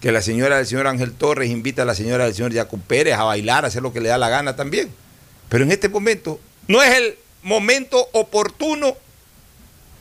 Que 0.01 0.13
la 0.13 0.21
señora 0.21 0.59
del 0.59 0.67
señor 0.67 0.89
Ángel 0.89 1.13
Torres 1.13 1.49
invita 1.49 1.83
a 1.83 1.85
la 1.85 1.95
señora 1.95 2.25
del 2.25 2.35
señor 2.35 2.53
Yacu 2.53 2.81
Pérez 2.81 3.15
a 3.15 3.23
bailar, 3.23 3.65
a 3.65 3.69
hacer 3.69 3.83
lo 3.83 3.93
que 3.93 4.01
le 4.01 4.09
da 4.09 4.19
la 4.19 4.29
gana 4.29 4.57
también. 4.57 4.91
Pero 5.49 5.65
en 5.65 5.73
este 5.73 5.89
momento 5.89 6.41
no 6.67 6.83
es 6.83 6.95
el 6.95 7.17
momento 7.43 8.09
oportuno 8.13 8.97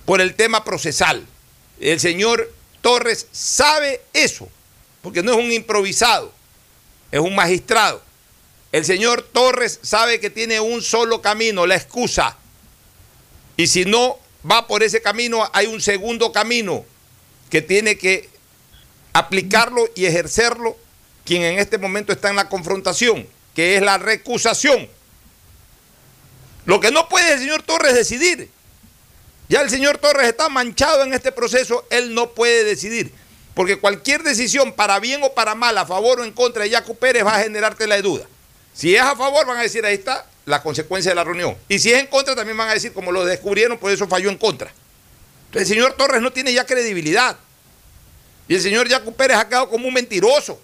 por 0.05 0.21
el 0.21 0.33
tema 0.33 0.63
procesal. 0.63 1.23
El 1.79 1.99
señor 1.99 2.51
Torres 2.81 3.27
sabe 3.31 4.01
eso, 4.13 4.49
porque 5.01 5.21
no 5.21 5.33
es 5.33 5.37
un 5.37 5.51
improvisado, 5.51 6.33
es 7.11 7.19
un 7.19 7.35
magistrado. 7.35 8.01
El 8.75 8.83
señor 8.83 9.21
Torres 9.21 9.79
sabe 9.83 10.19
que 10.19 10.29
tiene 10.29 10.59
un 10.59 10.81
solo 10.81 11.21
camino, 11.21 11.65
la 11.65 11.77
excusa. 11.77 12.35
Y 13.55 13.67
si 13.67 13.85
no 13.85 14.19
va 14.51 14.67
por 14.67 14.83
ese 14.83 15.01
camino, 15.01 15.49
hay 15.53 15.67
un 15.67 15.79
segundo 15.79 16.33
camino 16.33 16.83
que 17.49 17.61
tiene 17.61 17.97
que 17.97 18.29
aplicarlo 19.13 19.87
y 19.95 20.07
ejercerlo 20.07 20.75
quien 21.23 21.43
en 21.43 21.57
este 21.57 21.77
momento 21.77 22.11
está 22.11 22.29
en 22.31 22.35
la 22.35 22.49
confrontación, 22.49 23.25
que 23.55 23.77
es 23.77 23.81
la 23.81 23.97
recusación. 23.97 24.89
Lo 26.65 26.81
que 26.81 26.91
no 26.91 27.07
puede 27.07 27.31
el 27.31 27.39
señor 27.39 27.63
Torres 27.63 27.95
decidir. 27.95 28.49
Ya 29.47 29.61
el 29.61 29.69
señor 29.69 29.99
Torres 29.99 30.27
está 30.27 30.49
manchado 30.49 31.03
en 31.03 31.13
este 31.13 31.31
proceso, 31.31 31.87
él 31.91 32.13
no 32.13 32.31
puede 32.31 32.65
decidir. 32.65 33.13
Porque 33.53 33.79
cualquier 33.79 34.23
decisión, 34.23 34.73
para 34.73 34.99
bien 34.99 35.23
o 35.23 35.33
para 35.33 35.55
mal, 35.55 35.77
a 35.77 35.85
favor 35.85 36.19
o 36.19 36.25
en 36.25 36.33
contra 36.33 36.63
de 36.63 36.71
Yacu 36.71 36.97
Pérez, 36.97 37.25
va 37.25 37.37
a 37.37 37.43
generarte 37.43 37.87
la 37.87 38.01
duda. 38.01 38.27
Si 38.75 38.93
es 38.93 39.01
a 39.01 39.15
favor, 39.15 39.45
van 39.47 39.57
a 39.57 39.61
decir, 39.61 39.85
ahí 39.85 39.95
está 39.95 40.25
la 40.45 40.61
consecuencia 40.61 41.11
de 41.11 41.15
la 41.15 41.23
reunión. 41.23 41.55
Y 41.69 41.79
si 41.79 41.91
es 41.91 41.99
en 41.99 42.07
contra, 42.07 42.35
también 42.35 42.57
van 42.57 42.69
a 42.69 42.73
decir, 42.73 42.91
como 42.93 43.11
lo 43.11 43.23
descubrieron, 43.25 43.77
por 43.77 43.89
eso 43.89 44.07
falló 44.07 44.29
en 44.29 44.37
contra. 44.37 44.71
Entonces, 45.47 45.69
el 45.71 45.75
señor 45.77 45.93
Torres 45.93 46.21
no 46.21 46.31
tiene 46.31 46.53
ya 46.53 46.65
credibilidad. 46.65 47.37
Y 48.47 48.55
el 48.55 48.61
señor 48.61 48.87
Yacu 48.87 49.13
Pérez 49.13 49.37
ha 49.37 49.47
quedado 49.47 49.69
como 49.69 49.87
un 49.87 49.93
mentiroso. 49.93 50.59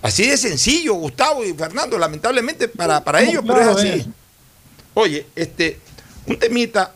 Así 0.00 0.26
de 0.26 0.36
sencillo, 0.36 0.94
Gustavo 0.94 1.44
y 1.44 1.52
Fernando, 1.52 1.98
lamentablemente 1.98 2.68
para, 2.68 3.02
para 3.04 3.22
ellos, 3.22 3.44
pero 3.46 3.60
es 3.60 3.66
así. 3.66 4.12
Oye, 4.94 5.26
este, 5.36 5.78
un 6.26 6.38
temita 6.38 6.94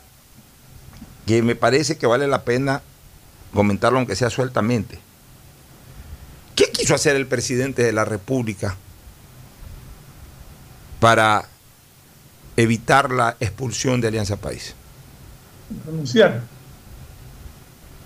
que 1.26 1.42
me 1.42 1.54
parece 1.54 1.98
que 1.98 2.06
vale 2.06 2.26
la 2.26 2.44
pena 2.44 2.82
comentarlo 3.52 3.98
aunque 3.98 4.16
sea 4.16 4.30
sueltamente. 4.30 4.98
¿Qué 6.56 6.70
quiso 6.72 6.94
hacer 6.94 7.14
el 7.14 7.26
presidente 7.26 7.82
de 7.84 7.92
la 7.92 8.04
República 8.04 8.76
para 11.00 11.46
evitar 12.56 13.10
la 13.12 13.36
expulsión 13.38 14.00
de 14.00 14.08
Alianza 14.08 14.36
País? 14.36 14.74
Renunciar. 15.86 16.42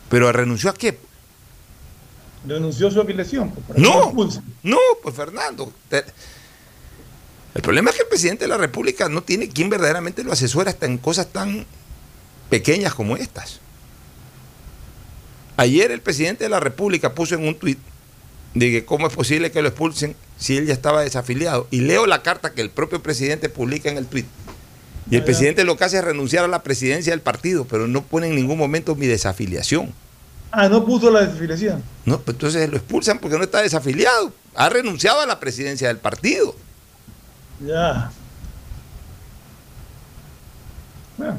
¿Pero 0.09 0.33
renunció 0.33 0.71
a 0.71 0.75
qué? 0.75 0.99
Renunció 2.47 2.91
su 2.91 3.01
afiliación. 3.01 3.51
pues, 3.51 3.79
No, 3.79 4.13
no, 4.63 4.79
pues 5.03 5.15
Fernando. 5.15 5.73
te- 5.89 6.05
El 7.55 7.63
problema 7.63 7.91
es 7.91 7.97
que 7.97 8.03
el 8.03 8.09
presidente 8.09 8.45
de 8.45 8.49
la 8.49 8.57
República 8.57 9.09
no 9.09 9.23
tiene 9.23 9.49
quien 9.49 9.69
verdaderamente 9.71 10.25
lo 10.25 10.33
asesora 10.33 10.71
hasta 10.71 10.87
en 10.87 10.99
cosas 10.99 11.29
tan 11.29 11.67
pequeñas 12.49 12.95
como 12.95 13.17
estas. 13.17 13.61
Ayer 15.57 15.91
el 15.93 16.01
presidente 16.01 16.45
de 16.45 16.51
la 16.51 16.59
República 16.61 17.15
puso 17.15 17.35
en 17.35 17.47
un 17.47 17.55
tuit 17.57 17.79
que 18.55 18.85
cómo 18.85 19.07
es 19.07 19.15
posible 19.15 19.51
que 19.51 19.63
lo 19.63 19.69
expulsen 19.69 20.17
si 20.37 20.57
él 20.57 20.67
ya 20.67 20.73
estaba 20.73 21.03
desafiliado. 21.03 21.67
Y 21.71 21.81
leo 21.81 22.07
la 22.07 22.23
carta 22.23 22.53
que 22.53 22.63
el 22.63 22.71
propio 22.71 23.03
presidente 23.03 23.49
publica 23.49 23.91
en 23.91 23.97
el 23.97 24.07
tuit. 24.07 24.27
Y 25.11 25.17
el 25.17 25.25
presidente 25.25 25.65
lo 25.65 25.77
que 25.77 25.85
hace 25.85 25.99
es 25.99 26.05
renunciar 26.05 26.45
a 26.45 26.49
la 26.49 26.63
presidencia 26.63 27.13
del 27.13 27.21
partido, 27.21 27.65
pero 27.65 27.89
no 27.89 28.03
pone 28.03 28.29
en 28.29 28.37
ningún 28.37 28.59
momento 28.59 28.95
mi 28.95 29.07
desafiliación. 29.07 29.93
Ah, 30.53 30.69
no 30.69 30.85
puso 30.85 31.11
la 31.11 31.21
desafiliación. 31.23 31.83
No, 32.05 32.21
pues 32.21 32.35
entonces 32.35 32.69
lo 32.71 32.77
expulsan 32.77 33.19
porque 33.19 33.37
no 33.37 33.45
está 33.45 33.63
desafiliado. 33.63 34.33
Ha 34.55 34.69
renunciado 34.69 35.21
a 35.21 35.27
la 35.27 35.39
presidencia 35.41 35.89
del 35.89 35.99
partido. 35.99 36.55
Ya. 37.65 38.11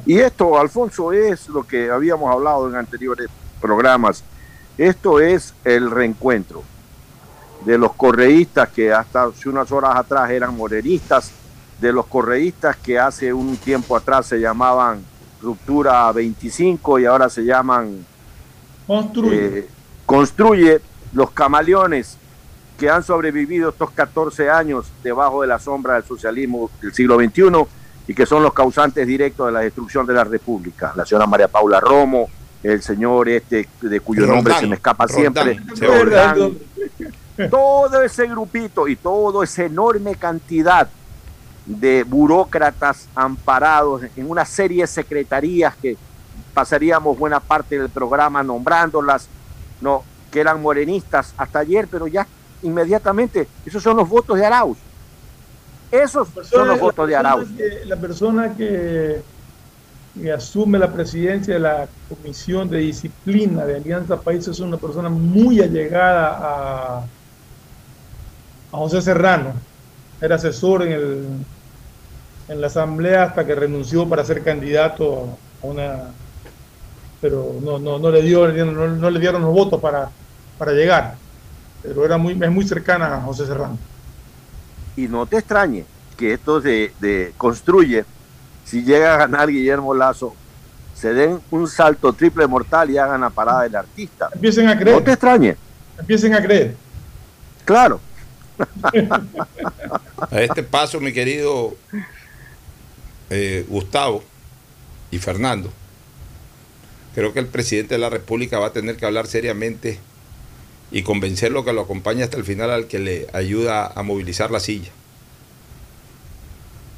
Y 0.06 0.20
esto, 0.20 0.60
Alfonso, 0.60 1.12
es 1.12 1.48
lo 1.48 1.64
que 1.66 1.90
habíamos 1.90 2.32
hablado 2.32 2.70
en 2.70 2.76
anteriores 2.76 3.28
programas. 3.60 4.24
Esto 4.78 5.20
es 5.20 5.54
el 5.66 5.90
reencuentro 5.90 6.64
de 7.66 7.78
los 7.78 7.94
correístas 7.94 8.70
que 8.70 8.92
hasta 8.92 9.24
hace 9.26 9.50
unas 9.50 9.72
horas 9.72 9.96
atrás 9.96 10.30
eran 10.32 10.56
morenistas, 10.56 11.32
de 11.80 11.92
los 11.92 12.06
correístas 12.06 12.78
que 12.78 13.00
hace 13.00 13.34
un 13.34 13.58
tiempo 13.58 13.96
atrás 13.96 14.28
se 14.28 14.40
llamaban 14.40 15.04
Ruptura 15.42 16.12
25 16.12 17.00
y 17.00 17.06
ahora 17.06 17.28
se 17.30 17.44
llaman 17.44 18.06
Construye. 18.86 19.58
eh, 19.58 19.70
Construye, 20.06 20.82
los 21.14 21.32
camaleones 21.32 22.18
que 22.78 22.90
han 22.90 23.04
sobrevivido 23.04 23.70
estos 23.70 23.92
14 23.92 24.50
años 24.50 24.88
debajo 25.04 25.42
de 25.42 25.48
la 25.48 25.60
sombra 25.60 25.96
del 25.96 26.04
socialismo 26.04 26.70
del 26.82 26.94
siglo 26.94 27.18
XXI 27.18 27.44
y 28.08 28.14
que 28.14 28.26
son 28.26 28.44
los 28.44 28.54
causantes 28.54 29.06
directos 29.06 29.48
de 29.48 29.52
la 29.52 29.60
destrucción 29.62 30.06
de 30.06 30.14
la 30.14 30.24
República. 30.24 30.94
La 30.96 31.06
señora 31.06 31.28
María 31.28 31.48
Paula 31.48 31.80
Romo, 31.80 32.30
el 32.64 32.82
señor 32.82 33.30
este 33.30 33.68
de 33.82 34.00
cuyo 34.00 34.26
nombre 34.28 34.54
se 34.60 34.68
me 34.68 34.76
escapa 34.76 35.08
siempre. 35.08 35.60
Todo 37.50 38.02
ese 38.02 38.28
grupito 38.28 38.88
y 38.88 38.96
toda 38.96 39.44
esa 39.44 39.64
enorme 39.64 40.16
cantidad 40.16 40.88
de 41.66 42.04
burócratas 42.04 43.08
amparados 43.16 44.02
en 44.16 44.30
una 44.30 44.46
serie 44.46 44.84
de 44.84 44.88
secretarías 44.88 45.76
que 45.76 45.96
pasaríamos 46.54 47.18
buena 47.18 47.40
parte 47.40 47.80
del 47.80 47.90
programa 47.90 48.44
nombrándolas, 48.44 49.28
no, 49.80 50.04
que 50.32 50.40
eran 50.42 50.62
morenistas 50.62 51.34
hasta 51.38 51.60
ayer, 51.60 51.88
pero 51.90 52.08
ya 52.08 52.28
inmediatamente, 52.64 53.48
esos 53.66 53.82
son 53.82 53.98
los 53.98 54.08
votos 54.10 54.38
de 54.38 54.46
Arauz. 54.46 54.78
Esos 55.92 56.28
son 56.50 56.68
los 56.68 56.80
votos 56.80 57.08
de 57.08 57.16
Arauz. 57.16 57.48
que- 57.58 57.86
la 57.86 57.96
persona 57.98 58.54
que, 58.56 59.22
que 60.20 60.32
asume 60.32 60.78
la 60.80 60.92
presidencia 60.92 61.54
de 61.54 61.60
la 61.60 61.88
Comisión 62.10 62.70
de 62.70 62.80
Disciplina 62.80 63.66
de 63.66 63.76
Alianza 63.78 64.20
País 64.20 64.48
es 64.48 64.60
una 64.60 64.78
persona 64.78 65.10
muy 65.10 65.62
allegada 65.62 66.38
a, 66.42 67.04
a 68.72 68.78
José 68.78 69.02
Serrano. 69.02 69.54
Era 70.20 70.36
asesor 70.36 70.84
en, 70.84 70.92
el, 70.92 71.26
en 72.48 72.62
la 72.62 72.68
Asamblea 72.68 73.24
hasta 73.24 73.46
que 73.46 73.56
renunció 73.56 74.08
para 74.08 74.24
ser 74.24 74.44
candidato 74.44 75.38
a 75.62 75.66
una... 75.66 75.98
Pero 77.20 77.56
no, 77.62 77.78
no, 77.78 78.00
no, 78.00 78.10
le, 78.10 78.22
dio, 78.24 78.48
no, 78.48 78.88
no 78.88 79.10
le 79.10 79.20
dieron 79.20 79.44
los 79.44 79.54
votos 79.54 79.80
para, 79.80 80.10
para 80.58 80.72
llegar. 80.72 81.16
Pero 81.84 82.06
era 82.06 82.18
muy, 82.18 82.34
es 82.40 82.52
muy 82.52 82.68
cercana 82.68 83.16
a 83.16 83.22
José 83.22 83.46
Serrano. 83.46 83.78
Y 84.96 85.08
no 85.08 85.26
te 85.26 85.38
extrañe 85.38 85.86
que 86.18 86.34
esto 86.34 86.60
de, 86.60 86.94
de 87.00 87.34
construye, 87.38 88.06
si 88.66 88.84
llega 88.84 89.14
a 89.14 89.18
ganar 89.18 89.50
Guillermo 89.50 89.94
Lazo, 89.94 90.36
se 90.96 91.14
den 91.14 91.40
un 91.50 91.68
salto 91.68 92.14
triple 92.14 92.46
mortal 92.46 92.90
y 92.92 92.98
hagan 92.98 93.22
la 93.22 93.30
parada 93.32 93.64
del 93.64 93.76
artista. 93.76 94.30
Empiecen 94.34 94.68
a 94.68 94.78
creer. 94.78 94.98
No 94.98 95.04
te 95.04 95.12
extrañe. 95.12 95.58
Empiecen 95.98 96.34
a 96.36 96.42
creer. 96.42 96.76
Claro. 97.66 98.00
A 100.32 100.42
este 100.42 100.64
paso, 100.64 101.00
mi 101.00 101.14
querido 101.14 101.76
eh, 103.30 103.66
Gustavo 103.68 104.24
y 105.12 105.18
Fernando, 105.20 105.72
creo 107.16 107.34
que 107.34 107.40
el 107.40 107.48
presidente 107.48 107.96
de 107.96 108.00
la 108.00 108.10
República 108.10 108.60
va 108.60 108.68
a 108.68 108.74
tener 108.74 108.98
que 108.98 109.06
hablar 109.06 109.28
seriamente 109.28 110.00
y 110.92 111.04
convencerlo 111.04 111.64
que 111.64 111.74
lo 111.74 111.82
acompañe 111.82 112.24
hasta 112.24 112.38
el 112.38 112.44
final 112.44 112.70
al 112.70 112.88
que 112.88 113.00
le 113.00 113.28
ayuda 113.34 113.88
a 113.96 114.04
movilizar 114.04 114.52
la 114.52 114.60
silla. 114.60 114.90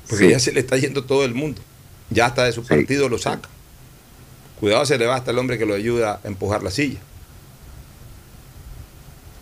Porque 0.09 0.25
Sí. 0.25 0.31
ya 0.31 0.39
se 0.39 0.51
le 0.51 0.59
está 0.59 0.77
yendo 0.77 1.03
todo 1.05 1.23
el 1.25 1.33
mundo. 1.33 1.61
Ya 2.09 2.25
hasta 2.27 2.43
de 2.45 2.51
su 2.51 2.63
partido 2.65 3.09
lo 3.09 3.17
saca. 3.17 3.49
Cuidado, 4.59 4.85
se 4.85 4.97
le 4.97 5.05
va 5.05 5.15
hasta 5.15 5.31
el 5.31 5.37
hombre 5.39 5.57
que 5.57 5.65
lo 5.65 5.73
ayuda 5.73 6.19
a 6.23 6.27
empujar 6.27 6.61
la 6.63 6.71
silla. 6.71 6.99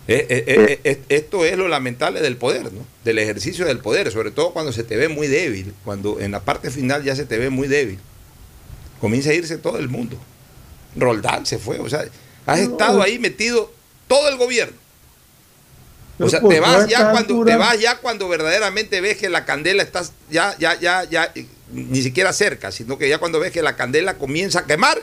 Eh, 0.08 0.26
eh, 0.28 0.80
eh, 0.82 1.00
esto 1.08 1.44
es 1.44 1.56
lo 1.56 1.68
lamentable 1.68 2.20
del 2.20 2.36
poder, 2.36 2.72
¿no? 2.72 2.84
Del 3.04 3.18
ejercicio 3.18 3.64
del 3.66 3.78
poder, 3.78 4.10
sobre 4.10 4.32
todo 4.32 4.52
cuando 4.52 4.72
se 4.72 4.82
te 4.82 4.96
ve 4.96 5.08
muy 5.08 5.28
débil, 5.28 5.72
cuando 5.84 6.18
en 6.20 6.32
la 6.32 6.40
parte 6.40 6.70
final 6.70 7.04
ya 7.04 7.14
se 7.14 7.24
te 7.24 7.38
ve 7.38 7.50
muy 7.50 7.68
débil. 7.68 7.98
Comienza 9.00 9.30
a 9.30 9.34
irse 9.34 9.58
todo 9.58 9.78
el 9.78 9.88
mundo. 9.88 10.16
Roldán 10.96 11.46
se 11.46 11.58
fue, 11.58 11.78
o 11.78 11.88
sea, 11.88 12.04
Has 12.46 12.58
No. 12.58 12.72
estado 12.72 13.02
ahí 13.02 13.18
metido 13.20 13.72
todo 14.08 14.28
el 14.28 14.36
gobierno. 14.36 14.76
O 16.18 16.28
sea, 16.28 16.40
por 16.40 16.52
te 16.52 16.60
vas 16.60 16.88
ya 16.88 17.10
cuando 17.10 17.44
te 17.44 17.56
vas 17.56 17.80
ya 17.80 17.98
cuando 17.98 18.28
verdaderamente 18.28 19.00
ves 19.00 19.16
que 19.16 19.28
la 19.28 19.44
candela 19.44 19.82
está 19.82 20.02
ya 20.30 20.56
ya 20.58 20.78
ya 20.78 21.04
ya 21.04 21.32
ni 21.72 22.02
siquiera 22.02 22.32
cerca, 22.32 22.70
sino 22.70 22.98
que 22.98 23.08
ya 23.08 23.18
cuando 23.18 23.40
ves 23.40 23.50
que 23.52 23.62
la 23.62 23.76
candela 23.76 24.18
comienza 24.18 24.60
a 24.60 24.66
quemar, 24.66 25.00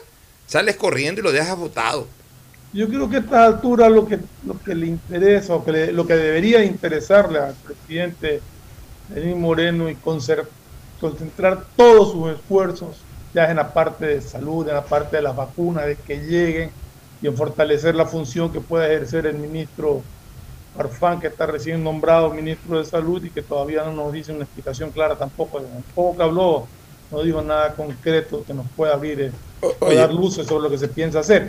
sales 0.48 0.76
corriendo 0.76 1.22
y 1.22 1.24
lo 1.24 1.32
dejas 1.32 1.58
botado. 1.58 2.08
Yo 2.72 2.88
creo 2.88 3.10
que 3.10 3.18
a 3.18 3.20
esta 3.22 3.46
altura 3.46 3.90
lo 3.90 4.06
que, 4.06 4.20
lo 4.42 4.60
que 4.62 4.76
le 4.76 4.88
interesa, 4.88 5.56
o 5.56 5.64
que 5.64 5.72
le- 5.72 5.92
lo 5.94 6.06
que 6.06 6.16
debería 6.16 6.64
interesarle 6.64 7.40
al 7.40 7.58
presidente 7.60 8.46
Lenín 9.08 9.42
Moreno 9.42 9.90
y 9.90 10.00
concentrar 10.98 11.70
todos 11.76 12.12
sus 12.12 12.32
esfuerzos 12.34 13.08
ya 13.34 13.46
es 13.46 13.50
en 13.52 13.58
la 13.58 13.74
parte 13.74 14.06
de 14.08 14.22
salud, 14.22 14.68
en 14.68 14.76
la 14.76 14.88
parte 14.88 15.18
de 15.18 15.24
las 15.24 15.36
vacunas, 15.36 15.86
de 15.88 16.02
que 16.04 16.18
lleguen 16.22 16.76
y 17.20 17.28
en 17.28 17.36
fortalecer 17.38 17.96
la 17.96 18.06
función 18.08 18.52
que 18.52 18.62
puede 18.62 18.88
ejercer 18.88 19.26
el 19.28 19.38
ministro 19.40 20.08
Farfán, 20.74 21.20
que 21.20 21.28
está 21.28 21.46
recién 21.48 21.84
nombrado 21.84 22.34
ministro 22.34 22.78
de 22.80 22.86
Salud 22.86 23.24
y 23.26 23.34
que 23.34 23.44
todavía 23.44 23.84
no 23.86 23.94
nos 23.94 24.14
dice 24.14 24.34
una 24.34 24.46
explicación 24.46 24.92
clara 24.92 25.18
tampoco. 25.18 25.60
Un 25.60 25.86
poco 25.94 26.18
que 26.18 26.24
habló, 26.24 26.74
no 27.10 27.24
dijo 27.24 27.42
nada 27.42 27.76
concreto 27.76 28.46
que 28.46 28.54
nos 28.54 28.68
pueda 28.76 28.94
abrir 28.96 29.22
eh, 29.22 29.40
o 29.84 29.94
dar 29.94 30.14
luces 30.14 30.48
sobre 30.48 30.64
lo 30.66 30.70
que 30.72 30.78
se 30.78 30.90
piensa 30.90 31.20
hacer. 31.20 31.48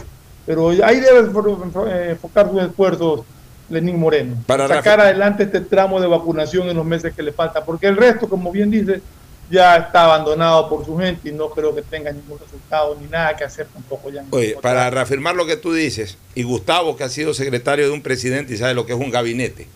Pero 0.51 0.71
ahí 0.85 0.99
debe 0.99 1.21
enfo- 1.31 1.63
enfo- 1.63 2.11
enfocar 2.11 2.51
sus 2.51 2.61
esfuerzos 2.61 3.21
Lenín 3.69 4.01
Moreno. 4.01 4.35
Para 4.49 4.67
sacar 4.67 4.99
Rafa- 4.99 5.09
adelante 5.11 5.45
este 5.45 5.61
tramo 5.61 6.01
de 6.01 6.09
vacunación 6.09 6.69
en 6.69 6.77
los 6.77 6.85
meses 6.85 7.15
que 7.15 7.23
le 7.23 7.33
falta, 7.33 7.65
porque 7.65 7.87
el 7.87 7.97
resto, 7.97 8.29
como 8.29 8.51
bien 8.51 8.69
dice, 8.69 9.01
ya 9.49 9.77
está 9.77 10.07
abandonado 10.07 10.69
por 10.69 10.85
su 10.85 10.97
gente 10.99 11.29
y 11.29 11.33
no 11.33 11.51
creo 11.51 11.73
que 11.73 11.83
tenga 11.83 12.11
ningún 12.11 12.37
resultado 12.41 12.97
ni 13.01 13.07
nada 13.07 13.37
que 13.37 13.45
hacer 13.45 13.69
tampoco 13.73 14.11
ya. 14.11 14.25
Oye, 14.31 14.57
para 14.61 14.91
reafirmar 14.91 15.37
lo 15.37 15.47
que 15.47 15.57
tú 15.57 15.73
dices, 15.73 16.19
y 16.35 16.43
Gustavo, 16.43 16.97
que 16.97 17.05
ha 17.05 17.09
sido 17.09 17.33
secretario 17.33 17.85
de 17.87 17.93
un 17.93 18.03
presidente 18.03 18.53
y 18.55 18.57
sabe 18.57 18.75
lo 18.75 18.87
que 18.87 18.93
es 18.93 18.99
un 18.99 19.13
gabinete, 19.13 19.69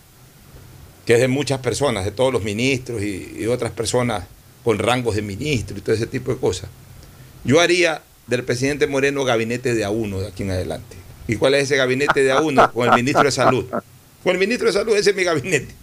que 1.05 1.13
es 1.13 1.19
de 1.21 1.29
muchas 1.29 1.59
personas, 1.61 2.03
de 2.03 2.11
todos 2.11 2.33
los 2.33 2.43
ministros 2.43 3.01
y, 3.01 3.33
y 3.39 3.45
otras 3.47 3.71
personas 3.71 4.25
con 4.65 4.77
rangos 4.77 5.15
de 5.15 5.21
ministro 5.21 5.77
y 5.77 5.81
todo 5.81 5.95
ese 5.95 6.07
tipo 6.07 6.31
de 6.33 6.37
cosas. 6.37 6.69
Yo 7.45 7.61
haría 7.61 8.01
del 8.27 8.43
presidente 8.43 8.87
Moreno 8.87 9.23
gabinete 9.23 9.73
de 9.73 9.83
a 9.83 9.89
uno 9.89 10.19
de 10.19 10.27
aquí 10.27 10.43
en 10.43 10.51
adelante. 10.51 10.95
¿Y 11.27 11.35
cuál 11.35 11.55
es 11.55 11.63
ese 11.63 11.77
gabinete 11.77 12.23
de 12.23 12.31
a 12.31 12.41
uno? 12.41 12.71
Con 12.71 12.87
el 12.87 12.95
ministro 12.95 13.23
de 13.23 13.31
Salud. 13.31 13.65
Con 14.23 14.33
el 14.33 14.37
ministro 14.37 14.67
de 14.67 14.73
Salud, 14.73 14.95
ese 14.95 15.11
es 15.11 15.15
mi 15.15 15.23
gabinete. 15.23 15.73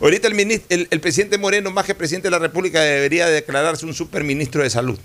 Ahorita 0.00 0.28
el, 0.28 0.34
minis- 0.34 0.62
el, 0.68 1.00
presidente 1.00 1.38
Moreno, 1.38 1.70
más 1.70 1.86
que 1.86 1.94
presidente 1.94 2.26
de 2.26 2.32
la 2.32 2.38
República, 2.38 2.80
debería 2.80 3.26
declararse 3.26 3.86
un 3.86 3.94
superministro 3.94 4.62
de 4.62 4.70
Salud. 4.70 4.98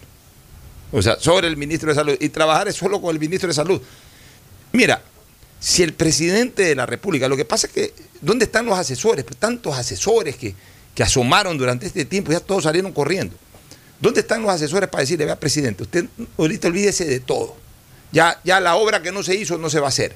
O 0.92 1.02
sea, 1.02 1.18
sobre 1.20 1.48
el 1.48 1.58
ministro 1.58 1.90
de 1.90 1.96
Salud. 1.96 2.18
Y 2.20 2.30
trabajar 2.30 2.68
es 2.68 2.76
solo 2.76 3.02
con 3.02 3.16
el 3.16 3.20
ministro 3.20 3.48
de 3.48 3.54
Salud. 3.54 3.82
Mira, 4.74 5.02
si 5.60 5.82
el 5.82 5.94
presidente 5.94 6.64
de 6.64 6.76
la 6.76 6.86
República, 6.86 7.28
lo 7.28 7.38
que 7.38 7.46
pasa 7.46 7.68
es 7.68 7.74
que, 7.74 7.94
¿dónde 8.22 8.46
están 8.46 8.66
los 8.66 8.78
asesores? 8.78 9.26
Tantos 9.40 9.76
asesores 9.78 10.36
que, 10.36 10.54
que 10.94 11.04
asomaron 11.04 11.58
durante 11.58 11.86
este 11.86 12.06
tiempo, 12.06 12.32
ya 12.32 12.40
todos 12.40 12.64
salieron 12.64 12.92
corriendo. 12.92 13.36
¿Dónde 14.04 14.20
están 14.20 14.42
los 14.42 14.52
asesores 14.52 14.90
para 14.90 15.00
decirle, 15.04 15.24
vea, 15.24 15.40
presidente, 15.40 15.84
usted 15.84 16.08
ahorita 16.38 16.68
olvídese 16.68 17.06
de 17.06 17.22
todo? 17.22 17.56
Ya, 18.12 18.38
ya 18.44 18.60
la 18.60 18.76
obra 18.76 19.02
que 19.02 19.14
no 19.14 19.24
se 19.24 19.34
hizo 19.34 19.58
no 19.58 19.70
se 19.70 19.80
va 19.80 19.86
a 19.86 19.90
hacer. 19.90 20.14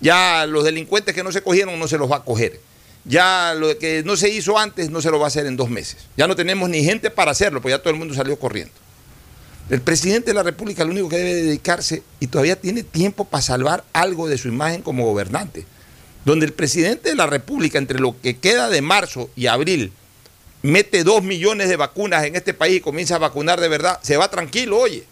Ya 0.00 0.44
los 0.44 0.64
delincuentes 0.64 1.14
que 1.14 1.22
no 1.22 1.30
se 1.30 1.40
cogieron 1.40 1.78
no 1.78 1.86
se 1.86 1.98
los 1.98 2.10
va 2.10 2.16
a 2.16 2.24
coger. 2.24 2.60
Ya 3.04 3.54
lo 3.54 3.78
que 3.78 4.02
no 4.02 4.16
se 4.16 4.28
hizo 4.28 4.58
antes 4.58 4.90
no 4.90 5.00
se 5.00 5.12
lo 5.12 5.20
va 5.20 5.26
a 5.26 5.28
hacer 5.28 5.46
en 5.46 5.56
dos 5.56 5.70
meses. 5.70 5.98
Ya 6.16 6.26
no 6.26 6.34
tenemos 6.34 6.68
ni 6.68 6.82
gente 6.82 7.10
para 7.10 7.30
hacerlo, 7.30 7.62
pues 7.62 7.72
ya 7.72 7.78
todo 7.78 7.92
el 7.92 7.96
mundo 8.00 8.12
salió 8.12 8.36
corriendo. 8.40 8.74
El 9.70 9.82
presidente 9.82 10.32
de 10.32 10.34
la 10.34 10.42
República 10.42 10.84
lo 10.84 10.90
único 10.90 11.08
que 11.08 11.18
debe 11.18 11.34
dedicarse, 11.34 12.02
y 12.18 12.26
todavía 12.26 12.56
tiene 12.56 12.82
tiempo 12.82 13.24
para 13.24 13.40
salvar 13.40 13.84
algo 13.92 14.26
de 14.26 14.36
su 14.36 14.48
imagen 14.48 14.82
como 14.82 15.04
gobernante, 15.04 15.64
donde 16.24 16.44
el 16.44 16.54
presidente 16.54 17.10
de 17.10 17.14
la 17.14 17.26
República, 17.26 17.78
entre 17.78 18.00
lo 18.00 18.20
que 18.20 18.36
queda 18.36 18.68
de 18.68 18.82
marzo 18.82 19.30
y 19.36 19.46
abril, 19.46 19.92
mete 20.62 21.04
dos 21.04 21.22
millones 21.22 21.68
de 21.68 21.76
vacunas 21.76 22.24
en 22.24 22.36
este 22.36 22.54
país 22.54 22.76
y 22.76 22.80
comienza 22.80 23.16
a 23.16 23.18
vacunar 23.18 23.60
de 23.60 23.68
verdad, 23.68 24.00
se 24.02 24.16
va 24.16 24.30
tranquilo, 24.30 24.78
oye. 24.78 25.04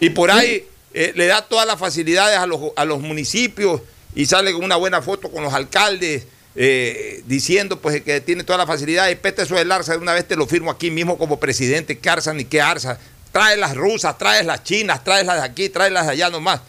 Y 0.00 0.10
por 0.10 0.30
ahí 0.30 0.66
eh, 0.92 1.12
le 1.16 1.26
da 1.26 1.42
todas 1.42 1.66
las 1.66 1.78
facilidades 1.78 2.38
a 2.38 2.46
los, 2.46 2.60
a 2.76 2.84
los 2.84 3.00
municipios 3.00 3.80
y 4.14 4.26
sale 4.26 4.52
con 4.52 4.64
una 4.64 4.76
buena 4.76 5.02
foto 5.02 5.30
con 5.30 5.42
los 5.42 5.52
alcaldes 5.52 6.26
eh, 6.56 7.22
diciendo 7.26 7.80
pues 7.80 8.00
que 8.02 8.20
tiene 8.20 8.44
todas 8.44 8.58
las 8.58 8.68
facilidades. 8.68 9.16
Y 9.16 9.20
peste 9.20 9.42
eso 9.42 9.56
del 9.56 9.70
Arsa, 9.72 9.92
de 9.92 9.98
una 9.98 10.12
vez 10.12 10.26
te 10.26 10.36
lo 10.36 10.46
firmo 10.46 10.70
aquí 10.70 10.90
mismo 10.90 11.18
como 11.18 11.40
presidente, 11.40 11.98
que 11.98 12.10
Arsa 12.10 12.32
ni 12.32 12.44
qué 12.44 12.60
Arsa. 12.60 12.98
Trae 13.32 13.56
las 13.56 13.74
rusas, 13.74 14.16
trae 14.16 14.44
las 14.44 14.62
chinas, 14.62 15.02
trae 15.02 15.24
las 15.24 15.36
de 15.36 15.42
aquí, 15.42 15.68
trae 15.68 15.90
las 15.90 16.06
de 16.06 16.12
allá 16.12 16.30
nomás. 16.30 16.60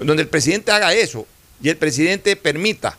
Donde 0.00 0.22
el 0.22 0.28
presidente 0.28 0.70
haga 0.70 0.94
eso 0.94 1.26
y 1.60 1.70
el 1.70 1.76
presidente 1.76 2.36
permita 2.36 2.96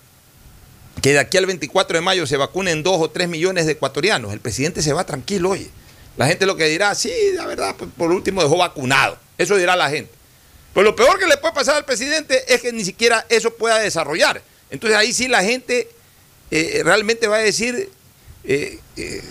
que 1.02 1.14
de 1.14 1.20
aquí 1.20 1.38
al 1.38 1.46
24 1.46 1.98
de 1.98 2.02
mayo 2.02 2.26
se 2.28 2.38
vacunen 2.38 2.84
dos 2.84 2.98
o 3.00 3.10
tres 3.10 3.28
millones 3.28 3.66
de 3.66 3.74
ecuatorianos, 3.74 4.34
el 4.34 4.40
presidente 4.40 4.82
se 4.82 4.94
va 4.94 5.06
tranquilo, 5.06 5.50
oye. 5.52 5.70
La 6.18 6.28
gente 6.28 6.46
lo 6.46 6.58
que 6.58 6.66
dirá, 6.66 6.94
sí, 6.96 7.12
la 7.34 7.46
verdad, 7.46 7.76
pues, 7.78 7.90
por 7.98 8.12
último 8.12 8.44
dejó 8.44 8.58
vacunado. 8.58 9.18
Eso 9.38 9.56
dirá 9.56 9.78
la 9.78 9.90
gente. 9.90 10.12
Pero 10.74 10.84
lo 10.84 10.96
peor 10.96 11.18
que 11.18 11.26
le 11.26 11.38
puede 11.38 11.54
pasar 11.54 11.76
al 11.76 11.86
presidente 11.86 12.54
es 12.54 12.62
que 12.62 12.74
ni 12.74 12.84
siquiera 12.84 13.26
eso 13.30 13.54
pueda 13.54 13.80
desarrollar. 13.80 14.42
Entonces 14.70 14.98
ahí 14.98 15.14
sí 15.14 15.28
la 15.28 15.44
gente 15.44 15.88
eh, 16.52 16.82
realmente 16.84 17.28
va 17.28 17.38
a 17.38 17.40
decir, 17.40 17.90
eh, 18.44 18.80
eh, 18.98 19.24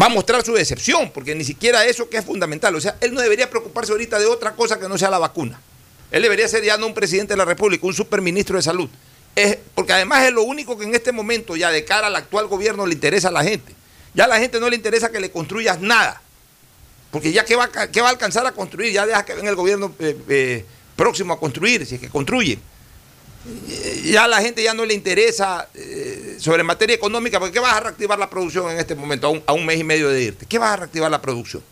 va 0.00 0.06
a 0.06 0.10
mostrar 0.10 0.44
su 0.44 0.52
decepción, 0.52 1.10
porque 1.12 1.34
ni 1.34 1.44
siquiera 1.44 1.86
eso 1.86 2.08
que 2.08 2.18
es 2.18 2.24
fundamental. 2.24 2.74
O 2.74 2.80
sea, 2.80 2.96
él 3.00 3.14
no 3.14 3.20
debería 3.20 3.48
preocuparse 3.48 3.92
ahorita 3.92 4.18
de 4.18 4.26
otra 4.26 4.54
cosa 4.54 4.78
que 4.78 4.88
no 4.88 4.98
sea 4.98 5.10
la 5.10 5.18
vacuna. 5.18 5.60
Él 6.10 6.22
debería 6.22 6.48
ser 6.48 6.64
ya 6.64 6.76
no 6.76 6.86
un 6.86 6.94
presidente 6.94 7.34
de 7.34 7.38
la 7.38 7.44
República, 7.44 7.86
un 7.86 7.94
superministro 7.94 8.56
de 8.56 8.62
salud. 8.62 8.90
Es, 9.36 9.58
porque 9.74 9.92
además 9.92 10.24
es 10.24 10.32
lo 10.32 10.42
único 10.42 10.76
que 10.76 10.84
en 10.84 10.94
este 10.94 11.12
momento, 11.12 11.56
ya 11.56 11.70
de 11.70 11.84
cara 11.84 12.08
al 12.08 12.16
actual 12.16 12.46
gobierno, 12.48 12.86
le 12.86 12.94
interesa 12.94 13.28
a 13.28 13.32
la 13.32 13.44
gente. 13.44 13.74
Ya 14.14 14.24
a 14.24 14.28
la 14.28 14.38
gente 14.38 14.58
no 14.58 14.68
le 14.68 14.76
interesa 14.76 15.10
que 15.10 15.20
le 15.20 15.30
construyas 15.30 15.80
nada. 15.80 16.20
Porque 17.10 17.32
ya 17.32 17.44
que 17.44 17.56
va, 17.56 17.68
qué 17.68 18.00
va 18.00 18.08
a 18.08 18.10
alcanzar 18.10 18.46
a 18.46 18.52
construir, 18.52 18.92
ya 18.92 19.06
deja 19.06 19.24
que 19.24 19.34
venga 19.34 19.48
el 19.48 19.56
gobierno 19.56 19.94
eh, 19.98 20.16
eh, 20.28 20.64
próximo 20.96 21.32
a 21.32 21.40
construir, 21.40 21.86
si 21.86 21.94
es 21.94 22.00
que 22.00 22.08
construyen. 22.08 22.60
Eh, 23.68 24.02
Ya 24.06 24.24
a 24.24 24.28
la 24.28 24.42
gente 24.42 24.62
ya 24.62 24.74
no 24.74 24.84
le 24.84 24.92
interesa 24.92 25.68
sobre 26.38 26.62
materia 26.62 26.94
económica, 26.94 27.38
porque 27.38 27.54
¿qué 27.54 27.60
vas 27.60 27.74
a 27.74 27.80
reactivar 27.80 28.18
la 28.18 28.28
producción 28.28 28.70
en 28.70 28.78
este 28.78 28.94
momento, 28.94 29.42
a 29.46 29.52
un, 29.52 29.64
mes 29.64 29.78
y 29.78 29.84
medio 29.84 30.10
de 30.10 30.22
irte? 30.22 30.46
¿Qué 30.46 30.58
vas 30.58 30.72
a 30.72 30.76
reactivar 30.76 31.10
la 31.10 31.22
producción? 31.22 31.62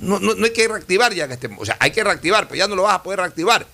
No, 0.00 0.18
no, 0.18 0.34
no 0.34 0.44
hay 0.44 0.52
que 0.52 0.68
reactivar 0.68 1.14
ya 1.14 1.24
en 1.24 1.32
este 1.32 1.48
O 1.56 1.64
sea, 1.64 1.76
hay 1.80 1.92
que 1.92 2.04
reactivar, 2.04 2.46
pero 2.46 2.58
ya 2.58 2.68
no 2.68 2.76
lo 2.76 2.82
vas 2.82 2.96
a 2.96 3.02
poder 3.02 3.20
reactivar. 3.20 3.66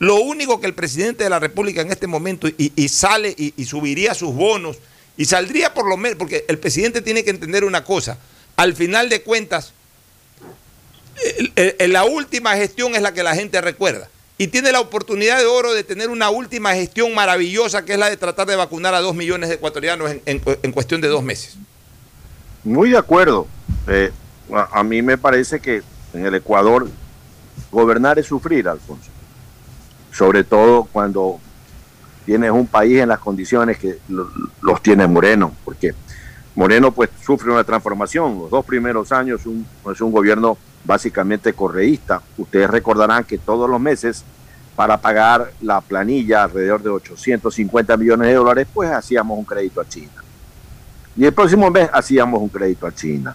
Lo 0.00 0.16
único 0.16 0.60
que 0.60 0.66
el 0.66 0.74
presidente 0.74 1.24
de 1.24 1.30
la 1.30 1.38
República 1.38 1.82
en 1.82 1.92
este 1.92 2.06
momento 2.06 2.48
y, 2.48 2.88
sale 2.88 3.34
y, 3.36 3.64
subiría 3.66 4.14
sus 4.14 4.34
bonos 4.34 4.78
y 5.18 5.26
saldría 5.26 5.74
por 5.74 5.86
lo 5.86 5.98
menos, 5.98 6.16
porque 6.16 6.46
el 6.48 6.58
presidente 6.58 7.02
tiene 7.02 7.22
que 7.22 7.28
entender 7.28 7.64
una 7.64 7.84
cosa, 7.84 8.16
al 8.56 8.74
final 8.74 9.10
de 9.10 9.20
cuentas, 9.20 9.74
la 11.80 12.04
última 12.04 12.56
gestión 12.56 12.94
es 12.94 13.02
la 13.02 13.12
que 13.12 13.22
la 13.22 13.34
gente 13.34 13.60
recuerda. 13.60 14.08
Y 14.38 14.48
tiene 14.48 14.72
la 14.72 14.80
oportunidad 14.80 15.38
de 15.38 15.44
oro 15.44 15.74
de 15.74 15.84
tener 15.84 16.08
una 16.08 16.30
última 16.30 16.72
gestión 16.72 17.14
maravillosa, 17.14 17.84
que 17.84 17.92
es 17.92 17.98
la 17.98 18.08
de 18.08 18.16
tratar 18.16 18.46
de 18.46 18.56
vacunar 18.56 18.94
a 18.94 19.00
dos 19.00 19.14
millones 19.14 19.50
de 19.50 19.56
ecuatorianos 19.56 20.12
en, 20.24 20.72
cuestión 20.72 21.02
de 21.02 21.08
dos 21.08 21.22
meses. 21.22 21.58
Muy 22.64 22.88
de 22.88 22.96
acuerdo. 22.96 23.46
Eh, 23.86 24.10
a 24.50 24.82
mí 24.82 25.02
me 25.02 25.18
parece 25.18 25.60
que 25.60 25.82
en 26.14 26.24
el 26.24 26.34
Ecuador 26.36 26.88
gobernar 27.70 28.18
es 28.18 28.28
sufrir, 28.28 28.66
Alfonso. 28.66 29.10
Sobre 30.12 30.44
todo 30.44 30.84
cuando 30.84 31.38
tienes 32.26 32.50
un 32.50 32.66
país 32.66 32.98
en 33.00 33.08
las 33.08 33.18
condiciones 33.18 33.78
que 33.78 33.98
lo- 34.08 34.28
los 34.62 34.82
tiene 34.82 35.06
Moreno, 35.06 35.52
porque 35.64 35.94
Moreno 36.54 36.90
pues 36.92 37.10
sufre 37.24 37.50
una 37.50 37.64
transformación. 37.64 38.38
Los 38.38 38.50
dos 38.50 38.64
primeros 38.64 39.12
años 39.12 39.40
es 39.40 40.00
un 40.00 40.12
gobierno 40.12 40.58
básicamente 40.84 41.52
correísta. 41.52 42.20
Ustedes 42.36 42.68
recordarán 42.70 43.24
que 43.24 43.38
todos 43.38 43.68
los 43.68 43.80
meses 43.80 44.24
para 44.76 44.96
pagar 44.98 45.52
la 45.60 45.80
planilla 45.80 46.44
alrededor 46.44 46.82
de 46.82 46.90
850 46.90 47.96
millones 47.96 48.28
de 48.28 48.34
dólares, 48.34 48.66
pues 48.72 48.90
hacíamos 48.90 49.38
un 49.38 49.44
crédito 49.44 49.80
a 49.80 49.88
China. 49.88 50.10
Y 51.16 51.24
el 51.24 51.32
próximo 51.34 51.70
mes 51.70 51.88
hacíamos 51.92 52.40
un 52.40 52.48
crédito 52.48 52.86
a 52.86 52.92
China. 52.94 53.34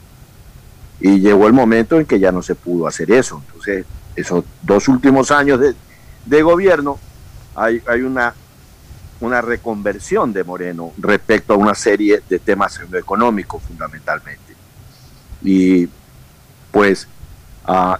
Y 0.99 1.19
llegó 1.19 1.45
el 1.45 1.53
momento 1.53 1.99
en 1.99 2.05
que 2.05 2.19
ya 2.19 2.31
no 2.31 2.41
se 2.41 2.55
pudo 2.55 2.87
hacer 2.87 3.11
eso. 3.11 3.41
Entonces, 3.47 3.85
esos 4.15 4.43
dos 4.63 4.87
últimos 4.87 5.29
años 5.29 5.59
de, 5.59 5.75
de 6.25 6.41
gobierno, 6.41 6.99
hay, 7.55 7.81
una, 8.01 8.33
reconversión 9.41 10.33
de 10.33 10.43
Moreno 10.43 10.91
respecto 10.97 11.53
a 11.53 11.57
una 11.57 11.73
serie 11.73 12.21
de 12.29 12.39
temas 12.39 12.79
económicos 12.93 13.63
fundamentalmente. 13.63 14.55
Y 15.41 15.87
pues 16.71 17.07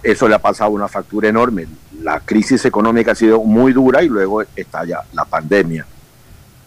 eso 0.02 0.28
le 0.28 0.34
ha 0.34 0.38
pasado 0.38 0.70
una 0.70 0.88
factura 0.88 1.28
enorme. 1.28 1.66
La 2.02 2.20
crisis 2.20 2.64
económica 2.64 3.12
ha 3.12 3.14
sido 3.16 3.42
muy 3.42 3.72
dura 3.72 4.02
y 4.02 4.08
luego 4.08 4.42
estalla 4.42 5.00
la 5.12 5.24
pandemia. 5.24 5.86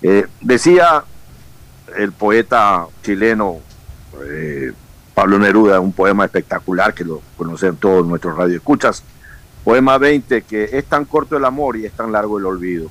Eh, 0.02 0.26
decía 0.42 1.04
el 1.98 2.12
poeta 2.12 2.86
chileno 3.04 3.60
eh, 4.26 4.72
Pablo 5.14 5.40
Neruda, 5.40 5.80
un 5.80 5.92
poema 5.92 6.26
espectacular 6.26 6.94
que 6.94 7.04
lo 7.04 7.22
conocen 7.38 7.76
todos 7.76 8.06
nuestros 8.06 8.38
radioescuchas, 8.38 9.04
Poema 9.64 9.98
20, 9.98 10.42
que 10.44 10.70
es 10.74 10.86
tan 10.86 11.06
corto 11.06 11.38
el 11.38 11.46
amor 11.46 11.78
y 11.78 11.86
es 11.86 11.92
tan 11.92 12.12
largo 12.12 12.38
el 12.40 12.46
olvido. 12.46 12.90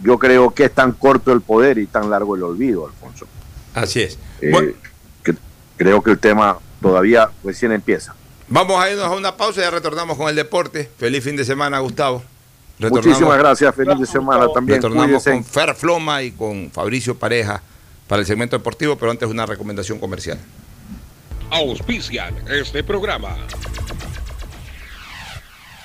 Yo 0.00 0.18
creo 0.18 0.50
que 0.54 0.64
es 0.64 0.72
tan 0.74 0.92
corto 0.92 1.32
el 1.32 1.40
poder 1.40 1.78
y 1.78 1.86
tan 1.86 2.08
largo 2.10 2.36
el 2.36 2.42
olvido, 2.42 2.86
Alfonso. 2.86 3.26
Así 3.74 4.02
es. 4.02 4.18
Eh, 4.40 4.74
que- 5.22 5.34
creo 5.76 6.02
que 6.02 6.10
el 6.12 6.18
tema 6.18 6.58
todavía 6.80 7.30
recién 7.44 7.72
empieza. 7.72 8.14
Vamos 8.48 8.82
a 8.82 8.90
irnos 8.90 9.04
a 9.04 9.10
una 9.10 9.36
pausa 9.36 9.60
y 9.60 9.64
ya 9.64 9.70
retornamos 9.70 10.16
con 10.16 10.28
el 10.28 10.34
deporte. 10.36 10.90
Feliz 10.98 11.22
fin 11.22 11.36
de 11.36 11.44
semana, 11.44 11.78
Gustavo. 11.80 12.22
Muchísimas 12.78 13.36
gracias, 13.38 13.74
feliz 13.74 13.98
de 13.98 14.06
semana 14.06 14.46
también. 14.54 14.76
Retornamos 14.76 15.06
Cuídense. 15.06 15.32
con 15.32 15.44
Fer 15.44 15.74
Floma 15.74 16.22
y 16.22 16.30
con 16.30 16.70
Fabricio 16.70 17.16
Pareja 17.18 17.60
para 18.06 18.20
el 18.20 18.26
segmento 18.26 18.56
deportivo, 18.56 18.96
pero 18.96 19.10
antes 19.10 19.28
una 19.28 19.44
recomendación 19.46 19.98
comercial. 19.98 20.38
Auspician 21.50 22.34
este 22.48 22.84
programa. 22.84 23.36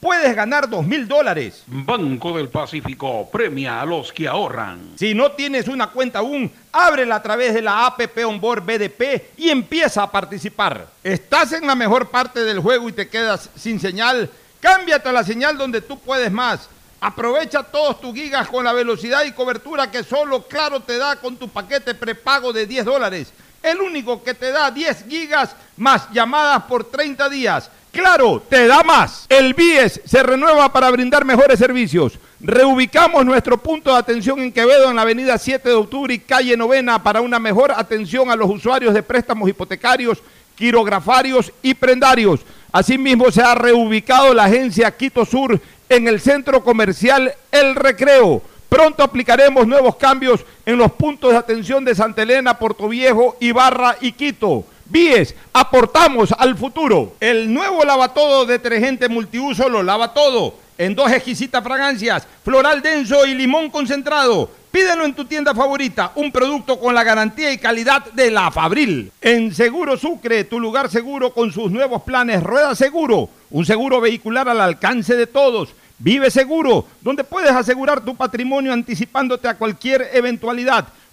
puedes 0.00 0.34
ganar 0.34 0.68
2 0.68 0.86
mil 0.86 1.06
dólares. 1.06 1.62
Banco 1.66 2.36
del 2.36 2.48
Pacífico 2.48 3.28
premia 3.30 3.80
a 3.80 3.86
los 3.86 4.12
que 4.12 4.26
ahorran. 4.26 4.94
Si 4.96 5.14
no 5.14 5.32
tienes 5.32 5.68
una 5.68 5.88
cuenta 5.88 6.20
aún, 6.20 6.50
ábrela 6.72 7.16
a 7.16 7.22
través 7.22 7.54
de 7.54 7.62
la 7.62 7.86
APP 7.86 8.24
Onboard 8.26 8.64
BDP 8.64 9.36
y 9.36 9.50
empieza 9.50 10.02
a 10.02 10.10
participar. 10.10 10.88
¿Estás 11.04 11.52
en 11.52 11.66
la 11.66 11.74
mejor 11.74 12.08
parte 12.08 12.40
del 12.40 12.60
juego 12.60 12.88
y 12.88 12.92
te 12.92 13.08
quedas 13.08 13.50
sin 13.54 13.78
señal? 13.78 14.30
Cámbiate 14.60 15.08
a 15.08 15.12
la 15.12 15.24
señal 15.24 15.56
donde 15.56 15.82
tú 15.82 15.98
puedes 15.98 16.32
más. 16.32 16.68
Aprovecha 17.02 17.62
todos 17.62 18.00
tus 18.00 18.14
gigas 18.14 18.48
con 18.48 18.64
la 18.64 18.74
velocidad 18.74 19.24
y 19.24 19.32
cobertura 19.32 19.90
que 19.90 20.04
solo 20.04 20.42
Claro 20.42 20.80
te 20.80 20.98
da 20.98 21.16
con 21.16 21.36
tu 21.36 21.48
paquete 21.48 21.94
prepago 21.94 22.52
de 22.52 22.66
10 22.66 22.84
dólares. 22.84 23.32
El 23.62 23.80
único 23.80 24.22
que 24.22 24.34
te 24.34 24.52
da 24.52 24.70
10 24.70 25.06
gigas 25.08 25.54
más 25.76 26.10
llamadas 26.12 26.62
por 26.64 26.84
30 26.84 27.28
días. 27.28 27.70
Claro, 27.92 28.40
te 28.48 28.68
da 28.68 28.84
más. 28.84 29.26
El 29.28 29.52
BIES 29.52 30.02
se 30.04 30.22
renueva 30.22 30.72
para 30.72 30.90
brindar 30.90 31.24
mejores 31.24 31.58
servicios. 31.58 32.18
Reubicamos 32.40 33.24
nuestro 33.26 33.58
punto 33.58 33.92
de 33.92 33.98
atención 33.98 34.38
en 34.40 34.52
Quevedo 34.52 34.90
en 34.90 34.96
la 34.96 35.02
avenida 35.02 35.36
7 35.36 35.68
de 35.68 35.74
octubre 35.74 36.14
y 36.14 36.20
calle 36.20 36.56
Novena 36.56 37.02
para 37.02 37.20
una 37.20 37.40
mejor 37.40 37.72
atención 37.72 38.30
a 38.30 38.36
los 38.36 38.48
usuarios 38.48 38.94
de 38.94 39.02
préstamos 39.02 39.48
hipotecarios, 39.48 40.22
quirografarios 40.54 41.52
y 41.62 41.74
prendarios. 41.74 42.40
Asimismo, 42.70 43.32
se 43.32 43.42
ha 43.42 43.56
reubicado 43.56 44.32
la 44.34 44.44
agencia 44.44 44.96
Quito 44.96 45.24
Sur 45.24 45.60
en 45.88 46.06
el 46.06 46.20
centro 46.20 46.62
comercial 46.62 47.34
El 47.50 47.74
Recreo. 47.74 48.40
Pronto 48.68 49.02
aplicaremos 49.02 49.66
nuevos 49.66 49.96
cambios 49.96 50.44
en 50.64 50.78
los 50.78 50.92
puntos 50.92 51.32
de 51.32 51.38
atención 51.38 51.84
de 51.84 51.96
Santa 51.96 52.22
Elena, 52.22 52.56
Puerto 52.56 52.88
Viejo, 52.88 53.36
Ibarra 53.40 53.96
y 54.00 54.12
Quito. 54.12 54.64
Bies, 54.90 55.36
aportamos 55.52 56.34
al 56.36 56.56
futuro. 56.56 57.14
El 57.20 57.54
nuevo 57.54 57.84
lavatodo 57.84 58.44
detergente 58.44 59.08
multiuso 59.08 59.68
lo 59.68 59.84
lava 59.84 60.12
todo. 60.12 60.54
En 60.78 60.96
dos 60.96 61.12
exquisitas 61.12 61.62
fragancias, 61.62 62.26
floral 62.44 62.82
denso 62.82 63.24
y 63.24 63.34
limón 63.34 63.70
concentrado. 63.70 64.50
Pídelo 64.72 65.04
en 65.04 65.14
tu 65.14 65.26
tienda 65.26 65.54
favorita, 65.54 66.10
un 66.16 66.32
producto 66.32 66.80
con 66.80 66.92
la 66.92 67.04
garantía 67.04 67.52
y 67.52 67.58
calidad 67.58 68.04
de 68.12 68.32
la 68.32 68.50
Fabril. 68.50 69.12
En 69.20 69.54
Seguro 69.54 69.96
Sucre, 69.96 70.42
tu 70.42 70.58
lugar 70.58 70.90
seguro 70.90 71.32
con 71.32 71.52
sus 71.52 71.70
nuevos 71.70 72.02
planes 72.02 72.42
Rueda 72.42 72.74
Seguro, 72.74 73.28
un 73.50 73.64
seguro 73.64 74.00
vehicular 74.00 74.48
al 74.48 74.60
alcance 74.60 75.14
de 75.14 75.28
todos. 75.28 75.68
Vive 75.98 76.32
Seguro, 76.32 76.86
donde 77.00 77.22
puedes 77.22 77.52
asegurar 77.52 78.04
tu 78.04 78.16
patrimonio 78.16 78.72
anticipándote 78.72 79.46
a 79.46 79.56
cualquier 79.56 80.08
eventualidad. 80.14 80.88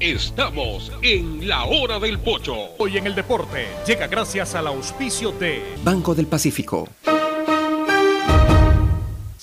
Estamos 0.00 0.92
en 1.00 1.48
la 1.48 1.64
hora 1.64 1.98
del 1.98 2.18
pocho. 2.18 2.54
Hoy 2.76 2.98
en 2.98 3.06
el 3.06 3.14
deporte 3.14 3.66
llega 3.86 4.06
gracias 4.06 4.54
al 4.54 4.66
auspicio 4.66 5.32
de 5.32 5.62
Banco 5.82 6.14
del 6.14 6.26
Pacífico. 6.26 6.86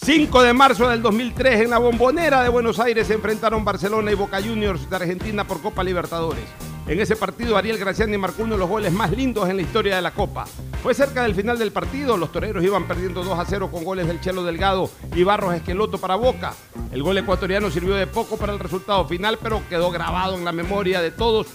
5 0.04 0.44
de 0.44 0.52
marzo 0.52 0.90
del 0.90 1.02
2003 1.02 1.62
en 1.62 1.70
la 1.70 1.78
bombonera 1.78 2.44
de 2.44 2.50
Buenos 2.50 2.78
Aires 2.78 3.08
se 3.08 3.14
enfrentaron 3.14 3.64
Barcelona 3.64 4.12
y 4.12 4.16
Boca 4.16 4.42
Juniors 4.42 4.90
de 4.90 4.96
Argentina 4.98 5.48
por 5.48 5.62
Copa 5.62 5.82
Libertadores. 5.82 6.44
En 6.88 7.00
ese 7.00 7.16
partido 7.16 7.56
Ariel 7.56 7.78
Graciani 7.78 8.18
marcó 8.18 8.44
uno 8.44 8.56
de 8.56 8.60
los 8.60 8.68
goles 8.68 8.92
más 8.92 9.12
lindos 9.12 9.48
en 9.48 9.56
la 9.56 9.62
historia 9.62 9.96
de 9.96 10.02
la 10.02 10.12
Copa. 10.12 10.44
Fue 10.82 10.94
cerca 10.94 11.24
del 11.24 11.36
final 11.36 11.58
del 11.58 11.72
partido, 11.72 12.18
los 12.18 12.34
toreros 12.34 12.66
iban 12.66 12.86
perdiendo 12.86 13.24
2 13.24 13.40
a 13.40 13.46
0 13.46 13.72
con 13.72 13.86
goles 13.86 14.06
del 14.06 14.20
Chelo 14.20 14.44
Delgado 14.44 14.90
y 15.16 15.24
Barros 15.24 15.56
Esqueloto 15.56 15.98
para 15.98 16.16
Boca. 16.16 16.54
El 16.92 17.02
gol 17.02 17.18
ecuatoriano 17.18 17.72
sirvió 17.72 17.96
de 17.96 18.06
poco 18.06 18.36
para 18.36 18.52
el 18.52 18.60
resultado 18.60 19.08
final, 19.08 19.40
pero 19.42 19.62
quedó 19.70 19.90
grabado 19.90 20.36
en 20.36 20.44
la 20.44 20.52
memoria 20.52 21.02
de 21.02 21.12
todos 21.12 21.48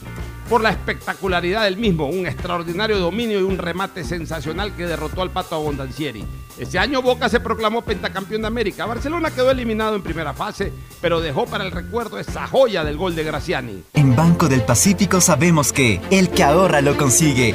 por 0.49 0.63
la 0.63 0.71
espectacularidad 0.71 1.65
del 1.65 1.77
mismo, 1.77 2.07
un 2.07 2.27
extraordinario 2.27 2.99
dominio 2.99 3.41
y 3.41 3.43
un 3.43 3.59
remate 3.59 4.03
sensacional 4.03 4.75
que 4.75 4.87
derrotó 4.87 5.23
al 5.23 5.31
Pato 5.31 5.55
Abondancieri. 5.55 6.25
Ese 6.59 6.79
año 6.79 7.03
Boca 7.03 7.29
se 7.29 7.41
proclamó 7.41 7.83
pentacampeón 7.83 8.43
de 8.43 8.49
América. 8.49 8.87
Barcelona 8.87 9.31
quedó 9.31 9.51
eliminado 9.51 9.95
en 9.95 10.03
primera 10.03 10.33
fase, 10.33 10.73
pero 11.01 11.21
dejó 11.21 11.47
para 11.47 11.65
el 11.65 11.71
recuerdo 11.71 12.19
esa 12.19 12.47
joya 12.47 12.83
del 12.83 12.97
gol 12.97 13.15
de 13.15 13.25
Graciani. 13.25 13.85
En 13.95 14.17
Banco 14.17 14.49
del 14.49 14.63
Pacífico 14.63 15.21
sabemos 15.21 15.73
que 15.73 16.01
el 16.11 16.31
que 16.31 16.43
ahorra 16.43 16.81
lo 16.81 16.97
consigue. 16.97 17.55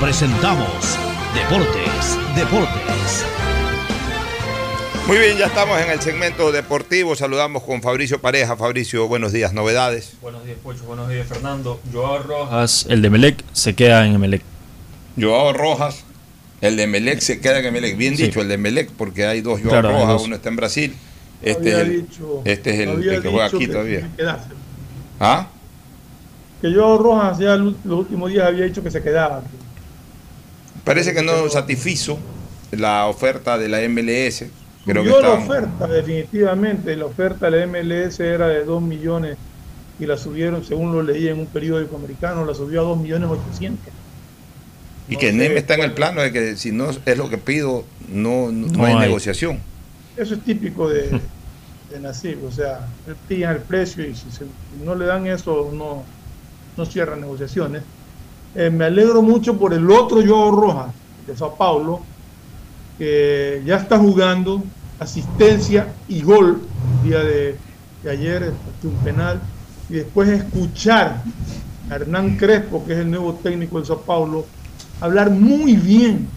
Presentamos 0.00 0.98
Deportes, 1.34 2.18
Deportes. 2.34 3.24
Muy 5.06 5.18
bien, 5.18 5.36
ya 5.38 5.46
estamos 5.46 5.80
en 5.80 5.90
el 5.90 6.00
segmento 6.00 6.50
deportivo. 6.52 7.14
Saludamos 7.16 7.62
con 7.62 7.80
Fabricio 7.82 8.20
Pareja. 8.20 8.56
Fabricio, 8.56 9.06
buenos 9.08 9.32
días, 9.32 9.52
novedades. 9.52 10.14
Buenos 10.20 10.44
días, 10.44 10.58
Pocho. 10.62 10.84
Buenos 10.84 11.08
días, 11.08 11.26
Fernando. 11.26 11.80
Joao 11.92 12.22
Rojas, 12.22 12.86
el 12.88 13.02
de 13.02 13.10
Melec, 13.10 13.42
se 13.52 13.74
queda 13.74 14.06
en 14.06 14.18
Melec. 14.20 14.42
Joao 15.20 15.52
Rojas, 15.52 16.04
el 16.60 16.76
de 16.76 16.86
Melec 16.86 17.20
se 17.20 17.40
queda 17.40 17.60
en 17.60 17.72
Melec. 17.72 17.96
Bien 17.96 18.16
Sí. 18.16 18.24
dicho, 18.24 18.40
el 18.40 18.48
de 18.48 18.58
Melec, 18.58 18.90
porque 18.90 19.26
hay 19.26 19.40
dos 19.40 19.60
Joao 19.60 19.70
Claro, 19.70 19.90
Rojas, 19.92 20.08
dos. 20.08 20.24
uno 20.24 20.36
está 20.36 20.48
en 20.48 20.56
Brasil. 20.56 20.96
Este 21.42 21.72
Había 21.74 21.82
es 21.82 21.88
el, 21.88 22.06
dicho- 22.06 22.42
este 22.44 22.70
es 22.70 22.80
el, 22.88 23.20
que 23.22 23.28
juega 23.30 23.46
aquí 23.46 23.58
que 23.58 23.68
todavía. 23.68 24.08
¿Ah? 25.20 25.46
Que 26.60 26.72
yo 26.72 26.96
Rojas 26.98 27.38
ya 27.38 27.54
los 27.56 27.74
últimos 27.84 28.30
días 28.30 28.46
había 28.46 28.64
dicho 28.64 28.82
que 28.82 28.90
se 28.90 29.02
quedaba. 29.02 29.42
Parece 30.86 31.12
que 31.12 31.22
no 31.22 31.48
satisfizo 31.50 32.16
la 32.70 33.06
oferta 33.06 33.58
de 33.58 33.68
la 33.68 33.80
MLS. 33.88 34.44
Creo 34.86 35.02
que 35.02 35.10
Subió 35.10 35.20
la 35.20 35.32
oferta, 35.32 35.86
definitivamente. 35.88 36.96
La 36.96 37.06
oferta 37.06 37.50
de 37.50 37.58
la 37.58 37.66
MLS 37.66 38.20
era 38.20 38.46
de 38.46 38.64
2 38.64 38.80
millones 38.80 39.36
y 39.98 40.06
la 40.06 40.16
subieron, 40.16 40.64
según 40.64 40.92
lo 40.92 41.02
leí 41.02 41.26
en 41.26 41.40
un 41.40 41.46
periódico 41.46 41.96
americano, 41.96 42.44
la 42.44 42.54
subió 42.54 42.82
a 42.82 42.84
2 42.84 42.98
millones 43.00 43.28
800. 43.28 43.92
Y 45.08 45.16
que 45.16 45.32
Neme 45.32 45.56
está 45.56 45.74
en 45.74 45.82
el 45.82 45.92
plano 45.92 46.20
de 46.22 46.32
que 46.32 46.56
si 46.56 46.70
no 46.70 46.90
es 47.04 47.18
lo 47.18 47.28
que 47.28 47.38
pido, 47.38 47.84
no, 48.08 48.52
no, 48.52 48.68
no 48.68 48.84
hay, 48.84 48.92
hay. 48.94 48.98
negociación. 49.00 49.58
Eso 50.16 50.34
es 50.34 50.40
típico 50.44 50.88
de, 50.88 51.10
de 51.90 52.00
Nasib, 52.00 52.44
o 52.44 52.52
sea, 52.52 52.86
él 53.08 53.16
piden 53.28 53.50
el 53.50 53.58
precio 53.58 54.04
y 54.06 54.14
si, 54.14 54.30
se- 54.30 54.44
si 54.44 54.84
no 54.84 54.94
le 54.94 55.06
dan 55.06 55.26
eso, 55.26 55.70
no, 55.72 56.04
no 56.76 56.86
cierran 56.86 57.20
negociaciones. 57.20 57.82
Eh, 58.54 58.70
me 58.70 58.86
alegro 58.86 59.22
mucho 59.22 59.58
por 59.58 59.74
el 59.74 59.90
otro 59.90 60.22
Joao 60.26 60.50
Rojas 60.50 60.94
de 61.26 61.36
Sao 61.36 61.54
Paulo, 61.56 62.00
que 62.98 63.62
ya 63.66 63.76
está 63.76 63.98
jugando 63.98 64.62
asistencia 64.98 65.92
y 66.08 66.22
gol 66.22 66.62
el 67.02 67.08
día 67.08 67.20
de, 67.20 67.58
de 68.02 68.10
ayer, 68.10 68.52
partió 68.52 68.90
un 68.90 68.96
penal, 69.04 69.40
y 69.88 69.94
después 69.94 70.28
escuchar 70.28 71.22
a 71.90 71.94
Hernán 71.94 72.36
Crespo, 72.36 72.84
que 72.84 72.94
es 72.94 72.98
el 73.00 73.10
nuevo 73.10 73.34
técnico 73.34 73.78
de 73.78 73.86
Sao 73.86 74.00
Paulo, 74.00 74.46
hablar 75.00 75.30
muy 75.30 75.76
bien 75.76 76.28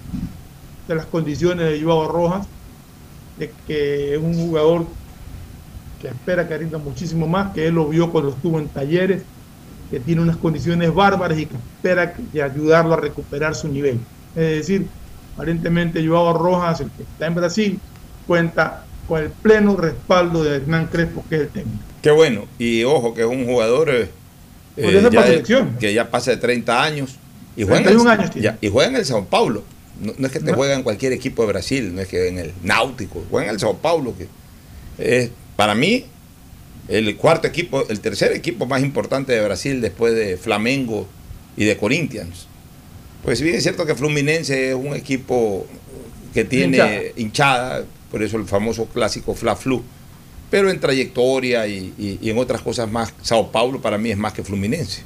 de 0.88 0.95
las 0.95 1.05
condiciones 1.05 1.70
de 1.70 1.82
Joao 1.82 2.07
Rojas, 2.07 2.47
de 3.38 3.51
que 3.66 4.16
es 4.16 4.22
un 4.22 4.34
jugador 4.34 4.86
que 6.01 6.07
espera 6.07 6.47
que 6.47 6.57
rinda 6.57 6.78
muchísimo 6.78 7.28
más, 7.28 7.53
que 7.53 7.68
él 7.68 7.76
lo 7.76 7.88
vio 7.88 8.12
cuando 8.12 8.32
estuvo 8.32 8.60
en 8.60 8.68
talleres, 8.68 9.24
que 9.89 9.99
tiene 9.99 10.21
unas 10.21 10.37
condiciones 10.37 10.93
bárbaras 10.93 11.37
y 11.39 11.45
que 11.45 11.55
espera 11.55 12.13
que 12.13 12.41
ayudarlo 12.41 12.93
a 12.93 12.97
recuperar 12.97 13.55
su 13.55 13.67
nivel. 13.67 13.99
Es 14.35 14.57
decir, 14.57 14.87
aparentemente 15.33 16.05
Joao 16.05 16.33
Rojas, 16.37 16.81
el 16.81 16.91
que 16.91 17.03
está 17.03 17.25
en 17.27 17.35
Brasil, 17.35 17.79
cuenta 18.27 18.85
con 19.07 19.21
el 19.23 19.29
pleno 19.29 19.75
respaldo 19.75 20.43
de 20.43 20.57
Hernán 20.57 20.87
Crespo, 20.87 21.23
que 21.27 21.35
es 21.35 21.41
el 21.41 21.47
técnico. 21.49 21.79
Qué 22.01 22.11
bueno. 22.11 22.45
Y 22.59 22.83
ojo, 22.83 23.13
que 23.13 23.21
es 23.21 23.27
un 23.27 23.45
jugador 23.45 23.89
eh, 23.89 24.09
ya 24.77 24.91
de- 24.91 25.11
selección. 25.11 25.75
que 25.79 25.93
ya 25.93 26.09
pasa 26.11 26.31
de 26.31 26.37
30 26.37 26.83
años. 26.83 27.15
Y 27.57 27.63
juega, 27.63 27.77
en 27.79 27.83
31 27.85 28.11
el, 28.13 28.19
años 28.19 28.31
tiene. 28.31 28.45
ya- 28.45 28.57
y 28.61 28.69
juega 28.69 28.89
en 28.91 28.95
el 28.97 29.05
Sao 29.05 29.25
Paulo. 29.25 29.63
No, 30.01 30.13
no 30.17 30.27
es 30.27 30.31
que 30.31 30.39
te 30.39 30.51
No. 30.51 30.57
juega 30.57 30.75
en 30.75 30.83
cualquier 30.83 31.11
equipo 31.11 31.41
de 31.41 31.49
Brasil, 31.49 31.93
no 31.93 31.99
es 32.01 32.07
que 32.07 32.27
en 32.29 32.37
el 32.37 32.53
Náutico, 32.63 33.21
juega 33.29 33.47
en 33.49 33.53
el 33.55 33.59
Sao 33.59 33.75
Paulo, 33.77 34.13
que 34.15 34.27
es 34.97 35.31
para 35.57 35.75
mí 35.75 36.05
el 36.89 37.15
cuarto 37.17 37.47
equipo, 37.47 37.87
el 37.89 37.99
tercer 37.99 38.33
equipo 38.33 38.65
más 38.65 38.81
importante 38.81 39.31
de 39.33 39.41
Brasil 39.45 39.79
después 39.79 40.13
de 40.15 40.37
Flamengo 40.37 41.07
y 41.55 41.65
de 41.65 41.77
Corinthians. 41.77 42.47
Pues 43.23 43.41
bien 43.41 43.55
es 43.55 43.63
cierto 43.63 43.85
que 43.85 43.95
Fluminense 43.95 44.69
es 44.69 44.75
un 44.75 44.95
equipo 44.95 45.65
que 46.33 46.43
tiene 46.45 46.77
Hinchada. 46.77 47.01
hinchada, 47.17 47.85
por 48.11 48.23
eso 48.23 48.37
el 48.37 48.45
famoso 48.45 48.85
clásico 48.85 49.35
Fla 49.35 49.55
Flu, 49.55 49.83
pero 50.49 50.71
en 50.71 50.79
trayectoria 50.79 51.67
y, 51.67 51.93
y- 51.97 52.17
y 52.21 52.29
en 52.31 52.37
otras 52.39 52.61
cosas 52.61 52.91
más, 52.91 53.13
Sao 53.21 53.51
Paulo 53.51 53.81
para 53.81 53.97
mí 53.97 54.09
es 54.09 54.17
más 54.17 54.33
que 54.33 54.43
Fluminense. 54.43 55.01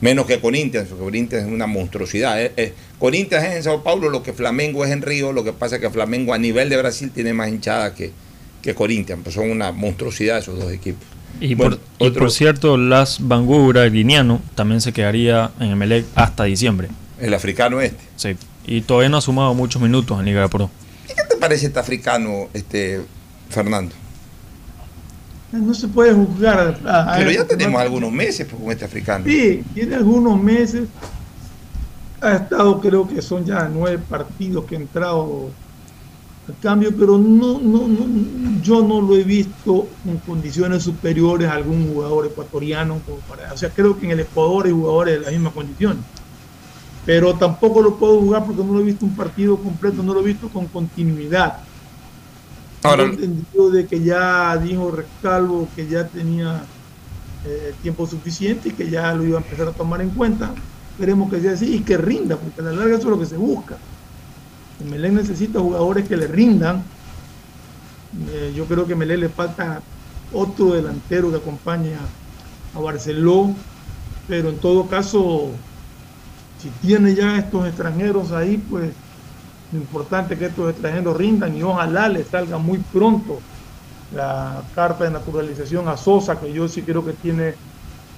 Menos 0.00 0.26
que 0.26 0.40
Corinthians, 0.40 0.86
porque 0.88 1.04
Corinthians 1.04 1.44
es 1.46 1.52
una 1.52 1.66
monstruosidad. 1.66 2.40
Eh, 2.42 2.52
eh, 2.56 2.72
Corinthians 2.98 3.44
es 3.44 3.56
en 3.56 3.62
Sao 3.64 3.82
Paulo 3.82 4.08
lo 4.10 4.22
que 4.22 4.32
Flamengo 4.32 4.84
es 4.84 4.90
en 4.92 5.02
Río, 5.02 5.32
lo 5.32 5.44
que 5.44 5.52
pasa 5.52 5.76
es 5.76 5.82
que 5.82 5.90
Flamengo 5.90 6.32
a 6.34 6.38
nivel 6.38 6.68
de 6.68 6.76
Brasil 6.76 7.10
tiene 7.12 7.32
más 7.32 7.48
hinchada 7.48 7.94
que, 7.94 8.10
que 8.62 8.74
Corinthians, 8.74 9.20
pues 9.22 9.34
son 9.34 9.50
una 9.50 9.70
monstruosidad 9.72 10.38
esos 10.38 10.58
dos 10.58 10.72
equipos. 10.72 11.04
Y, 11.40 11.54
Bueno, 11.54 11.76
por, 11.98 12.08
y 12.08 12.10
por 12.10 12.30
cierto, 12.30 12.76
Las 12.76 13.18
Bangura, 13.26 13.84
el 13.84 13.92
guineano, 13.92 14.40
también 14.54 14.80
se 14.80 14.92
quedaría 14.92 15.50
en 15.60 15.70
Emelec 15.70 16.04
hasta 16.14 16.44
diciembre. 16.44 16.88
El 17.20 17.34
africano 17.34 17.80
este. 17.80 18.02
Sí. 18.16 18.36
Y 18.66 18.80
todavía 18.82 19.08
no 19.08 19.16
ha 19.18 19.20
sumado 19.20 19.54
muchos 19.54 19.80
minutos 19.80 20.18
en 20.18 20.26
Liga 20.26 20.42
de 20.42 20.48
Pro. 20.48 20.70
¿Qué 21.06 21.14
te 21.28 21.36
parece 21.36 21.66
este 21.66 21.78
africano, 21.78 22.48
este 22.52 23.02
Fernando? 23.48 23.94
No 25.52 25.72
se 25.72 25.88
puede 25.88 26.12
juzgar. 26.12 26.78
a- 26.84 27.14
a 27.14 27.16
Pero 27.16 27.30
ya 27.30 27.44
tenemos 27.46 27.72
no- 27.74 27.78
algunos 27.78 28.12
meses 28.12 28.46
pues, 28.50 28.60
con 28.62 28.70
este 28.70 28.84
africano. 28.84 29.24
Sí, 29.26 29.62
tiene 29.74 29.94
algunos 29.96 30.40
meses. 30.40 30.88
Ha 32.20 32.34
estado, 32.34 32.80
creo 32.80 33.08
que 33.08 33.22
son 33.22 33.44
ya 33.46 33.70
nueve 33.72 33.98
partidos 34.08 34.64
que 34.66 34.74
ha 34.76 34.78
entrado 34.78 35.50
al 36.48 36.54
cambio, 36.62 36.90
pero 36.98 37.18
no, 37.18 37.58
no, 37.60 37.86
no, 37.86 38.60
yo 38.62 38.82
no 38.82 39.00
lo 39.02 39.16
he 39.16 39.22
visto 39.24 39.86
en 40.06 40.16
condiciones 40.18 40.82
superiores 40.82 41.48
a 41.48 41.54
algún 41.54 41.92
jugador 41.92 42.26
ecuatoriano. 42.26 43.00
como 43.04 43.18
para- 43.18 43.52
o 43.52 43.56
sea, 43.56 43.68
creo 43.70 43.98
que 43.98 44.06
en 44.06 44.12
el 44.12 44.20
Ecuador 44.20 44.66
hay 44.66 44.72
jugadores 44.72 45.14
de 45.14 45.20
las 45.20 45.32
mismas 45.32 45.52
condiciones. 45.52 46.02
Pero 47.04 47.34
tampoco 47.34 47.80
lo 47.82 47.96
puedo 47.96 48.18
jugar 48.20 48.44
porque 48.44 48.62
no 48.62 48.72
lo 48.72 48.80
he 48.80 48.84
visto 48.84 49.04
un 49.06 49.14
partido 49.14 49.56
completo, 49.56 50.02
no 50.02 50.12
lo 50.14 50.20
he 50.20 50.24
visto 50.24 50.48
con 50.48 50.66
continuidad. 50.66 51.58
Ahora- 52.82 53.04
entendido 53.04 53.70
de 53.70 53.86
que 53.86 54.02
ya 54.02 54.56
dijo 54.56 54.90
Rescalvo 54.90 55.68
que 55.74 55.86
ya 55.86 56.06
tenía 56.06 56.62
eh, 57.46 57.72
tiempo 57.82 58.06
suficiente 58.06 58.70
y 58.70 58.72
que 58.72 58.90
ya 58.90 59.14
lo 59.14 59.24
iba 59.24 59.38
a 59.38 59.42
empezar 59.42 59.68
a 59.68 59.72
tomar 59.72 60.00
en 60.00 60.10
cuenta. 60.10 60.52
Esperemos 60.92 61.30
que 61.30 61.40
sea 61.40 61.52
así 61.52 61.76
y 61.76 61.80
que 61.80 61.96
rinda, 61.96 62.36
porque 62.36 62.60
a 62.60 62.64
la 62.64 62.72
larga 62.72 62.96
eso 62.96 63.04
es 63.06 63.10
lo 63.10 63.18
que 63.20 63.26
se 63.26 63.36
busca. 63.36 63.76
El 64.80 64.90
Melén 64.90 65.14
necesita 65.14 65.60
jugadores 65.60 66.08
que 66.08 66.16
le 66.16 66.26
rindan. 66.26 66.82
Eh, 68.30 68.52
yo 68.54 68.64
creo 68.66 68.86
que 68.86 68.92
a 68.92 68.96
Melén 68.96 69.20
le 69.20 69.28
falta 69.28 69.80
otro 70.32 70.74
delantero 70.74 71.30
que 71.30 71.36
acompañe 71.36 71.94
a, 71.94 72.80
Barceló, 72.80 73.50
pero 74.28 74.50
en 74.50 74.58
todo 74.58 74.86
caso, 74.86 75.48
si 76.62 76.68
tiene 76.86 77.12
ya 77.12 77.36
estos 77.36 77.66
extranjeros 77.66 78.30
ahí, 78.30 78.56
pues 78.56 78.92
lo 79.72 79.78
importante 79.80 80.34
es 80.34 80.38
que 80.38 80.46
estos 80.46 80.70
extranjeros 80.70 81.16
rindan 81.16 81.56
y 81.56 81.62
ojalá 81.64 82.08
le 82.08 82.22
salga 82.22 82.56
muy 82.56 82.78
pronto 82.78 83.40
la 84.14 84.62
carta 84.76 85.04
de 85.04 85.10
naturalización 85.10 85.88
a 85.88 85.96
Sosa, 85.96 86.38
que 86.38 86.52
yo 86.52 86.68
sí 86.68 86.82
creo 86.82 87.04
que 87.04 87.14
tiene 87.14 87.54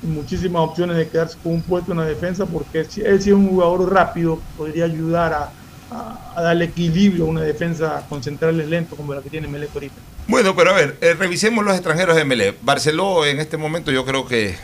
muchísimas 0.02 0.62
opciones 0.62 0.98
de 0.98 1.08
quedarse 1.08 1.38
con 1.42 1.52
un 1.52 1.62
puesto 1.62 1.92
en 1.92 1.98
la 1.98 2.04
defensa, 2.04 2.44
porque 2.44 2.80
él 2.80 2.86
es 2.96 3.26
un 3.28 3.48
jugador 3.48 3.90
rápido, 3.90 4.40
podría 4.58 4.84
ayudar 4.84 5.32
a, 5.32 5.52
a- 5.90 6.32
a 6.36 6.42
darle 6.42 6.66
equilibrio 6.66 7.24
a 7.24 7.28
una 7.28 7.40
defensa 7.42 8.04
con 8.08 8.22
centrales 8.22 8.68
lentos 8.68 8.96
como 8.96 9.14
la 9.14 9.20
que 9.22 9.30
tiene 9.30 9.48
Melec 9.48 9.70
ahorita. 9.74 9.94
Bueno, 10.28 10.54
pero 10.54 10.70
a 10.70 10.74
ver, 10.74 10.96
eh, 11.00 11.14
revisemos 11.18 11.64
los 11.64 11.74
extranjeros 11.74 12.14
de 12.16 12.24
MLE. 12.24 12.54
Barceló 12.62 13.24
en 13.26 13.40
este 13.40 13.56
momento 13.56 13.90
yo 13.90 14.04
creo 14.04 14.26
que 14.26 14.54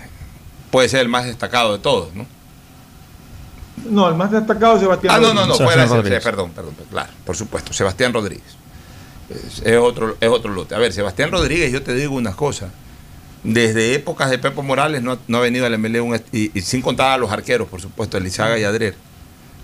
puede 0.71 0.89
ser 0.89 1.01
el 1.01 1.09
más 1.09 1.25
destacado 1.25 1.73
de 1.73 1.79
todos, 1.81 2.15
¿no? 2.15 2.27
No, 3.91 4.09
el 4.09 4.15
más 4.15 4.31
destacado 4.31 4.75
es 4.77 4.81
Sebastián 4.81 5.15
Ah, 5.15 5.19
no, 5.21 5.29
no, 5.29 5.35
no, 5.35 5.41
Rodríguez. 5.53 5.67
fuera 5.67 5.85
ese, 5.85 5.95
Rodríguez. 5.95 6.23
sí, 6.23 6.29
perdón, 6.29 6.51
perdón, 6.53 6.75
claro, 6.91 7.11
por 7.25 7.37
supuesto, 7.37 7.73
Sebastián 7.73 8.13
Rodríguez. 8.13 8.45
Es, 9.29 9.61
es 9.65 9.77
otro, 9.79 10.17
es 10.21 10.29
otro 10.29 10.53
lote. 10.53 10.75
A 10.75 10.79
ver, 10.79 10.93
Sebastián 10.93 11.31
Rodríguez, 11.31 11.73
yo 11.73 11.83
te 11.83 11.95
digo 11.95 12.15
una 12.15 12.33
cosa. 12.35 12.71
Desde 13.43 13.95
épocas 13.95 14.31
de 14.31 14.39
Pepo 14.39 14.63
Morales 14.63 15.03
no, 15.03 15.13
ha- 15.13 15.19
no 15.29 15.39
ha 15.39 15.41
venido 15.41 15.67
al 15.67 15.75
MLE, 15.79 16.01
y, 16.33 16.51
y 16.59 16.61
sin 16.63 16.81
contar 16.83 17.13
a 17.13 17.17
los 17.19 17.31
arqueros, 17.31 17.69
por 17.69 17.81
supuesto, 17.81 18.17
Elizaga 18.17 18.59
y 18.59 18.65
Adrer. 18.65 18.95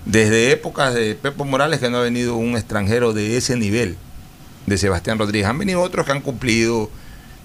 Desde 0.04 0.50
épocas 0.50 0.94
de 0.94 1.14
Pepo 1.14 1.44
Morales 1.44 1.78
que 1.78 1.88
no 1.88 1.98
ha 1.98 2.02
venido 2.02 2.36
un 2.36 2.56
extranjero 2.56 3.12
de 3.12 3.36
ese 3.36 3.56
nivel, 3.56 3.96
de 4.66 4.78
Sebastián 4.78 5.18
Rodríguez. 5.18 5.48
Han 5.48 5.58
venido 5.58 5.80
otros 5.80 6.06
que 6.06 6.12
han 6.12 6.20
cumplido. 6.20 6.90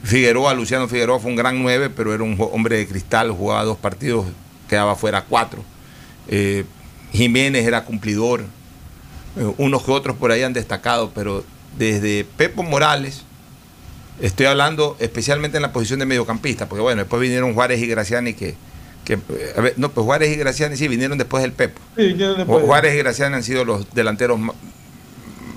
Figueroa, 0.04 0.54
Luciano 0.54 0.88
Figueroa 0.88 1.20
fue 1.20 1.32
un 1.32 1.38
gran 1.38 1.62
9, 1.62 1.90
pero 1.90 2.14
era 2.14 2.24
un 2.24 2.38
hombre 2.52 2.78
de 2.78 2.88
cristal, 2.88 3.32
jugaba 3.32 3.64
dos 3.64 3.78
partidos, 3.78 4.28
quedaba 4.70 4.96
fuera 4.96 5.24
cuatro. 5.24 5.64
Eh, 6.28 6.66
Jiménez 7.12 7.66
era 7.66 7.84
cumplidor. 7.84 8.42
Eh, 9.38 9.54
unos 9.58 9.84
que 9.84 9.92
otros 9.92 10.18
por 10.18 10.32
ahí 10.32 10.44
han 10.44 10.54
destacado, 10.54 11.12
pero 11.14 11.44
desde 11.78 12.26
Pepo 12.38 12.64
Morales, 12.64 13.24
estoy 14.22 14.46
hablando 14.48 14.96
especialmente 15.00 15.58
en 15.58 15.64
la 15.64 15.72
posición 15.72 16.00
de 16.00 16.06
mediocampista, 16.06 16.68
porque 16.68 16.82
bueno, 16.82 17.02
después 17.02 17.22
vinieron 17.22 17.54
Juárez 17.54 17.82
y 17.82 17.88
Graciani 17.88 18.34
que, 18.34 18.56
que 19.08 19.18
a 19.58 19.62
ver, 19.62 19.74
no, 19.78 19.90
pues 19.90 20.04
Juárez 20.04 20.34
y 20.34 20.36
Graciani 20.36 20.76
sí 20.76 20.88
vinieron 20.90 21.18
después 21.18 21.42
del 21.42 21.54
Pepo. 21.54 21.80
Sí, 21.96 22.14
ya 22.18 22.34
después- 22.34 22.66
Juárez 22.66 22.94
y 22.94 22.98
Graciani 22.98 23.36
han 23.36 23.44
sido 23.44 23.64
los 23.64 23.90
delanteros 23.94 24.38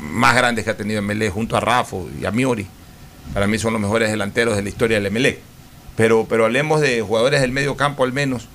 más 0.00 0.36
grandes 0.36 0.64
que 0.64 0.70
ha 0.70 0.76
tenido 0.76 1.02
Melé 1.02 1.30
junto 1.30 1.56
a 1.56 1.60
Rafa 1.60 1.96
y 2.20 2.24
a 2.24 2.30
Miori. 2.30 2.66
Para 3.34 3.46
mí 3.46 3.58
son 3.58 3.72
los 3.72 3.82
mejores 3.82 4.10
delanteros 4.10 4.56
de 4.56 4.62
la 4.62 4.68
historia 4.68 4.96
del 4.98 5.06
Emelec. 5.06 5.38
Pero, 5.96 6.26
pero 6.28 6.44
hablemos 6.46 6.80
de 6.80 7.00
jugadores 7.02 7.40
del 7.40 7.52
medio 7.52 7.76
campo 7.76 8.04
al 8.04 8.12
menos. 8.12 8.48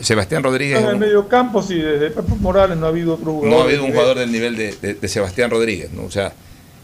Sebastián 0.00 0.42
Rodríguez. 0.42 0.78
En 0.80 0.86
el 0.86 0.96
medio 0.98 1.26
campo, 1.28 1.62
sí, 1.62 1.74
desde 1.76 2.10
Pepe 2.10 2.34
Morales 2.38 2.76
no 2.76 2.84
ha 2.86 2.90
habido 2.90 3.14
otro 3.14 3.32
jugador. 3.32 3.48
No 3.50 3.60
ha 3.62 3.64
habido 3.64 3.84
un 3.84 3.92
jugador 3.92 4.18
del 4.18 4.30
nivel 4.30 4.54
de, 4.56 4.74
de- 4.80 4.94
de 4.94 5.08
Sebastián 5.08 5.50
Rodríguez, 5.50 5.90
¿no? 5.92 6.04
O 6.04 6.10
sea, 6.10 6.34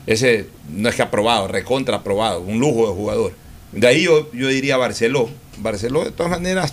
ese 0.07 0.47
no 0.71 0.89
es 0.89 0.95
que 0.95 1.03
aprobado, 1.03 1.47
recontra 1.47 1.99
aprobado, 1.99 2.41
un 2.41 2.59
lujo 2.59 2.89
de 2.89 2.95
jugador. 2.95 3.33
De 3.73 3.87
ahí 3.87 4.05
yo, 4.05 4.33
yo 4.33 4.49
diría 4.49 4.79
Barceló. 4.79 5.29
Barceló, 5.59 6.05
de 6.05 6.11
todas 6.11 6.31
maneras, 6.33 6.73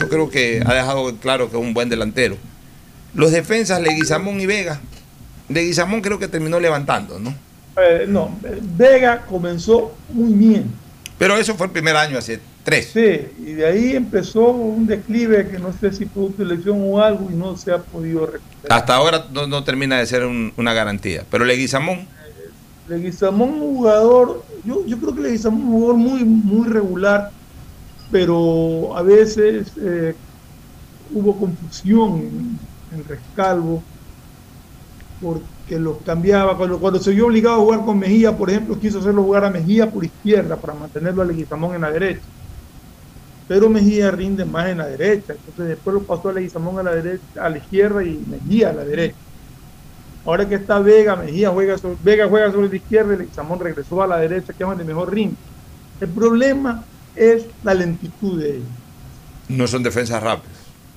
yo 0.00 0.08
creo 0.08 0.30
que 0.30 0.62
ha 0.66 0.74
dejado 0.74 1.14
claro 1.16 1.50
que 1.50 1.56
es 1.56 1.62
un 1.62 1.74
buen 1.74 1.88
delantero. 1.88 2.36
Los 3.14 3.32
defensas, 3.32 3.80
Leguizamón 3.80 4.40
y 4.40 4.46
Vega. 4.46 4.80
Leguizamón 5.48 6.00
creo 6.00 6.18
que 6.18 6.28
terminó 6.28 6.58
levantando, 6.60 7.18
¿no? 7.18 7.34
Eh, 7.76 8.06
no, 8.08 8.36
Vega 8.76 9.22
comenzó 9.28 9.94
muy 10.12 10.32
bien. 10.32 10.64
Pero 11.18 11.36
eso 11.36 11.54
fue 11.54 11.66
el 11.66 11.72
primer 11.72 11.96
año, 11.96 12.18
hace 12.18 12.40
tres. 12.64 12.90
Sí, 12.92 13.20
y 13.44 13.52
de 13.52 13.66
ahí 13.66 13.96
empezó 13.96 14.48
un 14.48 14.86
declive 14.86 15.48
que 15.48 15.58
no 15.58 15.72
sé 15.78 15.92
si 15.92 16.06
producto 16.06 16.44
de 16.44 16.56
lesión 16.56 16.78
o 16.82 17.00
algo 17.02 17.28
y 17.30 17.34
no 17.34 17.56
se 17.56 17.72
ha 17.72 17.78
podido 17.78 18.26
recuperar. 18.26 18.78
Hasta 18.78 18.94
ahora 18.94 19.26
no, 19.32 19.46
no 19.46 19.62
termina 19.64 19.98
de 19.98 20.06
ser 20.06 20.24
un- 20.24 20.52
una 20.56 20.72
garantía. 20.72 21.24
Pero 21.30 21.44
Leguizamón, 21.44 22.06
Leguizamón 22.88 23.50
un 23.50 23.76
jugador, 23.76 24.44
yo, 24.64 24.84
yo 24.86 24.98
creo 24.98 25.14
que 25.14 25.20
Leguizamón 25.22 25.60
es 25.60 25.66
un 25.66 25.72
jugador 25.72 25.96
muy, 25.96 26.24
muy 26.24 26.68
regular, 26.68 27.30
pero 28.10 28.96
a 28.96 29.02
veces 29.02 29.72
eh, 29.80 30.14
hubo 31.12 31.36
confusión 31.36 32.58
en, 32.92 33.04
Rescalvo 33.08 33.82
porque 35.22 35.78
los 35.78 35.98
cambiaba. 35.98 36.56
Cuando, 36.56 36.78
cuando 36.78 36.98
se 36.98 37.12
vio 37.12 37.26
obligado 37.26 37.56
a 37.56 37.60
jugar 37.60 37.84
con 37.84 37.98
Mejía, 37.98 38.36
por 38.36 38.50
ejemplo, 38.50 38.78
quiso 38.78 38.98
hacerlo 38.98 39.22
jugar 39.22 39.44
a 39.44 39.50
Mejía 39.50 39.88
por 39.90 40.04
izquierda 40.04 40.56
para 40.56 40.74
mantenerlo 40.74 41.22
a 41.22 41.24
Leguizamón 41.24 41.74
en 41.76 41.82
la 41.82 41.90
derecha. 41.90 42.22
Pero 43.46 43.68
Mejía 43.68 44.10
rinde 44.10 44.44
más 44.44 44.68
en 44.68 44.78
la 44.78 44.86
derecha. 44.86 45.34
Entonces 45.34 45.68
después 45.68 45.94
lo 45.94 46.02
pasó 46.02 46.30
a 46.30 46.32
Leguizamón 46.32 46.78
a 46.80 46.82
la 46.82 46.94
derecha, 46.94 47.22
a 47.40 47.48
la 47.48 47.58
izquierda 47.58 48.02
y 48.02 48.24
Mejía 48.28 48.70
a 48.70 48.72
la 48.72 48.84
derecha. 48.84 49.16
Ahora 50.26 50.48
que 50.48 50.56
está 50.56 50.80
Vega, 50.80 51.14
Mejía 51.14 51.50
juega 51.50 51.78
sobre, 51.78 51.96
Vega 52.02 52.28
juega 52.28 52.50
sobre 52.50 52.68
la 52.68 52.76
izquierda 52.76 53.14
y 53.14 53.18
Leguizamón 53.18 53.60
regresó 53.60 54.02
a 54.02 54.06
la 54.08 54.16
derecha, 54.18 54.52
que 54.52 54.64
es 54.64 54.68
donde 54.68 54.84
mejor 54.84 55.12
rinde. 55.12 55.36
El 56.00 56.08
problema 56.08 56.84
es 57.20 57.44
la 57.62 57.74
lentitud 57.74 58.40
de 58.40 58.56
ellos. 58.56 58.68
no 59.48 59.66
son 59.66 59.82
defensas 59.82 60.22
rápidas. 60.22 60.56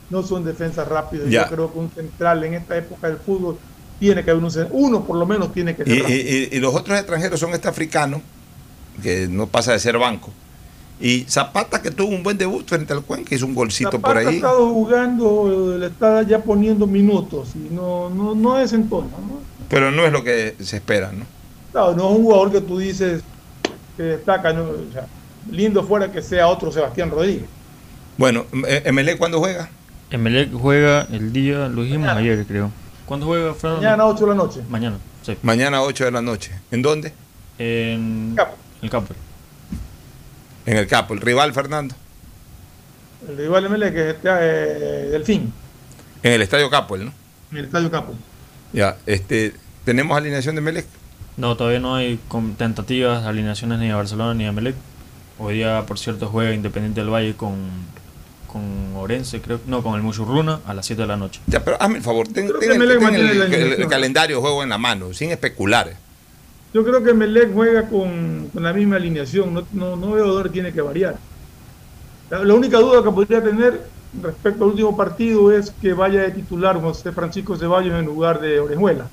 No 0.10 0.24
son 0.24 0.46
defensas 0.46 0.88
rápidas. 0.88 1.30
Ya. 1.30 1.44
Yo 1.44 1.56
creo 1.56 1.74
que 1.74 1.80
un 1.80 1.92
central 1.92 2.44
en 2.46 2.54
esta 2.54 2.78
época 2.78 3.08
del 3.08 3.18
fútbol 3.18 3.58
tiene 4.00 4.24
que 4.24 4.32
haber 4.32 4.44
un 4.44 4.68
uno 4.72 5.04
por 5.04 5.18
lo 5.18 5.26
menos 5.26 5.54
tiene 5.54 5.76
que 5.76 5.84
ser 5.84 6.10
Y, 6.10 6.60
los 6.60 6.74
otros 6.74 6.98
extranjeros 6.98 7.40
son 7.40 7.54
este 7.54 7.68
africano, 7.68 8.22
que 9.02 9.28
no 9.28 9.48
pasa 9.48 9.74
de 9.74 9.80
ser 9.80 9.98
banco. 9.98 10.32
Y 11.02 11.26
Zapata, 11.28 11.82
que 11.82 11.92
tuvo 11.92 12.16
un 12.16 12.24
buen 12.24 12.38
debut 12.38 12.66
frente 12.66 12.94
al 12.94 13.04
Cuenca, 13.04 13.36
hizo 13.36 13.46
un 13.46 13.56
golcito 13.56 13.92
por 13.92 14.02
Zapata 14.02 14.20
ha 14.20 14.30
ahí. 14.30 14.36
estado 14.38 14.70
jugando, 14.70 15.78
le 15.78 15.88
está 15.88 16.22
ya 16.24 16.40
poniendo 16.40 16.88
minutos 16.88 17.50
y 17.56 17.74
no, 17.74 18.10
no, 18.10 18.34
no 18.34 18.60
es 18.60 18.72
en 18.72 18.88
tono. 18.88 19.10
¿no? 19.10 19.40
Pero 19.68 19.92
no 19.92 20.06
es 20.06 20.12
lo 20.14 20.24
que 20.24 20.56
se 20.62 20.78
espera, 20.78 21.12
¿no? 21.12 21.26
Claro, 21.72 21.96
no 21.96 22.10
es 22.10 22.18
un 22.18 22.24
jugador 22.24 22.52
que 22.52 22.62
tú 22.62 22.78
dices 22.78 23.24
que 23.98 24.04
destaca, 24.04 24.54
¿no? 24.54 24.64
O 24.64 24.94
sea, 24.94 25.08
lindo 25.52 25.84
fuera 25.84 26.12
que 26.12 26.22
sea 26.22 26.48
otro 26.48 26.72
Sebastián 26.72 27.10
Rodríguez. 27.10 27.46
Bueno, 28.18 28.46
eh, 28.68 28.84
Emelec, 28.86 29.18
¿cuándo 29.18 29.40
juega? 29.40 29.70
Emelec 30.12 30.52
juega 30.54 31.08
el 31.12 31.34
día, 31.34 31.68
lo 31.68 31.84
dijimos 31.84 32.10
ayer, 32.10 32.46
creo. 32.46 32.72
¿Cuándo 33.06 33.26
juega, 33.26 33.54
Fernando? 33.54 33.82
Mañana 33.84 34.06
8 34.06 34.24
de 34.26 34.30
la 34.30 34.36
noche. 34.36 34.62
Mañana, 34.70 34.98
sí. 35.24 35.38
Mañana 35.42 35.78
a 35.78 35.82
8 35.84 36.06
de 36.06 36.12
la 36.12 36.22
noche. 36.22 36.52
¿En 36.72 36.82
dónde? 36.82 37.14
En 37.58 38.34
Capo. 38.36 38.56
el 38.82 38.90
campo. 38.90 39.14
En 40.66 40.78
el 40.78 40.88
Capo. 40.88 41.14
¿El 41.14 41.22
rival, 41.22 41.54
Fernando? 41.54 41.96
El 43.28 43.38
rival 43.38 43.70
ML 43.70 43.92
que 43.92 44.10
es 44.10 44.16
este, 44.16 44.30
eh, 44.30 45.10
Delfín, 45.12 45.54
En 46.22 46.32
el 46.34 46.42
Estadio 46.42 46.70
Capo, 46.70 46.98
¿no? 46.98 47.12
en 47.52 47.58
el 47.58 47.66
Estadio 47.66 47.90
Capo. 47.92 48.14
Ya, 48.74 48.98
este, 49.06 49.54
¿tenemos 49.86 50.18
alineación 50.18 50.56
de 50.56 50.62
Emelec? 50.62 50.86
No, 51.38 51.56
todavía 51.56 51.80
no 51.80 51.96
hay 51.96 52.20
tentativas, 52.58 53.26
alineaciones 53.26 53.80
ni 53.80 53.90
a 53.90 53.96
Barcelona 53.96 54.34
ni 54.34 54.46
a 54.46 54.50
Emelec. 54.50 54.76
Hoy 55.44 55.56
día, 55.56 55.84
por 55.86 56.00
cierto, 56.00 56.28
juega 56.28 56.54
Independiente 56.54 57.02
del 57.02 57.10
Valle 57.10 57.36
con, 57.36 57.56
con 58.48 58.62
Orense, 58.96 59.42
creo. 59.42 59.60
No, 59.68 59.84
con 59.84 59.96
el 59.96 60.02
Muchurruna 60.02 60.62
a 60.66 60.74
las 60.74 60.86
7 60.86 61.02
de 61.02 61.08
la 61.08 61.18
noche. 61.18 61.42
Ya, 61.48 61.64
pero 61.64 61.76
hazme 61.82 61.98
el 61.98 62.04
favor, 62.04 62.28
ten, 62.28 62.48
ten 62.48 62.60
que 62.60 62.66
el, 62.66 63.00
ten 63.00 63.16
el- 63.16 63.54
el- 63.54 63.74
el 63.82 63.88
calendario 63.88 64.38
de 64.38 64.42
juego 64.42 64.64
en 64.64 64.70
la 64.70 64.78
mano, 64.78 65.14
sin 65.14 65.32
especular. 65.32 65.94
Yo 66.74 66.84
creo 66.84 67.04
que 67.04 67.14
Melec 67.14 67.54
juega 67.54 67.88
con, 67.90 68.50
con 68.54 68.64
la 68.64 68.72
misma 68.74 68.96
alineación, 68.96 69.54
no, 69.54 69.64
no, 69.74 69.96
no 69.96 70.12
veo 70.14 70.28
dónde 70.28 70.50
tiene 70.50 70.72
que 70.72 70.82
variar. 70.82 71.18
La, 72.30 72.44
la 72.44 72.54
única 72.54 72.80
duda 72.80 73.04
que 73.04 73.12
podría 73.12 73.44
tener 73.44 73.86
respecto 74.22 74.64
al 74.64 74.70
último 74.72 74.96
partido 74.96 75.52
es 75.52 75.72
que 75.82 75.94
vaya 75.94 76.22
de 76.22 76.32
titular 76.32 76.80
José 76.80 77.12
Francisco 77.12 77.58
Ceballos 77.58 77.94
en 78.00 78.06
lugar 78.06 78.40
de 78.40 78.60
Orejuela. 78.60 79.08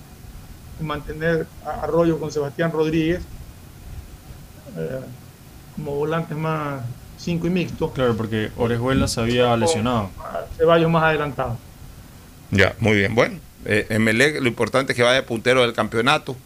Y 0.80 0.84
mantener 0.84 1.46
a 1.66 1.82
Arroyo 1.84 2.18
con 2.18 2.30
Sebastián 2.30 2.70
Rodríguez 2.72 3.20
eh, 4.78 5.00
como 5.80 5.96
volantes 5.96 6.36
más 6.36 6.82
5 7.18 7.46
y 7.46 7.50
mixto. 7.50 7.90
Claro, 7.92 8.16
porque 8.16 8.50
Orejuela 8.56 9.08
se 9.08 9.20
había 9.20 9.56
lesionado. 9.56 10.10
Ceballos 10.56 10.90
más 10.90 11.04
adelantado. 11.04 11.56
Ya, 12.50 12.74
muy 12.80 12.96
bien. 12.96 13.14
Bueno, 13.14 13.38
eh, 13.64 13.86
Emelec 13.88 14.40
lo 14.40 14.48
importante 14.48 14.92
es 14.92 14.96
que 14.96 15.02
vaya 15.02 15.24
puntero 15.24 15.62
del 15.62 15.72
campeonato 15.72 16.36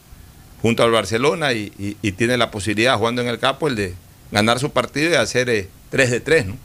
junto 0.63 0.83
al 0.83 0.91
Barcelona 0.91 1.53
y, 1.53 1.73
y- 1.79 1.97
y 2.01 2.13
tiene 2.13 2.37
la 2.37 2.51
posibilidad, 2.51 2.97
jugando 2.97 3.23
en 3.23 3.29
el 3.29 3.39
Capo, 3.39 3.69
el 3.69 3.77
de 3.77 3.95
ganar 4.31 4.59
su 4.59 4.71
partido 4.71 5.11
y 5.11 5.15
hacer 5.15 5.49
eh, 5.51 5.69
3 5.91 6.11
de 6.11 6.21
3, 6.21 6.47
¿no? 6.47 6.57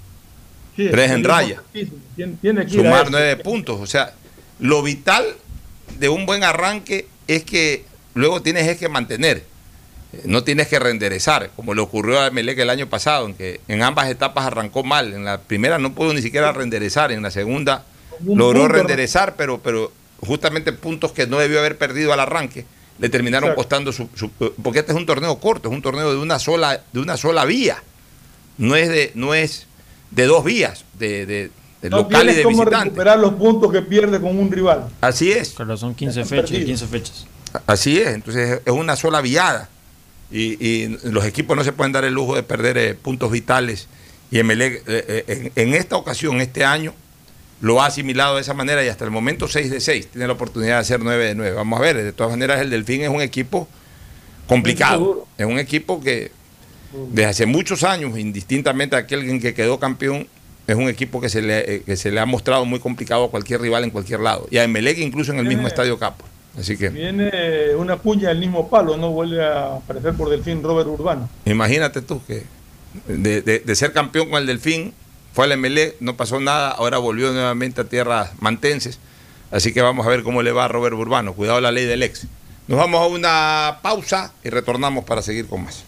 Sí, 0.76 0.88
Tres 0.92 1.12
en 1.12 1.20
es 1.22 1.26
raya. 1.26 1.50
importantísimo. 1.56 1.98
Tiene, 2.16 2.34
tiene 2.42 2.66
que 2.66 2.74
ir 2.74 2.80
a 2.80 2.84
Sumar 2.84 3.02
eso. 3.04 3.12
9 3.12 3.36
puntos. 3.38 3.80
O 3.82 3.86
sea, 3.88 4.14
lo 4.60 4.82
vital 4.84 5.26
de 6.00 6.08
un 6.10 6.26
buen 6.26 6.44
arranque 6.44 7.08
es 7.28 7.44
que 7.44 7.86
luego 8.14 8.42
tienes 8.42 8.68
es 8.68 8.78
que 8.78 8.88
mantener. 8.90 9.44
No 10.26 10.44
tienes 10.44 10.68
que 10.68 10.80
renderezar, 10.80 11.52
como 11.56 11.74
le 11.76 11.82
ocurrió 11.82 12.20
a 12.20 12.28
Emelec 12.28 12.58
el 12.60 12.70
año 12.72 12.88
pasado, 12.88 13.28
en 13.28 13.36
que 13.36 13.62
en 13.68 13.84
ambas 13.84 14.10
etapas 14.10 14.46
arrancó 14.46 14.84
mal. 14.84 15.14
En 15.14 15.24
la 15.26 15.40
primera 15.40 15.78
no 15.78 15.94
pudo 15.94 16.14
ni 16.14 16.22
siquiera 16.22 16.52
renderezar, 16.52 17.12
en 17.12 17.22
la 17.22 17.30
segunda 17.30 17.86
Un 18.26 18.38
logró 18.40 18.62
punto, 18.62 18.74
renderezar, 18.76 19.36
pero, 19.36 19.60
pero 19.62 19.92
justamente 20.22 20.74
puntos 20.74 21.12
que 21.12 21.28
no 21.28 21.38
debió 21.38 21.60
haber 21.60 21.78
perdido 21.78 22.12
al 22.12 22.20
arranque 22.20 22.66
le 22.98 23.08
terminaron 23.08 23.52
Exacto. 23.52 23.62
costando 23.62 23.94
su, 23.94 24.10
su- 24.16 24.30
porque 24.62 24.80
este 24.80 24.92
es 24.92 24.98
un 24.98 25.06
torneo 25.06 25.40
corto, 25.40 25.70
es 25.70 25.74
un 25.76 25.82
torneo 25.82 26.12
de 26.12 26.18
una 26.18 26.38
sola, 26.38 26.82
de 26.92 27.00
una 27.00 27.16
sola 27.16 27.46
vía. 27.46 27.82
No 28.58 28.76
es 28.76 28.90
de, 28.90 29.12
no 29.16 29.34
es 29.34 29.68
de 30.12 30.26
dos 30.26 30.44
vías, 30.44 30.84
de, 30.98 31.26
de- 31.26 31.52
de 31.82 31.90
No 31.90 31.98
local 32.00 32.30
y 32.30 32.34
de 32.34 32.44
cómo 32.44 32.58
visitante. 32.58 32.86
recuperar 32.86 33.20
los 33.20 33.36
puntos 33.36 33.72
que 33.72 33.82
pierde 33.84 34.20
con 34.20 34.38
un 34.38 34.52
rival. 34.52 34.90
Así 35.00 35.32
es. 35.32 35.52
Claro, 35.52 35.78
son 35.78 35.96
15 35.96 36.22
Están 36.22 36.30
fechas, 36.40 36.50
perdidos. 36.52 36.66
15 36.82 36.88
fechas. 36.88 37.28
Así 37.68 37.98
es, 38.00 38.08
entonces 38.10 38.60
es 38.66 38.74
una 38.74 38.98
sola 38.98 39.22
viada. 39.22 39.70
Y, 40.32 40.64
y 40.64 40.98
los 41.04 41.26
equipos 41.26 41.58
no 41.58 41.64
se 41.64 41.72
pueden 41.72 41.92
dar 41.92 42.04
el 42.06 42.14
lujo 42.14 42.36
de 42.36 42.44
perder 42.44 42.78
eh, 42.78 42.94
puntos 42.94 43.32
vitales. 43.32 43.88
Y 44.32 44.40
Emelec, 44.40 44.84
eh, 44.88 45.26
eh, 45.28 45.52
en, 45.56 45.70
en 45.70 45.74
esta 45.74 45.98
ocasión, 45.98 46.40
este 46.40 46.64
año, 46.64 46.94
lo 47.62 47.82
ha 47.82 47.88
asimilado 47.88 48.36
de 48.36 48.42
esa 48.42 48.54
manera 48.54 48.84
y 48.84 48.88
hasta 48.88 49.06
el 49.06 49.12
momento 49.12 49.48
6 49.48 49.70
de 49.72 49.82
6. 49.82 50.08
Tiene 50.12 50.28
la 50.28 50.34
oportunidad 50.34 50.76
de 50.76 50.82
hacer 50.82 51.00
9 51.02 51.26
de 51.26 51.36
9. 51.36 51.56
Vamos 51.56 51.80
a 51.80 51.82
ver, 51.82 51.98
de 51.98 52.14
todas 52.14 52.32
maneras, 52.32 52.62
el 52.62 52.70
Delfín 52.70 53.02
es 53.02 53.10
un 53.10 53.22
equipo 53.22 53.68
complicado. 54.48 55.28
Es 55.38 55.46
un 55.46 55.60
equipo 55.60 56.02
que 56.02 56.32
desde 57.12 57.30
hace 57.30 57.46
muchos 57.46 57.84
años, 57.84 58.18
indistintamente 58.18 58.96
a 58.96 59.00
aquel 59.00 59.40
que 59.42 59.54
quedó 59.54 59.80
campeón, 59.80 60.28
es 60.68 60.76
un 60.76 60.88
equipo 60.88 61.20
que 61.20 61.30
se 61.30 61.42
le, 61.42 61.82
que 61.82 61.98
se 61.98 62.12
le 62.12 62.20
ha 62.20 62.26
mostrado 62.28 62.64
muy 62.66 62.80
complicado 62.80 63.26
a 63.26 63.32
cualquier 63.32 63.62
rival 63.62 63.84
en 63.84 63.90
cualquier 63.90 64.20
lado. 64.20 64.48
Y 64.52 64.58
a 64.58 64.64
Emelec 64.64 65.00
incluso 65.00 65.32
en 65.32 65.40
el 65.40 65.46
mismo 65.46 65.68
estadio 65.68 65.98
Capo. 65.98 66.26
Así 66.58 66.78
que 66.78 66.90
Viene 66.90 67.76
una 67.76 67.98
cuña 67.98 68.30
del 68.30 68.40
mismo 68.40 68.70
palo, 68.70 68.98
no 68.98 69.12
vuelve 69.12 69.46
a 69.46 69.76
aparecer 69.76 70.14
por 70.16 70.30
Delfín 70.30 70.64
Robert 70.64 70.88
Urbano. 70.90 71.30
imagínate 71.46 72.02
tú 72.02 72.22
que 72.26 72.44
de, 73.08 73.42
de- 73.42 73.60
de 73.60 73.76
ser 73.76 73.94
campeón 73.94 74.30
con 74.30 74.40
el 74.40 74.48
Delfín, 74.48 74.94
fue 75.34 75.46
al 75.46 75.52
Emelec, 75.52 75.96
no 76.00 76.18
pasó 76.18 76.40
nada, 76.40 76.70
ahora 76.72 76.98
volvió 76.98 77.32
nuevamente 77.32 77.82
a 77.82 77.84
tierras 77.84 78.32
mantenses. 78.40 78.98
Así 79.52 79.74
que 79.74 79.82
vamos 79.82 80.06
a 80.06 80.10
ver 80.10 80.24
cómo 80.24 80.42
le 80.42 80.52
va 80.52 80.66
a 80.66 80.68
Robert 80.68 80.96
Urbano. 80.96 81.34
Cuidado 81.34 81.62
la 81.62 81.72
ley 81.72 81.86
del 81.86 82.04
ex. 82.04 82.26
Nos 82.68 82.78
vamos 82.80 83.02
a 83.02 83.08
una 83.08 83.80
pausa 83.82 84.34
y 84.44 84.50
retornamos 84.50 85.06
para 85.06 85.22
seguir 85.22 85.48
con 85.48 85.64
más. 85.64 85.84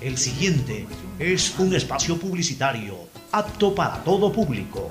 El 0.00 0.16
siguiente 0.16 0.86
es 1.18 1.54
un 1.58 1.74
espacio 1.74 2.16
publicitario 2.18 2.96
apto 3.32 3.74
para 3.74 4.02
todo 4.04 4.32
público. 4.32 4.90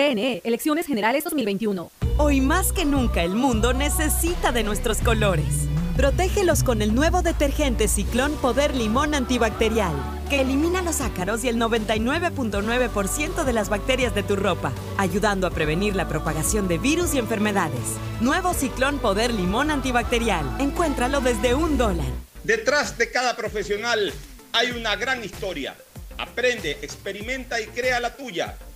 CNE, 0.00 0.40
Elecciones 0.44 0.86
Generales 0.86 1.24
2021. 1.24 1.90
Hoy 2.16 2.40
más 2.40 2.72
que 2.72 2.86
nunca 2.86 3.22
el 3.22 3.34
mundo 3.34 3.74
necesita 3.74 4.50
de 4.50 4.64
nuestros 4.64 5.02
colores. 5.02 5.68
Protégelos 5.94 6.62
con 6.62 6.80
el 6.80 6.94
nuevo 6.94 7.20
detergente 7.20 7.86
Ciclón 7.86 8.32
Poder 8.36 8.74
Limón 8.74 9.14
Antibacterial, 9.14 9.92
que 10.30 10.40
elimina 10.40 10.80
los 10.80 11.02
ácaros 11.02 11.44
y 11.44 11.48
el 11.48 11.58
99.9% 11.58 13.44
de 13.44 13.52
las 13.52 13.68
bacterias 13.68 14.14
de 14.14 14.22
tu 14.22 14.36
ropa, 14.36 14.72
ayudando 14.96 15.46
a 15.46 15.50
prevenir 15.50 15.94
la 15.94 16.08
propagación 16.08 16.66
de 16.66 16.78
virus 16.78 17.12
y 17.12 17.18
enfermedades. 17.18 17.98
Nuevo 18.22 18.54
Ciclón 18.54 19.00
Poder 19.00 19.34
Limón 19.34 19.70
Antibacterial. 19.70 20.46
Encuéntralo 20.60 21.20
desde 21.20 21.54
un 21.54 21.76
dólar. 21.76 22.08
Detrás 22.42 22.96
de 22.96 23.10
cada 23.10 23.36
profesional 23.36 24.14
hay 24.52 24.70
una 24.70 24.96
gran 24.96 25.22
historia. 25.22 25.76
Aprende, 26.16 26.78
experimenta 26.80 27.60
y 27.60 27.66
crea 27.66 28.00
la 28.00 28.16
tuya. 28.16 28.56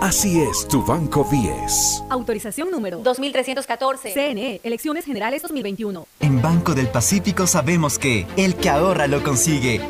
Así 0.00 0.40
es 0.40 0.66
tu 0.66 0.82
Banco 0.82 1.28
10. 1.30 2.04
Autorización 2.08 2.70
número 2.70 3.00
2314. 3.00 4.14
CNE, 4.14 4.60
Elecciones 4.64 5.04
Generales 5.04 5.42
2021. 5.42 6.06
En 6.20 6.40
Banco 6.40 6.74
del 6.74 6.88
Pacífico 6.88 7.46
sabemos 7.46 7.98
que 7.98 8.26
el 8.38 8.54
que 8.56 8.70
ahorra 8.70 9.08
lo 9.08 9.22
consigue. 9.22 9.82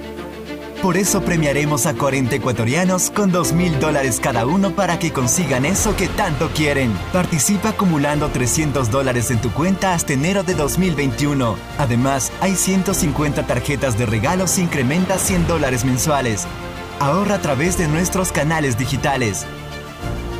Por 0.83 0.97
eso 0.97 1.23
premiaremos 1.23 1.87
a 1.87 1.95
40 1.95 2.35
ecuatorianos 2.35 3.13
con 3.13 3.31
2 3.31 3.53
mil 3.53 3.79
dólares 3.79 4.19
cada 4.21 4.47
uno 4.47 4.75
para 4.75 4.99
que 4.99 5.13
consigan 5.13 5.65
eso 5.65 5.95
que 5.95 6.09
tanto 6.09 6.49
quieren. 6.49 6.93
Participa 7.13 7.69
acumulando 7.69 8.31
300 8.31 8.91
dólares 8.91 9.31
en 9.31 9.41
tu 9.41 9.53
cuenta 9.53 9.95
hasta 9.95 10.15
enero 10.15 10.43
de 10.43 10.55
2021. 10.55 11.55
Además, 11.79 12.33
hay 12.41 12.57
150 12.57 13.47
tarjetas 13.47 13.97
de 13.97 14.07
regalos 14.07 14.59
e 14.59 14.63
incrementa 14.63 15.19
100 15.19 15.47
dólares 15.47 15.85
mensuales. 15.85 16.49
Ahorra 16.99 17.37
a 17.37 17.41
través 17.41 17.79
de 17.79 17.87
nuestros 17.87 18.33
canales 18.33 18.77
digitales. 18.77 19.47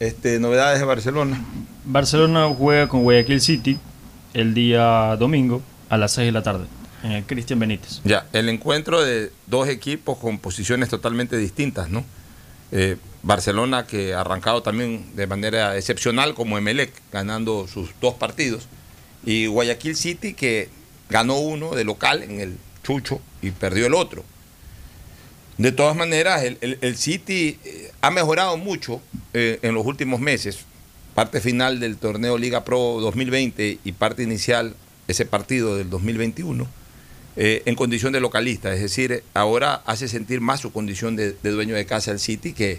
Este, 0.00 0.38
novedades 0.38 0.78
de 0.78 0.84
Barcelona. 0.84 1.44
Barcelona 1.84 2.48
juega 2.56 2.88
con 2.88 3.02
Guayaquil 3.02 3.40
City 3.40 3.78
el 4.32 4.54
día 4.54 5.16
domingo 5.16 5.62
a 5.88 5.96
las 5.98 6.12
6 6.12 6.26
de 6.26 6.32
la 6.32 6.42
tarde 6.42 6.66
en 7.02 7.12
el 7.12 7.24
Cristian 7.24 7.58
Benítez. 7.58 8.00
Ya, 8.04 8.26
el 8.32 8.48
encuentro 8.48 9.02
de 9.02 9.32
dos 9.46 9.68
equipos 9.68 10.18
con 10.18 10.38
posiciones 10.38 10.88
totalmente 10.88 11.36
distintas, 11.36 11.88
¿no? 11.88 12.04
Eh, 12.70 12.96
Barcelona 13.22 13.86
que 13.86 14.14
ha 14.14 14.20
arrancado 14.20 14.62
también 14.62 15.16
de 15.16 15.26
manera 15.26 15.76
excepcional 15.76 16.34
como 16.34 16.58
Emelec, 16.58 16.92
ganando 17.12 17.66
sus 17.66 17.90
dos 18.00 18.14
partidos, 18.14 18.68
y 19.24 19.46
Guayaquil 19.46 19.96
City 19.96 20.34
que 20.34 20.68
ganó 21.10 21.38
uno 21.38 21.74
de 21.74 21.84
local 21.84 22.22
en 22.22 22.40
el 22.40 22.58
Chucho 22.84 23.20
y 23.42 23.50
perdió 23.50 23.86
el 23.86 23.94
otro. 23.94 24.24
De 25.58 25.72
todas 25.72 25.96
maneras, 25.96 26.44
el, 26.44 26.96
City 26.96 27.58
eh, 27.64 27.90
ha 28.00 28.10
mejorado 28.12 28.56
mucho 28.56 29.02
eh, 29.34 29.58
en 29.62 29.74
los 29.74 29.84
últimos 29.84 30.20
meses. 30.20 30.60
Parte 31.16 31.40
final 31.40 31.80
del 31.80 31.96
torneo 31.96 32.38
Liga 32.38 32.64
Pro 32.64 33.00
2020 33.00 33.80
y 33.82 33.92
parte 33.92 34.22
inicial, 34.22 34.76
ese 35.08 35.26
partido 35.26 35.76
del 35.76 35.90
2021, 35.90 36.64
eh, 37.34 37.62
en 37.66 37.74
condición 37.74 38.12
de 38.12 38.20
localista. 38.20 38.72
Es 38.72 38.80
decir, 38.80 39.24
ahora 39.34 39.82
hace 39.84 40.06
sentir 40.06 40.40
más 40.40 40.60
su 40.60 40.70
condición 40.70 41.16
de, 41.16 41.32
de 41.32 41.50
dueño 41.50 41.74
de 41.74 41.86
casa 41.86 42.12
el 42.12 42.20
City 42.20 42.52
que 42.52 42.78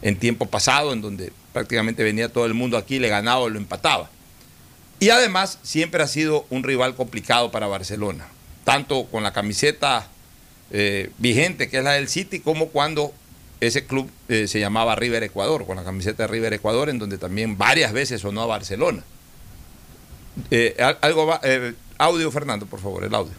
en 0.00 0.16
tiempo 0.16 0.46
pasado, 0.46 0.92
en 0.92 1.00
donde 1.00 1.32
prácticamente 1.52 2.04
venía 2.04 2.28
todo 2.28 2.46
el 2.46 2.54
mundo 2.54 2.76
aquí, 2.76 3.00
le 3.00 3.08
ganaba 3.08 3.40
o 3.40 3.48
lo 3.48 3.58
empataba. 3.58 4.08
Y 5.00 5.10
además 5.10 5.58
siempre 5.64 6.00
ha 6.04 6.06
sido 6.06 6.46
un 6.50 6.62
rival 6.62 6.94
complicado 6.94 7.50
para 7.50 7.66
Barcelona, 7.66 8.28
tanto 8.62 9.06
con 9.06 9.24
la 9.24 9.32
camiseta 9.32 10.08
eh, 10.72 11.10
vigente 11.18 11.68
que 11.68 11.78
es 11.78 11.84
la 11.84 11.92
del 11.92 12.08
City, 12.08 12.40
como 12.40 12.68
cuando 12.68 13.12
ese 13.60 13.86
club 13.86 14.10
eh, 14.28 14.48
se 14.48 14.58
llamaba 14.58 14.96
River 14.96 15.22
Ecuador, 15.22 15.66
con 15.66 15.76
la 15.76 15.84
camiseta 15.84 16.24
de 16.24 16.26
River 16.26 16.52
Ecuador, 16.54 16.88
en 16.88 16.98
donde 16.98 17.18
también 17.18 17.56
varias 17.56 17.92
veces 17.92 18.20
sonó 18.20 18.42
a 18.42 18.46
Barcelona. 18.46 19.04
Eh, 20.50 20.74
al- 20.80 20.98
algo 21.02 21.26
va- 21.26 21.40
audio, 21.98 22.30
Fernando, 22.32 22.66
por 22.66 22.80
favor, 22.80 23.04
el 23.04 23.14
audio. 23.14 23.34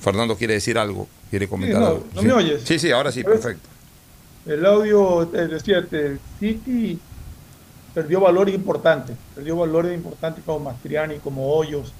Fernando 0.00 0.36
quiere 0.36 0.54
decir 0.54 0.78
algo, 0.78 1.08
quiere 1.30 1.48
comentar 1.48 1.80
no, 1.80 1.86
algo. 1.86 2.06
¿no 2.14 2.22
me 2.22 2.32
oyes? 2.32 2.62
Sí, 2.64 2.78
sí, 2.78 2.90
ahora 2.90 3.12
sí, 3.12 3.22
perfecto. 3.22 3.68
El 4.46 4.64
audio, 4.64 5.26
decía, 5.26 5.84
el 5.90 6.18
City 6.38 6.98
perdió 7.94 8.20
valores 8.20 8.54
importantes, 8.54 9.16
perdió 9.34 9.56
valores 9.56 9.94
importantes 9.94 10.42
como 10.44 10.60
Mastriani, 10.60 11.18
como 11.18 11.52
Hoyos, 11.52 11.92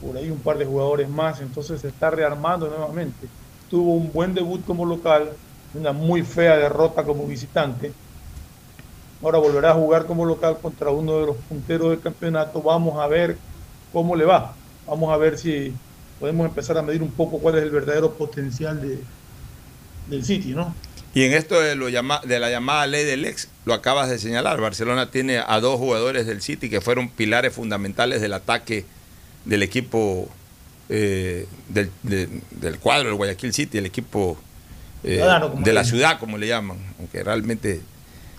por 0.00 0.16
ahí 0.16 0.30
un 0.30 0.38
par 0.38 0.58
de 0.58 0.64
jugadores 0.64 1.08
más, 1.08 1.40
entonces 1.40 1.80
se 1.80 1.88
está 1.88 2.10
rearmando 2.10 2.68
nuevamente. 2.68 3.26
Tuvo 3.70 3.94
un 3.94 4.12
buen 4.12 4.34
debut 4.34 4.64
como 4.64 4.86
local, 4.86 5.32
una 5.74 5.92
muy 5.92 6.22
fea 6.22 6.56
derrota 6.56 7.02
como 7.04 7.26
visitante. 7.26 7.92
Ahora 9.22 9.38
volverá 9.38 9.70
a 9.70 9.74
jugar 9.74 10.06
como 10.06 10.24
local 10.24 10.58
contra 10.62 10.90
uno 10.90 11.18
de 11.18 11.26
los 11.26 11.36
punteros 11.36 11.90
del 11.90 12.00
campeonato. 12.00 12.62
Vamos 12.62 12.98
a 13.00 13.06
ver 13.08 13.36
cómo 13.92 14.14
le 14.14 14.24
va. 14.24 14.54
Vamos 14.86 15.12
a 15.12 15.16
ver 15.16 15.36
si 15.36 15.74
podemos 16.20 16.46
empezar 16.46 16.78
a 16.78 16.82
medir 16.82 17.02
un 17.02 17.10
poco 17.10 17.38
cuál 17.38 17.56
es 17.56 17.64
el 17.64 17.70
verdadero 17.70 18.12
potencial 18.12 18.80
de, 18.80 19.02
del 20.08 20.24
City, 20.24 20.52
¿no? 20.52 20.74
Y 21.14 21.24
en 21.24 21.32
esto 21.32 21.60
de, 21.60 21.74
de 21.74 22.38
la 22.38 22.50
llamada 22.50 22.86
ley 22.86 23.04
del 23.04 23.24
ex, 23.24 23.48
lo 23.64 23.74
acabas 23.74 24.08
de 24.08 24.18
señalar. 24.18 24.60
Barcelona 24.60 25.10
tiene 25.10 25.38
a 25.38 25.58
dos 25.60 25.78
jugadores 25.78 26.26
del 26.26 26.40
City 26.40 26.70
que 26.70 26.80
fueron 26.80 27.08
pilares 27.08 27.52
fundamentales 27.52 28.20
del 28.20 28.34
ataque 28.34 28.84
del 29.48 29.62
equipo 29.62 30.28
eh, 30.88 31.46
del, 31.68 31.90
de- 32.02 32.28
del 32.52 32.78
cuadro 32.78 33.08
del 33.08 33.16
Guayaquil 33.16 33.52
City, 33.52 33.78
el 33.78 33.86
equipo 33.86 34.38
eh, 35.04 35.20
de 35.64 35.72
la 35.72 35.84
ciudad, 35.84 36.18
como 36.20 36.38
le 36.38 36.46
llaman. 36.46 36.78
Aunque 36.98 37.22
realmente 37.24 37.80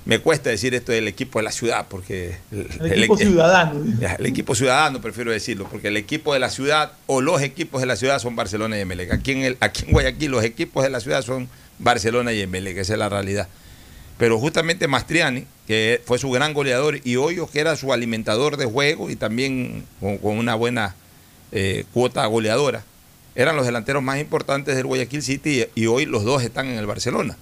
me 0.05 0.19
cuesta 0.19 0.49
decir 0.49 0.73
esto 0.73 0.91
del 0.91 1.07
equipo 1.07 1.39
de 1.39 1.43
la 1.43 1.51
ciudad, 1.51 1.85
porque 1.89 2.37
El 2.51 2.99
equipo 3.03 3.17
ciudadano. 3.17 3.83
el 4.19 4.25
equipo 4.25 4.55
ciudadano, 4.55 5.01
prefiero 5.01 5.31
decirlo, 5.31 5.67
porque 5.69 5.89
el 5.89 5.97
equipo 5.97 6.33
de 6.33 6.39
la 6.39 6.49
ciudad 6.49 6.93
o 7.05 7.21
los 7.21 7.41
equipos 7.41 7.81
de 7.81 7.87
la 7.87 7.95
ciudad 7.95 8.19
son 8.19 8.35
Barcelona 8.35 8.77
y 8.77 8.81
Emelec. 8.81 9.11
Aquí 9.13 9.31
en, 9.33 9.39
el, 9.43 9.57
aquí 9.59 9.83
en 9.85 9.91
Guayaquil 9.91 10.31
los 10.31 10.43
equipos 10.43 10.83
de 10.83 10.89
la 10.89 10.99
ciudad 11.01 11.21
son 11.21 11.47
Barcelona 11.79 12.33
y 12.33 12.41
Emelec, 12.41 12.77
esa 12.77 12.93
es 12.93 12.99
la 12.99 13.09
realidad. 13.09 13.47
Pero 14.19 14.37
justamente 14.37 14.87
Mastriani, 14.87 15.45
que 15.65 16.01
fue 16.05 16.19
su 16.19 16.29
gran 16.29 16.53
goleador, 16.53 16.99
y 17.03 17.15
Hoyos, 17.15 17.49
que 17.49 17.59
era 17.61 17.75
su 17.75 17.91
alimentador 17.93 18.57
de 18.57 18.65
juego 18.65 19.09
y 19.09 19.15
también 19.15 19.85
con, 19.99 20.17
con 20.19 20.37
una 20.37 20.53
buena 20.53 20.93
eh, 21.51 21.85
cuota 21.93 22.23
goleadora, 22.27 22.83
eran 23.33 23.55
los 23.55 23.65
delanteros 23.65 24.03
más 24.03 24.19
importantes 24.19 24.75
del 24.75 24.85
Guayaquil 24.85 25.21
City 25.23 25.63
y, 25.75 25.83
y 25.83 25.85
hoy 25.87 26.05
los 26.05 26.23
dos 26.25 26.43
están 26.43 26.67
en 26.67 26.77
el 26.77 26.85
Barcelona. 26.85 27.37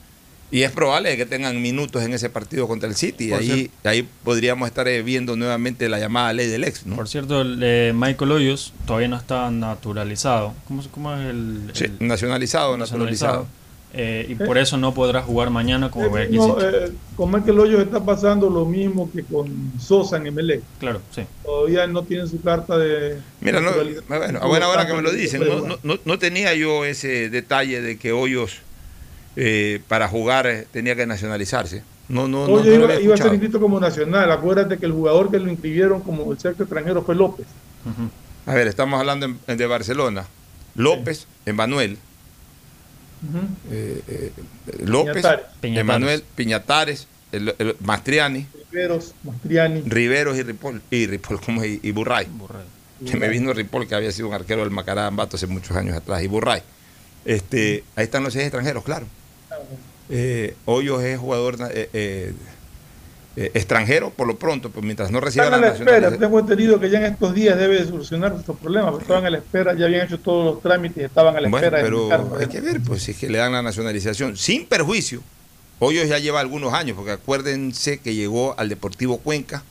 Y 0.49 0.61
es 0.61 0.71
probable 0.71 1.17
que 1.17 1.25
tengan 1.25 1.61
minutos 1.61 2.03
en 2.03 2.13
ese 2.13 2.29
partido 2.29 2.69
contra 2.69 2.87
el 2.87 2.95
City. 2.95 3.25
Y 3.25 3.29
Por 3.31 3.39
ahí, 3.41 3.71
ahí 3.83 4.07
podríamos 4.23 4.67
estar 4.69 4.87
eh, 4.87 5.01
viendo 5.01 5.35
nuevamente 5.35 5.89
la 5.89 5.99
llamada 5.99 6.31
ley 6.31 6.47
del 6.47 6.63
ex. 6.63 6.85
¿no? 6.85 6.95
Por 6.95 7.09
cierto, 7.09 7.41
el, 7.41 7.59
eh, 7.61 7.91
Michael 7.93 8.31
Hoyos 8.31 8.71
todavía 8.85 9.09
no 9.09 9.17
está 9.17 9.51
naturalizado. 9.51 10.53
¿Cómo, 10.67 10.83
cómo 10.91 11.13
es 11.15 11.25
el, 11.27 11.71
Sí, 11.73 11.85
el- 11.99 12.07
nacionalizado, 12.07 12.77
naturalizado. 12.77 13.47
Eh, 13.93 14.25
y 14.29 14.35
por 14.35 14.57
eso 14.57 14.77
no 14.77 14.93
podrá 14.93 15.21
jugar 15.23 15.49
mañana 15.49 15.89
con 15.89 16.07
Guayaquil 16.09 16.37
No, 16.37 16.57
eh, 16.61 16.91
con 17.15 17.31
Michael 17.31 17.57
Hoyos 17.59 17.81
está 17.81 18.03
pasando 18.03 18.49
lo 18.49 18.65
mismo 18.65 19.09
que 19.11 19.23
con 19.23 19.71
Sosa 19.79 20.17
en 20.17 20.27
Emelec. 20.27 20.61
Claro, 20.79 21.01
sí. 21.11 21.23
Todavía 21.43 21.87
no 21.87 22.03
tiene 22.03 22.27
su 22.27 22.41
carta 22.41 22.77
de. 22.77 23.17
Mira, 23.39 23.61
no, 23.61 23.71
bueno, 24.09 24.39
a 24.41 24.45
buena 24.47 24.67
hora 24.67 24.85
que 24.85 24.93
me 24.93 25.01
lo 25.01 25.11
dicen. 25.11 25.41
No, 25.47 25.61
no- 25.65 25.79
no- 25.83 25.99
no 26.03 26.19
tenía 26.19 26.53
yo 26.53 26.83
ese 26.85 27.29
detalle 27.29 27.81
de 27.81 27.97
que 27.97 28.11
Hoyos 28.11 28.57
eh, 29.37 29.81
para 29.87 30.07
jugar 30.07 30.47
eh, 30.47 30.67
tenía 30.71 30.95
que 30.95 31.07
nacionalizarse. 31.07 31.83
No, 32.09 32.27
no, 32.27 32.43
Hoyos 32.43 32.67
iba, 33.01 33.13
a 33.13 33.17
ser 33.17 33.31
inscrito 33.33 33.59
como 33.59 33.79
nacional. 33.79 34.31
Acuérdate 34.31 34.77
que 34.77 34.85
el 34.85 34.91
jugador 34.91 35.31
que 35.31 35.39
lo 35.39 35.49
inscribieron 35.49 36.01
como 36.01 36.31
el 36.31 36.39
sexto 36.39 36.63
extranjero 36.63 37.03
fue 37.03 37.15
López. 37.15 37.45
A 38.45 38.53
ver, 38.53 38.67
estamos 38.67 38.99
hablando 38.99 39.25
en- 39.47 39.57
de 39.57 39.65
Barcelona. 39.65 40.25
López, 40.75 41.25
Emanuel, 41.45 41.97
Eh, 43.71 44.01
eh, 44.07 44.31
López, 44.85 45.25
Piñatares. 45.61 45.79
Emanuel, 45.81 46.23
Piñatares, 46.35 47.07
el- 47.31 47.55
el- 47.57 47.75
Mastriani, 47.81 48.45
Riveros, 48.71 49.13
Mastriani. 49.23 49.81
Riveros 49.85 50.37
y 50.37 50.43
Ripoll, 50.43 50.81
y 50.91 51.07
Ripoll, 51.07 51.41
¿cómo 51.41 51.63
es? 51.63 51.79
Y, 51.83 51.87
y 51.89 51.91
Burray. 51.91 52.27
Que 53.05 53.17
me 53.17 53.27
vino 53.29 53.53
Ripoll, 53.53 53.87
que 53.87 53.95
había 53.95 54.11
sido 54.11 54.27
un 54.27 54.33
arquero 54.33 54.61
del 54.61 54.71
Macará 54.71 55.07
Ambato 55.07 55.35
hace 55.37 55.47
muchos 55.47 55.75
años 55.77 55.95
atrás, 55.95 56.21
y 56.23 56.27
Burray. 56.27 56.61
Este, 57.25 57.83
ahí 57.95 58.03
están 58.05 58.23
los 58.23 58.33
seis 58.33 58.45
extranjeros, 58.45 58.83
claro. 58.83 59.05
Eh, 60.09 60.55
Hoyos 60.65 61.03
es 61.03 61.19
jugador 61.19 61.57
eh, 61.73 61.89
eh, 61.93 62.33
eh, 63.39 63.51
extranjero 63.53 64.09
por 64.09 64.25
lo 64.27 64.35
pronto, 64.35 64.71
pues 64.71 64.83
mientras 64.83 65.11
no 65.11 65.19
reciba 65.19 65.45
Están 65.45 65.63
a 65.63 65.67
la 65.67 65.73
espera. 65.73 66.17
Tengo 66.17 66.39
entendido 66.39 66.79
que 66.79 66.89
ya 66.89 66.97
en 66.97 67.05
estos 67.13 67.33
días 67.35 67.55
debe 67.57 67.75
de 67.75 67.85
solucionar 67.87 68.33
estos 68.37 68.57
problemas. 68.57 68.89
porque 68.91 69.03
Estaban 69.03 69.25
a 69.25 69.29
la 69.29 69.37
espera, 69.37 69.73
ya 69.75 69.85
habían 69.85 70.07
hecho 70.07 70.19
todos 70.19 70.55
los 70.55 70.61
trámites, 70.63 71.03
estaban 71.05 71.37
a 71.37 71.41
la 71.41 71.47
Bueno, 71.47 71.65
espera 71.67 71.77
de 71.77 71.83
pero 71.83 71.97
indicarnos. 72.03 72.39
hay 72.41 72.47
que 72.47 72.61
ver, 72.61 72.81
pues 72.81 73.03
si 73.03 73.11
es 73.11 73.17
que 73.17 73.29
le 73.29 73.37
dan 73.37 73.51
la 73.53 73.61
nacionalización, 73.61 74.35
sin 74.37 74.65
perjuicio. 74.65 75.21
Hoyos 75.79 76.09
ya 76.09 76.17
lleva 76.17 76.39
algunos 76.39 76.73
años, 76.73 76.95
porque 76.95 77.11
acuérdense 77.11 77.99
que 77.99 78.15
llegó 78.15 78.55
al 78.57 78.67
Deportivo 78.69 79.19
Cuenca 79.19 79.61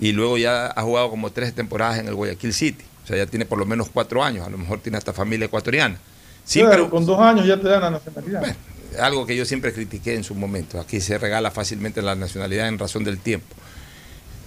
y 0.00 0.12
luego 0.12 0.38
ya 0.38 0.66
ha 0.68 0.82
jugado 0.82 1.10
como 1.10 1.32
tres 1.32 1.52
temporadas 1.54 1.98
en 1.98 2.06
el 2.06 2.14
Guayaquil 2.14 2.52
City. 2.52 2.84
O 3.02 3.06
sea, 3.08 3.16
ya 3.16 3.26
tiene 3.26 3.44
por 3.46 3.58
lo 3.58 3.66
menos 3.66 3.88
cuatro 3.92 4.22
años, 4.22 4.46
a 4.46 4.50
lo 4.50 4.58
mejor 4.58 4.78
tiene 4.78 4.96
hasta 4.98 5.12
familia 5.12 5.46
ecuatoriana. 5.46 5.96
Sin 6.44 6.66
Claro, 6.66 6.86
perju- 6.86 6.90
con 6.90 7.06
dos 7.06 7.18
años 7.18 7.44
ya 7.46 7.60
te 7.60 7.66
dan 7.66 7.80
la 7.80 7.90
nacionalidad. 7.90 8.54
Algo 9.00 9.26
que 9.26 9.36
yo 9.36 9.44
siempre 9.44 9.72
critiqué 9.72 10.14
en 10.14 10.24
su 10.24 10.34
momento. 10.34 10.80
Aquí 10.80 11.00
se 11.00 11.18
regala 11.18 11.50
fácilmente 11.50 12.02
la 12.02 12.14
nacionalidad 12.14 12.68
en 12.68 12.78
razón 12.78 13.04
del 13.04 13.18
tiempo. 13.18 13.54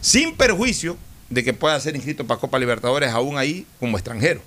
Sin 0.01 0.35
perjuicio 0.35 0.97
de 1.29 1.43
que 1.43 1.53
pueda 1.53 1.79
ser 1.79 1.95
inscrito 1.95 2.25
para 2.25 2.39
Copa 2.39 2.57
Libertadores 2.59 3.11
aún 3.11 3.37
ahí 3.37 3.65
como 3.79 3.97
extranjero. 3.97 4.41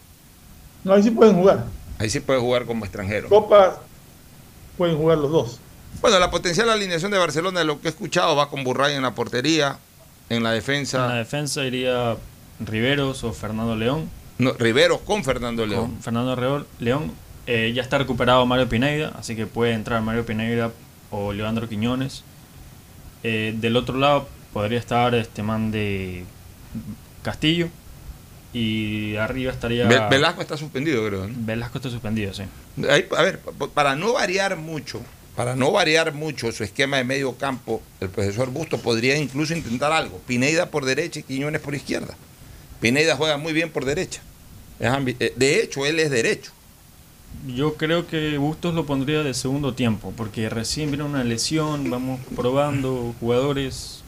No, 0.84 0.94
ahí 0.94 1.02
sí 1.02 1.10
pueden 1.10 1.36
jugar. 1.36 1.66
Ahí 1.98 2.10
sí 2.10 2.20
puede 2.20 2.40
jugar 2.40 2.64
como 2.64 2.84
extranjero. 2.84 3.28
Copa 3.28 3.80
pueden 4.76 4.96
jugar 4.96 5.18
los 5.18 5.30
dos. 5.30 5.60
Bueno, 6.00 6.18
la 6.18 6.30
potencial 6.30 6.68
alineación 6.70 7.10
de 7.12 7.18
Barcelona, 7.18 7.60
de 7.60 7.66
lo 7.66 7.80
que 7.80 7.88
he 7.88 7.90
escuchado, 7.90 8.34
va 8.34 8.48
con 8.48 8.64
Burray 8.64 8.94
en 8.96 9.02
la 9.02 9.14
portería, 9.14 9.78
en 10.30 10.42
la 10.42 10.50
En 10.50 10.54
defensa. 10.56 11.06
la 11.06 11.14
defensa 11.16 11.64
iría 11.64 12.16
Riveros 12.60 13.22
o 13.24 13.32
Fernando 13.32 13.76
León. 13.76 14.08
No, 14.38 14.52
Riveros 14.54 15.00
con 15.02 15.22
Fernando 15.22 15.66
León. 15.66 15.90
Con 15.92 16.02
Fernando 16.02 16.34
Reol- 16.34 16.66
León. 16.80 17.12
Eh, 17.46 17.72
ya 17.74 17.82
está 17.82 17.98
recuperado 17.98 18.46
Mario 18.46 18.68
Pineida, 18.68 19.12
así 19.18 19.34
que 19.34 19.46
puede 19.46 19.72
entrar 19.72 20.00
Mario 20.02 20.24
Pineida 20.24 20.70
o 21.10 21.32
Leandro 21.32 21.68
Quiñones. 21.68 22.22
Eh, 23.24 23.54
del 23.56 23.76
otro 23.76 23.98
lado 23.98 24.28
podría 24.52 24.78
estar 24.78 25.14
este 25.14 25.42
man 25.42 25.70
de 25.72 26.24
Castillo. 27.22 27.68
Y 28.54 29.16
arriba 29.16 29.50
estaría. 29.50 29.86
Ve- 29.88 30.02
Velasco 30.10 30.42
está 30.42 30.56
suspendido, 30.58 31.06
creo. 31.06 31.26
¿no? 31.26 31.34
Velasco 31.38 31.78
está 31.78 31.88
suspendido, 31.88 32.34
sí. 32.34 32.42
Ahí, 32.88 33.06
a 33.16 33.22
ver, 33.22 33.40
para 33.72 33.96
no 33.96 34.12
variar 34.12 34.56
mucho, 34.56 35.00
para 35.34 35.56
no 35.56 35.72
variar 35.72 36.12
mucho 36.12 36.52
su 36.52 36.62
esquema 36.62 36.98
de 36.98 37.04
medio 37.04 37.34
campo, 37.38 37.82
el 38.00 38.10
profesor 38.10 38.50
Busto 38.50 38.76
podría 38.78 39.16
incluso 39.16 39.54
intentar 39.54 39.90
algo. 39.92 40.18
Pineida 40.26 40.66
por 40.70 40.84
derecha 40.84 41.20
y 41.20 41.22
Quiñones 41.22 41.62
por 41.62 41.74
izquierda. 41.74 42.14
Pineida 42.80 43.16
juega 43.16 43.38
muy 43.38 43.54
bien 43.54 43.70
por 43.70 43.86
derecha. 43.86 44.20
Eh, 44.80 45.32
De 45.34 45.62
hecho, 45.62 45.86
él 45.86 45.98
es 45.98 46.10
derecho. 46.10 46.52
Yo 47.46 47.74
creo 47.74 48.06
que 48.06 48.38
Bustos 48.38 48.74
lo 48.74 48.86
pondría 48.86 49.22
de 49.22 49.34
segundo 49.34 49.74
tiempo, 49.74 50.12
porque 50.16 50.48
recién 50.48 50.90
viene 50.90 51.04
una 51.04 51.24
lesión, 51.24 51.90
vamos 51.90 52.20
probando 52.36 53.14
jugadores. 53.20 54.04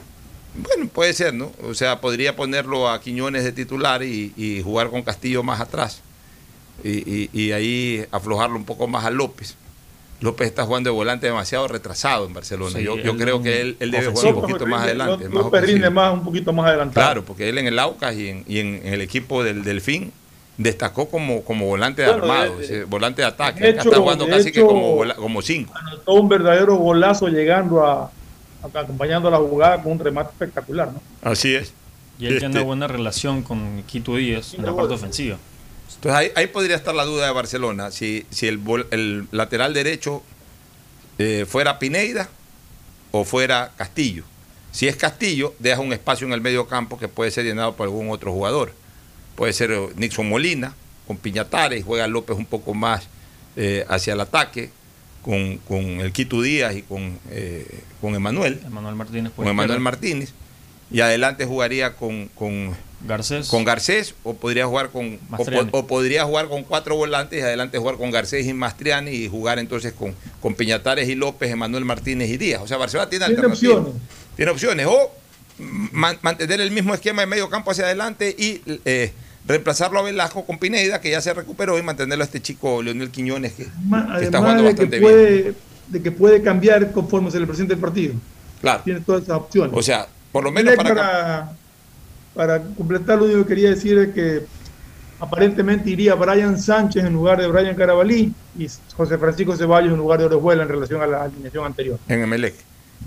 Bueno, 0.56 0.88
puede 0.92 1.12
ser, 1.14 1.34
¿no? 1.34 1.50
O 1.64 1.74
sea, 1.74 2.00
podría 2.00 2.36
ponerlo 2.36 2.88
a 2.88 3.00
Quiñones 3.00 3.42
de 3.42 3.50
titular 3.52 4.04
y, 4.04 4.32
y 4.36 4.62
jugar 4.62 4.90
con 4.90 5.02
Castillo 5.02 5.42
más 5.42 5.60
atrás. 5.60 6.00
Y, 6.84 6.90
y- 6.90 7.30
y 7.32 7.52
ahí 7.52 8.04
aflojarlo 8.12 8.56
un 8.56 8.64
poco 8.64 8.86
más 8.86 9.04
a 9.04 9.10
López. 9.10 9.56
López 10.20 10.46
está 10.46 10.64
jugando 10.64 10.90
de 10.90 10.94
volante 10.94 11.26
demasiado 11.26 11.66
retrasado 11.66 12.24
en 12.26 12.32
Barcelona. 12.34 12.78
Sí, 12.78 12.84
yo, 12.84 12.96
yo 12.96 13.12
él 13.12 13.18
creo 13.18 13.42
que 13.42 13.60
él, 13.60 13.76
él 13.80 13.90
debe 13.90 14.06
jugar 14.06 14.26
un 14.26 14.34
López 14.34 14.42
poquito 14.52 14.64
rinde- 14.66 14.70
más 14.70 14.82
adelante. 14.82 15.28
López 15.28 15.60
más 15.60 15.68
rinde 15.70 15.90
más, 15.90 16.12
un 16.14 16.24
poquito 16.24 16.52
más 16.52 16.66
adelantado. 16.68 17.06
Claro, 17.06 17.24
porque 17.24 17.48
él 17.48 17.58
en 17.58 17.66
el 17.66 17.78
Aucas 17.80 18.14
y 18.16 18.28
en, 18.28 18.44
y 18.46 18.58
en- 18.60 18.80
en 18.84 18.94
el 18.94 19.00
equipo 19.00 19.42
del 19.42 19.64
Delfín 19.64 20.12
destacó 20.56 21.08
como, 21.08 21.42
como 21.44 21.66
volante 21.66 22.02
de 22.02 22.08
Bueno, 22.08 22.22
armado, 22.24 22.58
de- 22.58 22.64
ese 22.64 22.84
volante 22.84 23.22
de 23.22 23.28
ataque. 23.28 23.60
de 23.60 23.68
Acá 23.70 23.80
hecho- 23.80 23.88
está 23.90 24.00
jugando 24.00 24.28
casi 24.28 24.52
que 24.52 24.60
como, 24.60 25.02
como 25.16 25.42
cinco. 25.42 25.72
Anotó 25.76 26.12
un 26.14 26.28
verdadero 26.28 26.76
golazo 26.76 27.28
llegando 27.28 27.84
a, 27.84 28.04
a- 28.62 28.78
acompañando 28.80 29.30
la 29.30 29.38
jugada 29.38 29.82
con 29.82 29.92
un 29.92 29.98
remate 29.98 30.30
espectacular, 30.30 30.92
¿no? 30.92 31.00
Así 31.22 31.54
es. 31.54 31.72
Y 32.18 32.26
él 32.26 32.38
tiene 32.38 32.46
Este- 32.46 32.58
una 32.58 32.62
buena 32.62 32.86
relación 32.86 33.42
con 33.42 33.82
Quito 33.84 34.14
Díaz 34.16 34.54
en 34.54 34.64
la 34.64 34.74
parte 34.76 34.94
ofensiva. 34.94 35.36
Entonces 35.96 36.12
ahí, 36.18 36.30
ahí 36.36 36.46
podría 36.46 36.76
estar 36.76 36.94
la 36.94 37.04
duda 37.04 37.26
de 37.26 37.32
Barcelona, 37.32 37.90
si, 37.90 38.24
si 38.30 38.46
el, 38.46 38.60
el 38.90 39.26
lateral 39.32 39.74
derecho 39.74 40.22
eh, 41.18 41.46
fuera 41.48 41.78
Pineida 41.78 42.28
o 43.10 43.24
fuera 43.24 43.72
Castillo. 43.76 44.24
Si 44.72 44.88
es 44.88 44.96
Castillo, 44.96 45.54
deja 45.60 45.80
un 45.80 45.92
espacio 45.92 46.26
en 46.26 46.32
el 46.32 46.40
medio 46.40 46.66
campo 46.66 46.98
que 46.98 47.06
puede 47.08 47.30
ser 47.30 47.44
llenado 47.44 47.74
por 47.74 47.84
algún 47.86 48.10
otro 48.10 48.32
jugador. 48.32 48.72
Puede 49.36 49.52
ser 49.52 49.70
eh, 49.72 49.88
Nixon 49.96 50.28
Molina 50.28 50.74
con 51.06 51.16
Piñatares, 51.16 51.84
juega 51.84 52.06
López 52.06 52.36
un 52.36 52.46
poco 52.46 52.72
más 52.74 53.04
eh, 53.56 53.84
hacia 53.88 54.14
el 54.14 54.20
ataque 54.20 54.70
con, 55.22 55.58
con 55.58 55.78
el 56.00 56.12
Quito 56.12 56.40
Díaz 56.42 56.74
y 56.76 56.82
con, 56.82 57.18
eh, 57.30 57.66
con 58.00 58.14
Emanuel. 58.14 58.60
Emanuel 58.66 58.94
Martínez 58.94 59.32
Con 59.34 59.46
Emanuel. 59.48 59.80
Martínez. 59.80 60.32
Y 60.90 61.00
adelante 61.00 61.46
jugaría 61.46 61.96
con, 61.96 62.28
con 62.34 62.74
Garcés. 63.06 63.48
con 63.48 63.64
Garcés 63.64 64.14
o 64.22 64.34
podría 64.34 64.66
jugar 64.66 64.90
con 64.90 65.18
o, 65.36 65.78
o 65.78 65.86
podría 65.86 66.24
jugar 66.24 66.48
con 66.48 66.62
cuatro 66.62 66.94
volantes 66.96 67.38
y 67.38 67.42
adelante 67.42 67.78
jugar 67.78 67.96
con 67.96 68.10
Garcés 68.10 68.46
y 68.46 68.52
Mastriani 68.52 69.10
y 69.10 69.28
jugar 69.28 69.58
entonces 69.58 69.92
con, 69.92 70.14
con 70.40 70.54
Piñatares 70.54 71.08
y 71.08 71.14
López, 71.14 71.50
Emanuel 71.50 71.84
Martínez 71.84 72.30
y 72.30 72.36
Díaz. 72.36 72.62
O 72.62 72.68
sea, 72.68 72.76
Barcelona 72.76 73.08
tiene, 73.10 73.24
Tiene 73.26 73.40
alternativas. 73.40 73.76
opciones. 73.78 74.02
Tiene 74.36 74.50
opciones. 74.52 74.86
O 74.86 75.10
man- 75.92 76.18
mantener 76.22 76.60
el 76.60 76.70
mismo 76.70 76.94
esquema 76.94 77.22
de 77.22 77.26
medio 77.26 77.48
campo 77.48 77.70
hacia 77.70 77.84
adelante 77.86 78.34
y 78.38 78.60
eh, 78.84 79.12
reemplazarlo 79.46 79.98
a 79.98 80.02
Velasco 80.02 80.44
con 80.44 80.58
Pineda, 80.58 81.00
que 81.00 81.10
ya 81.10 81.20
se 81.20 81.34
recuperó, 81.34 81.78
y 81.78 81.82
mantenerlo 81.82 82.24
a 82.24 82.26
este 82.26 82.40
chico 82.40 82.82
Leonel 82.82 83.10
Quiñones, 83.10 83.52
que, 83.52 83.66
está 84.20 84.38
jugando 84.38 84.62
de 84.62 84.68
bastante 84.70 84.98
que, 84.98 85.00
bien. 85.00 85.02
puede, 85.02 85.54
de 85.88 86.02
que 86.02 86.10
puede 86.10 86.42
cambiar 86.42 86.92
conforme 86.92 87.30
se 87.30 87.40
le 87.40 87.46
presente 87.46 87.74
el 87.74 87.80
partido. 87.80 88.14
Claro. 88.60 88.82
Tiene 88.84 89.00
todas 89.00 89.22
esas 89.24 89.36
opciones. 89.36 89.76
O 89.76 89.82
sea, 89.82 90.06
por 90.32 90.44
lo 90.44 90.50
menos 90.50 90.74
para, 90.74 90.94
para, 90.94 91.52
para 92.34 92.62
completar 92.62 93.18
lo 93.18 93.26
único 93.26 93.42
que 93.42 93.48
quería 93.48 93.70
decir 93.70 93.98
es 93.98 94.14
que 94.14 94.46
aparentemente 95.20 95.90
iría 95.90 96.14
Brian 96.14 96.58
Sánchez 96.58 97.04
en 97.04 97.12
lugar 97.12 97.40
de 97.40 97.46
Brian 97.46 97.76
Carabalí 97.76 98.32
y 98.58 98.66
José 98.96 99.18
Francisco 99.18 99.56
Ceballos 99.56 99.92
en 99.92 99.98
lugar 99.98 100.18
de 100.18 100.26
Orejuela 100.26 100.62
en 100.62 100.68
relación 100.68 101.02
a 101.02 101.06
la 101.06 101.22
alineación 101.24 101.64
anterior. 101.64 101.98
en 102.08 102.22
Emelec. 102.22 102.54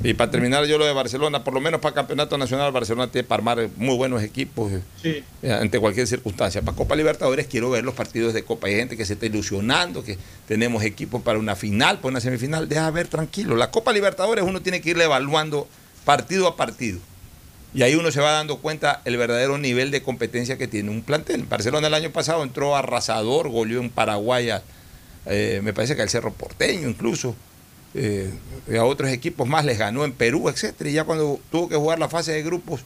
Y 0.04 0.14
para 0.14 0.30
terminar 0.30 0.64
yo 0.66 0.78
lo 0.78 0.86
de 0.86 0.94
Barcelona, 0.94 1.44
por 1.44 1.56
lo 1.56 1.60
menos 1.60 1.82
para 1.82 1.96
Campeonato 1.96 2.38
Nacional, 2.38 2.72
Barcelona 2.72 3.12
tiene 3.12 3.28
para 3.28 3.40
armar 3.40 3.70
muy 3.78 3.96
buenos 3.96 4.22
equipos 4.22 4.72
eh, 4.72 4.82
Sí. 5.02 5.50
ante 5.50 5.80
cualquier 5.80 6.06
circunstancia. 6.06 6.62
Para 6.62 6.78
Copa 6.78 6.96
Libertadores 6.96 7.48
quiero 7.48 7.72
ver 7.72 7.84
los 7.84 7.96
partidos 7.96 8.34
de 8.36 8.44
Copa. 8.44 8.68
Hay 8.68 8.76
gente 8.76 8.96
que 8.96 9.06
se 9.06 9.14
está 9.14 9.26
ilusionando, 9.26 10.04
que 10.04 10.18
tenemos 10.48 10.84
equipos 10.84 11.24
para 11.24 11.40
una 11.40 11.56
final, 11.56 11.98
para 11.98 12.10
una 12.10 12.20
semifinal. 12.20 12.70
Deja 12.70 12.90
ver 12.92 13.08
tranquilo. 13.08 13.56
La 13.56 13.72
Copa 13.72 13.92
Libertadores 13.92 14.44
uno 14.44 14.62
tiene 14.62 14.82
que 14.82 14.92
irle 14.92 15.06
evaluando 15.06 15.68
partido 16.06 16.48
a 16.48 16.56
partido. 16.56 17.00
Y 17.74 17.82
ahí 17.82 17.96
uno 17.96 18.12
se 18.12 18.22
va 18.22 18.32
dando 18.32 18.58
cuenta 18.60 19.02
el 19.04 19.18
verdadero 19.18 19.58
nivel 19.58 19.90
de 19.92 20.02
competencia 20.04 20.58
que 20.58 20.68
tiene 20.68 20.90
un 20.92 21.02
plantel. 21.02 21.44
Barcelona 21.44 21.88
el 21.88 21.94
año 21.96 22.12
pasado 22.12 22.44
entró 22.44 22.76
arrasador, 22.76 23.50
goleó 23.50 23.82
en 23.82 23.90
Paraguay, 23.90 24.50
eh, 25.26 25.60
me 25.64 25.74
parece 25.74 25.96
que 25.96 26.02
al 26.04 26.10
Cerro 26.10 26.32
Porteño 26.32 26.88
incluso. 26.88 27.36
Eh, 27.98 28.32
y 28.72 28.76
a 28.78 28.84
otros 28.86 29.10
equipos 29.12 29.48
más 29.48 29.66
les 29.66 29.78
ganó 29.78 30.06
en 30.06 30.12
Perú, 30.14 30.50
etcétera. 30.50 30.90
Y 30.90 30.94
ya 30.94 31.04
cuando 31.04 31.40
tuvo 31.52 31.68
que 31.70 31.76
jugar 31.76 32.00
la 32.00 32.08
fase 32.10 32.32
de 32.34 32.44
grupos, 32.44 32.82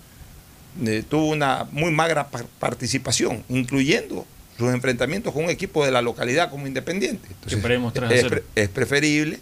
eh, 0.86 1.04
tuvo 1.08 1.28
una 1.28 1.68
muy 1.72 1.92
magra 1.92 2.30
par- 2.30 2.46
participación, 2.60 3.44
incluyendo 3.50 4.26
sus 4.58 4.74
enfrentamientos 4.74 5.34
con 5.34 5.44
un 5.46 5.50
equipo 5.50 5.84
de 5.86 5.92
la 5.92 6.02
localidad 6.02 6.50
como 6.50 6.68
Independiente. 6.68 7.28
Entonces, 7.30 7.60
perdimos 7.62 7.94
3 7.94 8.10
a 8.10 8.14
es, 8.14 8.22
0. 8.22 8.30
pre- 8.30 8.64
es 8.64 8.70
preferible 8.70 9.40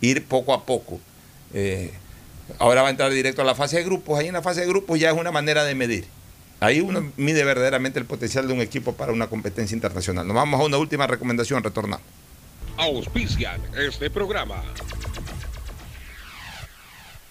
ir 0.00 0.24
poco 0.24 0.52
a 0.52 0.64
poco. 0.66 1.00
Eh, 1.54 1.92
ahora 2.58 2.82
va 2.82 2.88
a 2.88 2.90
entrar 2.90 3.10
directo 3.10 3.42
a 3.42 3.44
la 3.44 3.54
fase 3.54 3.76
de 3.78 3.84
grupos. 3.84 4.18
Ahí 4.18 4.26
en 4.28 4.34
la 4.34 4.42
fase 4.42 4.60
de 4.60 4.66
grupos 4.66 4.98
ya 5.00 5.10
es 5.10 5.16
una 5.16 5.30
manera 5.32 5.64
de 5.64 5.74
medir. 5.74 6.04
Ahí 6.60 6.80
uno 6.80 7.12
mide 7.16 7.44
verdaderamente 7.44 7.98
el 7.98 8.06
potencial 8.06 8.46
de 8.48 8.54
un 8.54 8.60
equipo 8.60 8.92
para 8.94 9.12
una 9.12 9.28
competencia 9.28 9.74
internacional. 9.74 10.26
Nos 10.26 10.34
vamos 10.34 10.58
a 10.60 10.64
una 10.64 10.78
última 10.78 11.06
recomendación, 11.06 11.62
retornamos. 11.62 12.04
Auspician 12.78 13.60
este 13.78 14.10
programa. 14.10 14.62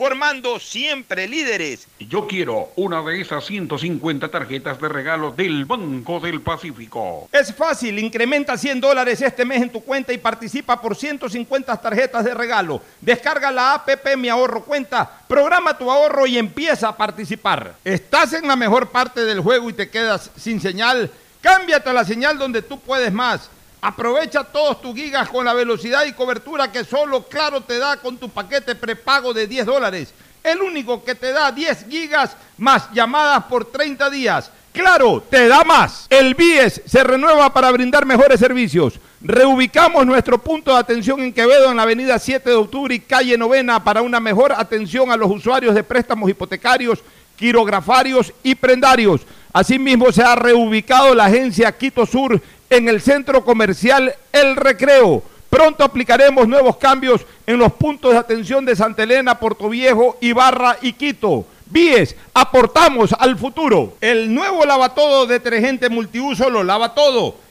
formando 0.00 0.58
siempre 0.58 1.28
líderes. 1.28 1.86
Yo 1.98 2.26
quiero 2.26 2.70
una 2.76 3.02
de 3.02 3.20
esas 3.20 3.44
150 3.44 4.30
tarjetas 4.30 4.80
de 4.80 4.88
regalo 4.88 5.30
del 5.30 5.66
Banco 5.66 6.18
del 6.20 6.40
Pacífico. 6.40 7.28
Es 7.30 7.54
fácil, 7.54 7.98
incrementa 7.98 8.56
100 8.56 8.80
dólares 8.80 9.20
este 9.20 9.44
mes 9.44 9.60
en 9.60 9.68
tu 9.68 9.82
cuenta 9.82 10.14
y 10.14 10.16
participa 10.16 10.80
por 10.80 10.96
150 10.96 11.76
tarjetas 11.76 12.24
de 12.24 12.32
regalo. 12.32 12.80
Descarga 12.98 13.50
la 13.50 13.74
APP 13.74 14.16
Mi 14.16 14.30
Ahorro 14.30 14.64
Cuenta, 14.64 15.20
programa 15.28 15.76
tu 15.76 15.90
ahorro 15.90 16.26
y 16.26 16.38
empieza 16.38 16.88
a 16.88 16.96
participar. 16.96 17.74
¿Estás 17.84 18.32
en 18.32 18.48
la 18.48 18.56
mejor 18.56 18.88
parte 18.88 19.26
del 19.26 19.40
juego 19.40 19.68
y 19.68 19.74
te 19.74 19.90
quedas 19.90 20.30
sin 20.34 20.62
señal? 20.62 21.10
Cámbiate 21.42 21.90
a 21.90 21.92
la 21.92 22.06
señal 22.06 22.38
donde 22.38 22.62
tú 22.62 22.80
puedes 22.80 23.12
más. 23.12 23.50
Aprovecha 23.82 24.44
todos 24.44 24.82
tus 24.82 24.94
gigas 24.94 25.28
con 25.28 25.44
la 25.44 25.54
velocidad 25.54 26.04
y 26.04 26.12
cobertura 26.12 26.70
que 26.70 26.84
solo 26.84 27.22
Claro 27.24 27.62
te 27.62 27.78
da 27.78 27.96
con 27.96 28.18
tu 28.18 28.28
paquete 28.28 28.74
prepago 28.74 29.32
de 29.32 29.46
10 29.46 29.66
dólares. 29.66 30.12
El 30.42 30.60
único 30.60 31.02
que 31.02 31.14
te 31.14 31.32
da 31.32 31.50
10 31.50 31.86
gigas 31.88 32.36
más 32.58 32.90
llamadas 32.92 33.44
por 33.44 33.64
30 33.64 34.10
días. 34.10 34.50
Claro, 34.72 35.22
te 35.28 35.48
da 35.48 35.64
más. 35.64 36.06
El 36.10 36.34
BIES 36.34 36.82
se 36.86 37.02
renueva 37.02 37.52
para 37.52 37.70
brindar 37.70 38.06
mejores 38.06 38.38
servicios. 38.38 39.00
Reubicamos 39.20 40.06
nuestro 40.06 40.38
punto 40.38 40.72
de 40.72 40.78
atención 40.78 41.20
en 41.20 41.32
Quevedo 41.32 41.70
en 41.70 41.76
la 41.76 41.82
avenida 41.82 42.18
7 42.18 42.48
de 42.48 42.56
octubre 42.56 42.94
y 42.94 43.00
calle 43.00 43.36
Novena 43.36 43.82
para 43.82 44.02
una 44.02 44.20
mejor 44.20 44.52
atención 44.52 45.10
a 45.10 45.16
los 45.16 45.30
usuarios 45.30 45.74
de 45.74 45.82
préstamos 45.82 46.30
hipotecarios, 46.30 47.00
quirografarios 47.36 48.32
y 48.42 48.54
prendarios. 48.54 49.22
Asimismo, 49.52 50.12
se 50.12 50.22
ha 50.22 50.36
reubicado 50.36 51.14
la 51.14 51.24
agencia 51.24 51.76
Quito 51.76 52.06
Sur 52.06 52.40
en 52.70 52.88
el 52.88 53.00
centro 53.00 53.44
comercial 53.44 54.14
El 54.32 54.56
Recreo. 54.56 55.22
Pronto 55.50 55.82
aplicaremos 55.82 56.46
nuevos 56.46 56.76
cambios 56.76 57.26
en 57.44 57.58
los 57.58 57.72
puntos 57.72 58.12
de 58.12 58.18
atención 58.18 58.64
de 58.64 58.76
Santa 58.76 59.02
Elena, 59.02 59.38
Puerto 59.40 59.68
Viejo, 59.68 60.16
Ibarra 60.20 60.78
y 60.80 60.92
Quito. 60.92 61.44
Bies, 61.66 62.16
aportamos 62.32 63.12
al 63.18 63.36
futuro. 63.36 63.94
El 64.00 64.32
nuevo 64.32 64.64
lavatodo 64.64 65.26
detergente 65.26 65.88
multiuso 65.88 66.48
lo 66.48 66.62
lava 66.62 66.94
todo. 66.94 67.34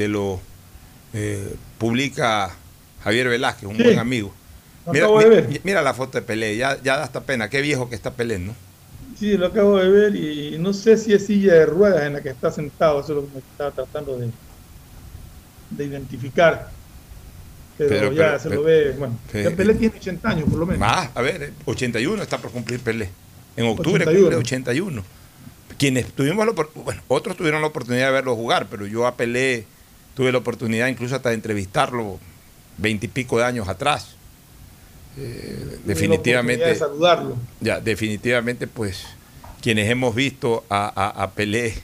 que 0.00 0.08
lo 0.08 0.40
eh, 1.12 1.54
publica 1.78 2.50
Javier 3.04 3.28
Velázquez, 3.28 3.68
un 3.68 3.76
Sí. 3.76 3.82
buen 3.82 3.98
amigo. 3.98 4.32
Lo 4.86 4.92
Mira, 4.94 5.04
acabo 5.04 5.20
de 5.20 5.26
mi- 5.28 5.34
ver. 5.34 5.60
mira 5.64 5.82
la 5.82 5.92
foto 5.92 6.16
de 6.18 6.22
Pelé, 6.22 6.56
ya, 6.56 6.80
ya 6.82 6.96
da 6.96 7.04
hasta 7.04 7.20
pena. 7.22 7.50
Qué 7.50 7.60
viejo 7.60 7.88
que 7.90 7.94
está 7.96 8.12
Pelé, 8.12 8.38
¿no? 8.38 8.54
Sí, 9.18 9.36
lo 9.36 9.46
acabo 9.48 9.76
de 9.76 9.90
ver 9.90 10.16
y 10.16 10.56
no 10.58 10.72
sé 10.72 10.96
si 10.96 11.12
es 11.12 11.26
silla 11.26 11.52
de 11.52 11.66
ruedas 11.66 12.04
en 12.04 12.14
la 12.14 12.22
que 12.22 12.30
está 12.30 12.50
sentado, 12.50 13.00
eso 13.00 13.10
es 13.12 13.16
lo 13.16 13.26
que 13.28 13.34
me 13.34 13.38
estaba 13.40 13.70
tratando 13.72 14.16
de, 14.16 14.30
de 15.70 15.84
identificar. 15.84 16.70
Pero, 17.76 17.90
Pero- 17.90 18.12
ya 18.12 18.16
pero- 18.26 18.38
se 18.38 18.48
pero- 18.48 18.60
lo 18.62 18.66
ve, 18.66 18.94
bueno, 18.98 19.18
ya 19.34 19.50
Pelé 19.50 19.74
tiene 19.74 19.94
80 19.96 20.28
años 20.30 20.48
por 20.48 20.58
lo 20.60 20.64
menos. 20.66 20.80
Más, 20.80 21.10
a 21.14 21.20
ver, 21.20 21.42
eh, 21.42 21.52
81 21.66 22.22
está 22.22 22.38
por 22.38 22.50
cumplir 22.50 22.80
Pelé. 22.80 23.10
En 23.56 23.66
octubre 23.66 24.04
81. 24.04 24.20
cumple 24.22 24.36
81. 24.38 25.04
Quienes 25.78 26.06
tuvimos 26.12 26.46
la 26.46 26.52
bueno, 26.76 27.02
otros 27.08 27.36
tuvieron 27.36 27.60
la 27.60 27.66
oportunidad 27.68 28.06
de 28.06 28.12
verlo 28.12 28.34
jugar, 28.36 28.68
pero 28.70 28.86
yo 28.86 29.06
a 29.06 29.16
Pelé 29.16 29.66
tuve 30.14 30.32
la 30.32 30.38
oportunidad 30.38 30.88
incluso 30.88 31.16
hasta 31.16 31.28
de 31.30 31.34
entrevistarlo 31.36 32.18
veintipico 32.78 33.38
de 33.38 33.44
años 33.44 33.68
atrás. 33.68 34.16
Eh, 35.18 35.78
definitivamente. 35.84 36.64
de 36.64 36.74
saludarlo. 36.76 37.36
Ya, 37.60 37.80
definitivamente, 37.80 38.66
pues, 38.66 39.04
quienes 39.60 39.88
hemos 39.90 40.14
visto 40.14 40.64
a, 40.70 40.86
a- 40.94 41.22
a 41.24 41.30
Pelé 41.32 41.74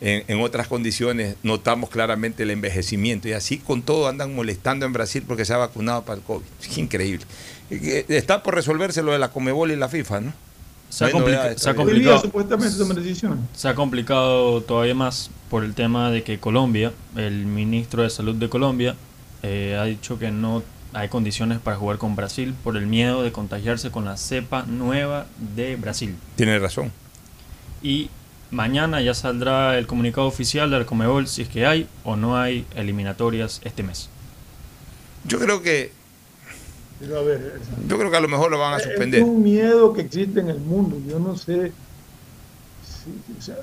en, 0.00 0.24
en 0.28 0.40
otras 0.40 0.66
condiciones, 0.68 1.36
notamos 1.42 1.90
claramente 1.90 2.44
el 2.44 2.50
envejecimiento. 2.50 3.28
Y 3.28 3.32
así 3.32 3.58
con 3.58 3.82
todo 3.82 4.08
andan 4.08 4.34
molestando 4.34 4.86
en 4.86 4.92
Brasil 4.92 5.24
porque 5.26 5.44
se 5.44 5.52
ha 5.52 5.58
vacunado 5.58 6.02
para 6.04 6.18
el 6.18 6.24
COVID. 6.24 6.44
Es 6.62 6.78
increíble. 6.78 7.26
Y 7.70 7.80
que 7.80 8.04
Está 8.08 8.42
por 8.42 8.54
resolverse 8.54 9.02
lo 9.02 9.12
de 9.12 9.18
la 9.18 9.30
Comebol 9.30 9.70
y 9.72 9.76
la 9.76 9.88
FIFA, 9.88 10.20
¿no? 10.20 10.32
Se 10.90 11.04
ha, 11.04 11.08
No 11.10 11.18
se 11.24 11.70
ha 11.70 11.72
día 11.72 11.74
complicado. 11.74 12.20
supuestamente 12.20 12.76
toma 12.76 12.94
decisión. 12.94 13.48
Se 13.54 13.68
ha 13.68 13.74
complicado 13.74 14.60
todavía 14.60 14.94
más 14.94 15.30
por 15.48 15.64
el 15.64 15.74
tema 15.74 16.10
de 16.10 16.22
que 16.22 16.38
Colombia, 16.38 16.92
el 17.16 17.46
ministro 17.46 18.02
de 18.02 18.10
Salud 18.10 18.34
de 18.34 18.48
Colombia, 18.48 18.96
eh, 19.42 19.78
ha 19.80 19.84
dicho 19.84 20.18
que 20.18 20.30
no 20.30 20.62
hay 20.92 21.08
condiciones 21.08 21.60
para 21.60 21.76
jugar 21.76 21.98
con 21.98 22.16
Brasil 22.16 22.54
por 22.64 22.76
el 22.76 22.86
miedo 22.86 23.22
de 23.22 23.30
contagiarse 23.32 23.90
con 23.90 24.04
la 24.04 24.16
cepa 24.16 24.64
nueva 24.64 25.26
de 25.54 25.76
Brasil. 25.76 26.16
Tiene 26.36 26.58
razón. 26.58 26.90
Y 27.82 28.10
mañana 28.50 29.00
ya 29.00 29.14
saldrá 29.14 29.78
el 29.78 29.86
comunicado 29.86 30.26
oficial 30.26 30.70
de 30.70 30.80
la 30.80 30.84
Comebol 30.86 31.28
si 31.28 31.42
es 31.42 31.48
que 31.48 31.66
hay 31.66 31.86
o 32.04 32.16
no 32.16 32.36
hay 32.36 32.66
eliminatorias 32.74 33.60
este 33.64 33.84
mes. 33.84 34.10
Yo 35.24 35.38
creo 35.38 35.62
que 35.62 35.92
Pero 37.00 37.18
a 37.18 37.22
ver, 37.22 37.54
yo 37.88 37.98
creo 37.98 38.10
que 38.10 38.16
a 38.16 38.20
lo 38.20 38.28
mejor 38.28 38.50
lo 38.50 38.58
van 38.58 38.74
a 38.74 38.76
es 38.76 38.82
suspender. 38.84 39.22
un 39.24 39.42
miedo 39.42 39.92
que 39.92 40.02
existe 40.02 40.40
en 40.40 40.50
el 40.50 40.58
mundo. 40.60 40.98
Yo 41.08 41.18
no 41.18 41.36
sé, 41.36 41.72
si- 42.84 43.34
o 43.38 43.42
sea, 43.42 43.56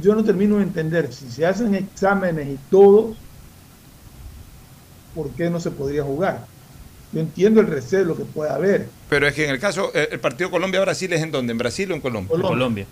yo 0.00 0.14
no 0.14 0.22
termino 0.24 0.56
de 0.58 0.62
entender 0.62 1.12
si 1.12 1.28
se 1.30 1.44
hacen 1.44 1.74
exámenes 1.74 2.46
y 2.48 2.58
todo, 2.70 3.14
¿por 5.14 5.30
qué 5.30 5.50
no 5.50 5.58
se 5.60 5.70
podría 5.70 6.04
jugar? 6.04 6.46
Yo 7.12 7.20
entiendo 7.20 7.60
el 7.60 7.66
recelo 7.66 8.16
que 8.16 8.24
puede 8.24 8.50
haber. 8.52 8.88
Pero 9.08 9.26
es 9.26 9.34
que 9.34 9.44
en 9.44 9.50
el 9.50 9.58
caso, 9.58 9.90
eh, 9.94 10.08
el 10.12 10.20
partido 10.20 10.48
Colombia-Brasil 10.50 11.12
es 11.12 11.22
en 11.22 11.32
donde, 11.32 11.50
en 11.50 11.58
Brasil 11.58 11.90
o 11.90 11.94
en 11.96 12.00
Colombia. 12.00 12.30
Colombia. 12.30 12.50
Colombia. 12.54 12.86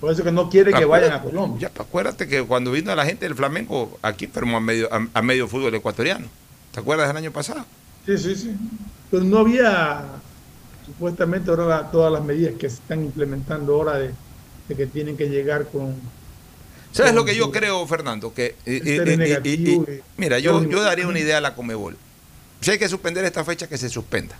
Por 0.00 0.10
eso 0.12 0.24
que 0.24 0.32
no 0.32 0.48
quiere 0.48 0.72
que 0.72 0.86
vayan 0.86 1.12
a 1.12 1.20
Colombia. 1.20 1.68
Ya, 1.68 1.74
pues, 1.74 1.86
acuérdate 1.86 2.26
que 2.26 2.42
cuando 2.42 2.72
vino 2.72 2.94
la 2.94 3.04
gente 3.04 3.26
del 3.26 3.34
Flamengo, 3.34 3.98
aquí 4.00 4.24
enfermó 4.24 4.56
a 4.56 4.60
medio, 4.60 4.88
a, 4.90 5.06
a 5.12 5.20
medio 5.20 5.46
fútbol 5.46 5.74
ecuatoriano. 5.74 6.26
¿Te 6.72 6.80
acuerdas 6.80 7.08
del 7.08 7.18
año 7.18 7.32
pasado? 7.32 7.66
Sí, 8.16 8.18
sí, 8.18 8.34
sí. 8.34 8.56
Pero 9.10 9.24
no 9.24 9.38
había, 9.38 10.04
supuestamente 10.86 11.50
ahora 11.50 11.90
todas 11.90 12.12
las 12.12 12.24
medidas 12.24 12.54
que 12.58 12.68
se 12.68 12.76
están 12.76 13.04
implementando 13.04 13.74
ahora 13.74 13.98
de, 13.98 14.10
de 14.68 14.76
que 14.76 14.86
tienen 14.86 15.16
que 15.16 15.28
llegar 15.28 15.68
con... 15.68 15.94
¿Sabes 16.92 17.12
con 17.12 17.20
lo 17.20 17.24
que 17.24 17.36
yo 17.36 17.52
creo, 17.52 17.86
Fernando? 17.86 18.34
Que, 18.34 18.56
eh, 18.66 18.82
eh, 18.84 19.02
eh, 19.06 19.16
negativo, 19.16 19.86
mira, 20.16 20.40
yo, 20.40 20.64
yo 20.64 20.82
daría 20.82 21.06
una 21.06 21.20
idea 21.20 21.38
a 21.38 21.40
la 21.40 21.54
Comebol. 21.54 21.96
Si 22.60 22.72
hay 22.72 22.78
que 22.78 22.88
suspender 22.88 23.24
esta 23.24 23.44
fecha, 23.44 23.68
que 23.68 23.78
se 23.78 23.88
suspenda. 23.88 24.36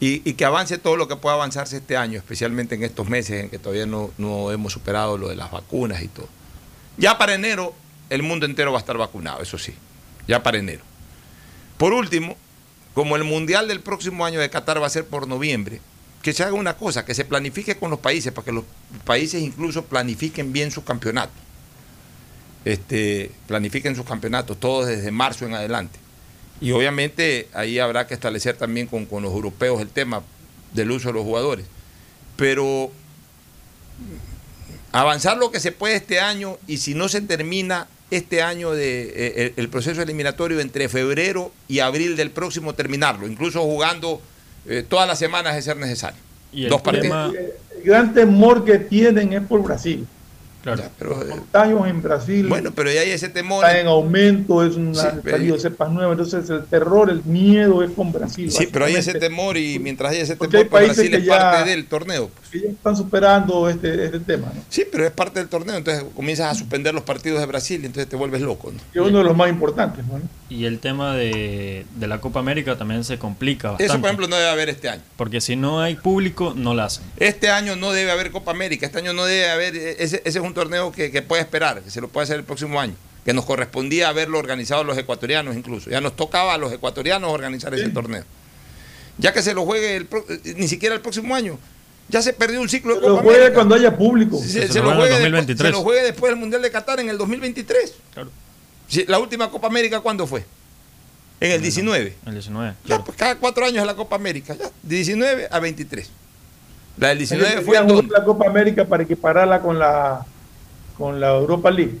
Y, 0.00 0.28
y 0.28 0.34
que 0.34 0.44
avance 0.44 0.78
todo 0.78 0.96
lo 0.96 1.06
que 1.06 1.16
pueda 1.16 1.34
avanzarse 1.34 1.76
este 1.76 1.96
año, 1.96 2.18
especialmente 2.18 2.74
en 2.74 2.82
estos 2.82 3.08
meses 3.08 3.44
en 3.44 3.50
que 3.50 3.58
todavía 3.58 3.86
no, 3.86 4.10
no 4.18 4.50
hemos 4.52 4.72
superado 4.72 5.18
lo 5.18 5.28
de 5.28 5.36
las 5.36 5.50
vacunas 5.50 6.02
y 6.02 6.08
todo. 6.08 6.28
Ya 6.96 7.18
para 7.18 7.34
enero, 7.34 7.74
el 8.10 8.22
mundo 8.22 8.46
entero 8.46 8.72
va 8.72 8.78
a 8.78 8.80
estar 8.80 8.96
vacunado, 8.96 9.42
eso 9.42 9.58
sí. 9.58 9.74
Ya 10.26 10.42
para 10.42 10.58
enero. 10.58 10.82
Por 11.76 11.92
último, 11.92 12.36
como 12.94 13.16
el 13.16 13.24
Mundial 13.24 13.68
del 13.68 13.80
próximo 13.80 14.24
año 14.24 14.40
de 14.40 14.48
Qatar 14.48 14.80
va 14.80 14.86
a 14.86 14.90
ser 14.90 15.04
por 15.04 15.26
noviembre, 15.26 15.80
que 16.22 16.32
se 16.32 16.44
haga 16.44 16.54
una 16.54 16.76
cosa, 16.76 17.04
que 17.04 17.14
se 17.14 17.24
planifique 17.24 17.76
con 17.76 17.90
los 17.90 17.98
países, 17.98 18.32
para 18.32 18.44
que 18.44 18.52
los 18.52 18.64
países 19.04 19.42
incluso 19.42 19.84
planifiquen 19.84 20.52
bien 20.52 20.70
su 20.70 20.84
campeonato. 20.84 21.32
Este, 22.64 23.30
planifiquen 23.46 23.94
sus 23.94 24.06
campeonatos, 24.06 24.58
todos 24.58 24.86
desde 24.86 25.10
marzo 25.10 25.44
en 25.44 25.54
adelante. 25.54 25.98
Y 26.60 26.70
obviamente 26.70 27.48
ahí 27.52 27.78
habrá 27.78 28.06
que 28.06 28.14
establecer 28.14 28.56
también 28.56 28.86
con, 28.86 29.04
con 29.06 29.22
los 29.22 29.32
europeos 29.32 29.82
el 29.82 29.88
tema 29.88 30.22
del 30.72 30.90
uso 30.92 31.08
de 31.08 31.14
los 31.14 31.24
jugadores. 31.24 31.66
Pero 32.36 32.90
avanzar 34.92 35.36
lo 35.36 35.50
que 35.50 35.60
se 35.60 35.72
puede 35.72 35.96
este 35.96 36.20
año 36.20 36.56
y 36.66 36.78
si 36.78 36.94
no 36.94 37.08
se 37.08 37.20
termina 37.20 37.88
este 38.10 38.42
año 38.42 38.72
de, 38.72 39.02
eh, 39.14 39.46
el, 39.56 39.64
el 39.64 39.68
proceso 39.68 40.02
eliminatorio 40.02 40.60
entre 40.60 40.88
febrero 40.88 41.52
y 41.68 41.80
abril 41.80 42.16
del 42.16 42.30
próximo 42.30 42.74
terminarlo, 42.74 43.26
incluso 43.26 43.60
jugando 43.62 44.20
eh, 44.66 44.84
todas 44.88 45.08
las 45.08 45.18
semanas 45.18 45.54
de 45.54 45.62
ser 45.62 45.76
necesario. 45.76 46.20
Y 46.52 46.64
el 46.64 46.70
Dos 46.70 46.82
partidos. 46.82 47.04
tema- 47.08 47.32
El 47.76 47.82
gran 47.84 48.14
temor 48.14 48.64
que 48.64 48.78
tienen 48.78 49.32
es 49.32 49.42
por 49.42 49.62
Brasil. 49.62 50.06
Claro. 50.64 50.82
Pero, 50.98 51.22
eh, 51.22 51.26
Contagios 51.28 51.86
en 51.88 52.02
Brasil 52.02 52.46
bueno, 52.48 52.72
pero 52.74 52.90
ya 52.90 53.02
hay 53.02 53.10
ese 53.10 53.28
temor. 53.28 53.62
está 53.64 53.78
en 53.78 53.86
aumento, 53.86 54.64
es 54.64 54.76
un 54.76 54.94
Sí, 54.94 55.06
pero- 55.22 55.36
salido 55.36 55.58
cepas 55.58 55.90
nuevas, 55.90 56.18
entonces 56.18 56.48
el 56.48 56.64
terror, 56.64 57.10
el 57.10 57.22
miedo 57.24 57.82
es 57.82 57.90
con 57.90 58.10
Brasil. 58.12 58.50
Sí, 58.50 58.66
pero 58.72 58.86
hay 58.86 58.94
ese 58.96 59.12
temor 59.14 59.58
y 59.58 59.78
mientras 59.78 60.12
hay 60.12 60.20
ese 60.22 60.36
temor, 60.36 60.56
hay 60.56 60.64
pues 60.64 60.84
Brasil 60.86 61.10
que 61.10 61.16
es 61.18 61.24
ya- 61.24 61.38
parte 61.38 61.68
del 61.70 61.86
torneo. 61.86 62.30
pues. 62.34 62.48
Que 62.50 62.60
ya 62.62 62.68
están 62.72 62.96
superando 62.96 63.68
este, 63.68 64.06
este 64.06 64.20
tema. 64.20 64.50
¿no? 64.54 64.62
Sí, 64.70 64.84
pero 64.90 65.04
es 65.04 65.10
parte 65.12 65.38
del 65.40 65.48
torneo, 65.48 65.76
entonces 65.76 66.02
comienzas 66.16 66.50
a 66.52 66.54
suspender 66.58 66.94
los 66.94 67.02
partidos 67.04 67.40
de 67.40 67.46
Brasil 67.46 67.80
y 67.82 67.86
entonces 67.86 68.08
te 68.08 68.16
vuelves 68.16 68.40
loco. 68.40 68.72
¿no? 68.72 68.78
Que 68.92 69.00
es 69.00 69.04
uno 69.06 69.18
de 69.18 69.24
los 69.24 69.36
más 69.36 69.50
importantes. 69.50 70.04
¿no? 70.06 70.18
Y 70.54 70.66
el 70.66 70.78
tema 70.78 71.16
de, 71.16 71.84
de 71.96 72.06
la 72.06 72.20
Copa 72.20 72.38
América 72.38 72.76
también 72.78 73.02
se 73.02 73.18
complica 73.18 73.70
bastante. 73.70 73.92
Eso, 73.92 74.00
por 74.00 74.06
ejemplo, 74.08 74.28
no 74.28 74.36
debe 74.36 74.48
haber 74.50 74.68
este 74.68 74.88
año. 74.88 75.02
Porque 75.16 75.40
si 75.40 75.56
no 75.56 75.80
hay 75.80 75.96
público, 75.96 76.52
no 76.56 76.74
la 76.74 76.84
hacen. 76.84 77.02
Este 77.16 77.50
año 77.50 77.74
no 77.74 77.90
debe 77.92 78.12
haber 78.12 78.30
Copa 78.30 78.52
América, 78.52 78.86
este 78.86 78.98
año 78.98 79.12
no 79.12 79.24
debe 79.24 79.50
haber, 79.50 79.74
ese, 79.74 80.22
ese 80.24 80.28
es 80.28 80.36
un 80.36 80.54
torneo 80.54 80.92
que, 80.92 81.10
que 81.10 81.22
puede 81.22 81.42
esperar, 81.42 81.82
que 81.82 81.90
se 81.90 82.00
lo 82.00 82.06
puede 82.08 82.24
hacer 82.24 82.36
el 82.36 82.44
próximo 82.44 82.80
año, 82.80 82.94
que 83.24 83.32
nos 83.32 83.44
correspondía 83.46 84.08
haberlo 84.10 84.38
organizado 84.38 84.84
los 84.84 84.96
ecuatorianos 84.96 85.56
incluso, 85.56 85.90
ya 85.90 86.00
nos 86.00 86.14
tocaba 86.14 86.54
a 86.54 86.58
los 86.58 86.72
ecuatorianos 86.72 87.30
organizar 87.32 87.74
ese 87.74 87.88
torneo. 87.88 88.22
Ya 89.18 89.32
que 89.32 89.42
se 89.42 89.54
lo 89.54 89.64
juegue 89.64 89.96
el 89.96 90.06
pro- 90.06 90.24
eh, 90.28 90.54
ni 90.56 90.68
siquiera 90.68 90.94
el 90.94 91.00
próximo 91.00 91.34
año, 91.34 91.58
ya 92.08 92.20
se 92.22 92.32
perdió 92.32 92.60
un 92.60 92.68
ciclo 92.68 92.94
de 93.00 93.08
Lo 93.08 93.16
juegue 93.16 93.38
América. 93.38 93.54
cuando 93.54 93.74
haya 93.74 93.96
público. 93.96 94.38
Se, 94.38 94.48
Se 94.68 94.68
se 94.68 94.78
lo 94.80 94.86
juegue 94.94 95.02
después, 95.02 95.20
2023. 95.22 95.66
se 95.66 95.72
lo 95.72 95.82
juegue 95.82 96.02
después 96.02 96.30
del 96.30 96.38
Mundial 96.38 96.62
de 96.62 96.70
Qatar 96.70 97.00
en 97.00 97.08
el 97.08 97.18
2023. 97.18 97.94
Claro. 98.12 98.30
La 99.06 99.18
última 99.18 99.50
Copa 99.50 99.66
América, 99.66 100.00
¿cuándo 100.00 100.26
fue? 100.26 100.44
En 101.40 101.52
el 101.52 101.62
19. 101.62 102.16
El 102.26 102.32
19. 102.32 102.74
Ya, 102.84 103.02
pues 103.02 103.16
cada 103.16 103.36
cuatro 103.36 103.64
años 103.64 103.78
es 103.78 103.86
la 103.86 103.96
Copa 103.96 104.16
América, 104.16 104.54
ya, 104.54 104.70
de 104.82 104.94
19 104.96 105.48
a 105.50 105.58
23. 105.58 106.10
La 106.96 107.08
del 107.08 107.18
19 107.18 107.52
Ellos 107.52 107.64
fue 107.64 107.76
en 107.76 108.08
la 108.08 108.24
Copa 108.24 108.46
América 108.46 108.84
para 108.84 109.02
equipararla 109.02 109.60
con 109.60 109.78
la 109.78 110.24
con 110.96 111.20
la 111.20 111.30
Europa 111.30 111.70
League. 111.70 111.98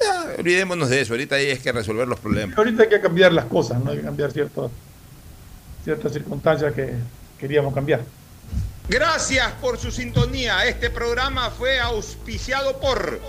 Ya, 0.00 0.34
olvidémonos 0.38 0.88
de 0.88 1.00
eso, 1.00 1.12
ahorita 1.12 1.36
hay 1.36 1.50
es 1.50 1.60
que 1.60 1.72
resolver 1.72 2.06
los 2.06 2.20
problemas. 2.20 2.56
Ahorita 2.56 2.84
hay 2.84 2.88
que 2.88 3.00
cambiar 3.00 3.32
las 3.32 3.46
cosas, 3.46 3.82
¿no? 3.82 3.90
Hay 3.90 3.98
que 3.98 4.04
cambiar 4.04 4.32
ciertas, 4.32 4.70
ciertas 5.82 6.12
circunstancias 6.12 6.72
que 6.72 6.94
queríamos 7.38 7.74
cambiar. 7.74 8.02
Gracias 8.88 9.50
por 9.60 9.78
su 9.78 9.90
sintonía. 9.90 10.66
Este 10.66 10.90
programa 10.90 11.50
fue 11.50 11.80
auspiciado 11.80 12.78
por 12.80 13.20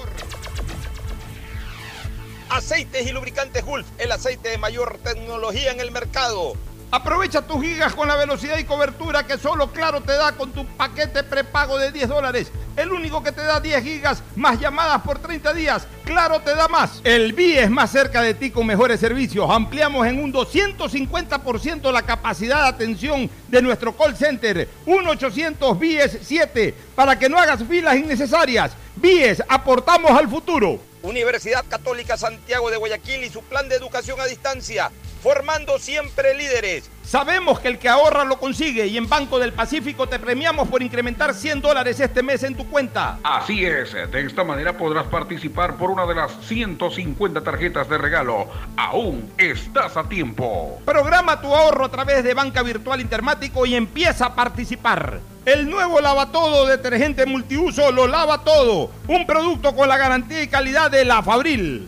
Aceites 2.55 3.05
y 3.05 3.11
Lubricantes 3.11 3.65
Gulf, 3.65 3.85
el 3.97 4.13
aceite 4.13 4.47
de 4.47 4.57
mayor 4.57 4.97
tecnología 5.03 5.73
en 5.73 5.81
el 5.81 5.91
mercado. 5.91 6.53
Aprovecha 6.89 7.41
tus 7.41 7.61
gigas 7.61 7.93
con 7.93 8.07
la 8.07 8.15
velocidad 8.15 8.57
y 8.57 8.63
cobertura 8.63 9.27
que 9.27 9.37
solo 9.37 9.73
Claro 9.73 9.99
te 9.99 10.13
da 10.13 10.31
con 10.31 10.53
tu 10.53 10.65
paquete 10.65 11.23
prepago 11.23 11.77
de 11.77 11.91
10 11.91 12.07
dólares. 12.07 12.53
El 12.77 12.93
único 12.93 13.21
que 13.21 13.33
te 13.33 13.41
da 13.41 13.59
10 13.59 13.83
gigas 13.83 14.23
más 14.37 14.57
llamadas 14.57 15.01
por 15.01 15.19
30 15.19 15.53
días. 15.53 15.85
Claro 16.05 16.39
te 16.39 16.55
da 16.55 16.69
más. 16.69 17.01
El 17.03 17.33
BIE 17.33 17.63
es 17.63 17.69
más 17.69 17.91
cerca 17.91 18.21
de 18.21 18.33
ti 18.33 18.51
con 18.51 18.65
mejores 18.65 19.01
servicios. 19.01 19.49
Ampliamos 19.49 20.07
en 20.07 20.23
un 20.23 20.31
250% 20.31 21.91
la 21.91 22.03
capacidad 22.03 22.61
de 22.61 22.69
atención 22.69 23.29
de 23.49 23.61
nuestro 23.61 23.97
call 23.97 24.15
center. 24.15 24.69
1-800 24.85 25.77
BIES 25.77 26.19
7 26.21 26.73
para 26.95 27.19
que 27.19 27.27
no 27.27 27.37
hagas 27.37 27.61
filas 27.65 27.97
innecesarias. 27.97 28.71
BIES, 28.95 29.43
aportamos 29.49 30.11
al 30.11 30.29
futuro. 30.29 30.79
Universidad 31.05 31.63
Católica 31.69 32.17
Santiago 32.17 32.71
de 32.71 32.77
Guayaquil 32.77 33.23
y 33.23 33.29
su 33.29 33.43
plan 33.43 33.69
de 33.69 33.75
educación 33.75 34.19
a 34.19 34.25
distancia, 34.25 34.91
formando 35.21 35.77
siempre 35.77 36.33
líderes. 36.35 36.89
Sabemos 37.05 37.59
que 37.59 37.67
el 37.67 37.77
que 37.77 37.87
ahorra 37.87 38.25
lo 38.25 38.39
consigue 38.39 38.87
y 38.87 38.97
en 38.97 39.07
Banco 39.07 39.37
del 39.37 39.53
Pacífico 39.53 40.07
te 40.09 40.17
premiamos 40.17 40.67
por 40.67 40.81
incrementar 40.81 41.35
100 41.35 41.61
dólares 41.61 41.99
este 41.99 42.23
mes 42.23 42.41
en 42.41 42.55
tu 42.55 42.67
cuenta. 42.67 43.19
Así 43.23 43.63
es, 43.63 43.93
de 43.93 44.25
esta 44.25 44.43
manera 44.43 44.75
podrás 44.75 45.05
participar 45.05 45.77
por 45.77 45.91
una 45.91 46.07
de 46.07 46.15
las 46.15 46.31
150 46.47 47.41
tarjetas 47.41 47.87
de 47.87 47.99
regalo. 47.99 48.47
Aún 48.75 49.31
estás 49.37 49.95
a 49.97 50.09
tiempo. 50.09 50.81
Programa 50.83 51.39
tu 51.39 51.53
ahorro 51.53 51.85
a 51.85 51.91
través 51.91 52.23
de 52.23 52.33
Banca 52.33 52.63
Virtual 52.63 52.99
Intermático 52.99 53.67
y 53.67 53.75
empieza 53.75 54.25
a 54.25 54.35
participar. 54.35 55.19
El 55.45 55.69
nuevo 55.69 56.01
lava 56.01 56.31
todo 56.31 56.65
detergente 56.65 57.27
multiuso 57.27 57.91
lo 57.91 58.07
lava 58.07 58.43
todo. 58.43 58.89
Un 59.07 59.27
producto 59.27 59.75
con 59.75 59.87
la 59.87 59.97
garantía 59.97 60.41
y 60.41 60.47
calidad 60.47 60.89
de 60.89 61.05
la 61.05 61.21
Fabril. 61.21 61.87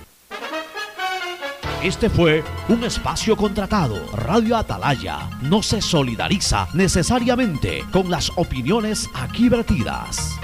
Este 1.83 2.11
fue 2.11 2.43
un 2.69 2.83
espacio 2.83 3.35
contratado. 3.35 3.97
Radio 4.13 4.55
Atalaya 4.55 5.27
no 5.41 5.63
se 5.63 5.81
solidariza 5.81 6.67
necesariamente 6.75 7.83
con 7.91 8.11
las 8.11 8.31
opiniones 8.35 9.09
aquí 9.15 9.49
vertidas. 9.49 10.37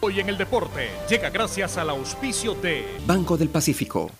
Hoy 0.00 0.18
en 0.18 0.28
el 0.28 0.36
deporte 0.36 0.90
llega 1.08 1.30
gracias 1.30 1.78
al 1.78 1.90
auspicio 1.90 2.54
de 2.54 2.84
Banco 3.06 3.36
del 3.36 3.48
Pacífico. 3.48 4.10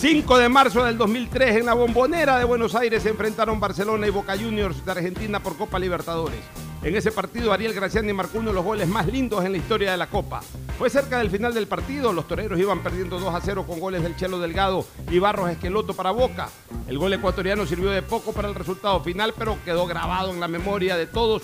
5 0.00 0.38
de 0.38 0.48
marzo 0.48 0.82
del 0.82 0.96
2003 0.96 1.56
en 1.56 1.66
la 1.66 1.74
bombonera 1.74 2.38
de 2.38 2.46
Buenos 2.46 2.74
Aires 2.74 3.02
se 3.02 3.10
enfrentaron 3.10 3.60
Barcelona 3.60 4.06
y 4.06 4.10
Boca 4.10 4.34
Juniors 4.34 4.82
de 4.82 4.92
Argentina 4.92 5.40
por 5.40 5.58
Copa 5.58 5.78
Libertadores. 5.78 6.40
En 6.82 6.96
ese 6.96 7.12
partido 7.12 7.52
Ariel 7.52 7.74
Graciani 7.74 8.10
marcó 8.14 8.38
uno 8.38 8.48
de 8.48 8.54
los 8.54 8.64
goles 8.64 8.88
más 8.88 9.06
lindos 9.06 9.44
en 9.44 9.52
la 9.52 9.58
historia 9.58 9.90
de 9.90 9.98
la 9.98 10.06
Copa. 10.06 10.40
Fue 10.78 10.88
cerca 10.88 11.18
del 11.18 11.28
final 11.28 11.52
del 11.52 11.66
partido, 11.66 12.14
los 12.14 12.26
toreros 12.26 12.58
iban 12.58 12.82
perdiendo 12.82 13.20
2 13.20 13.34
a 13.34 13.42
0 13.42 13.66
con 13.66 13.78
goles 13.78 14.02
del 14.02 14.16
Chelo 14.16 14.38
Delgado 14.38 14.86
y 15.10 15.18
Barros 15.18 15.50
Esqueloto 15.50 15.92
para 15.92 16.12
Boca. 16.12 16.48
El 16.88 16.96
gol 16.96 17.12
ecuatoriano 17.12 17.66
sirvió 17.66 17.90
de 17.90 18.00
poco 18.00 18.32
para 18.32 18.48
el 18.48 18.54
resultado 18.54 19.00
final, 19.00 19.34
pero 19.36 19.58
quedó 19.66 19.86
grabado 19.86 20.30
en 20.30 20.40
la 20.40 20.48
memoria 20.48 20.96
de 20.96 21.08
todos 21.08 21.42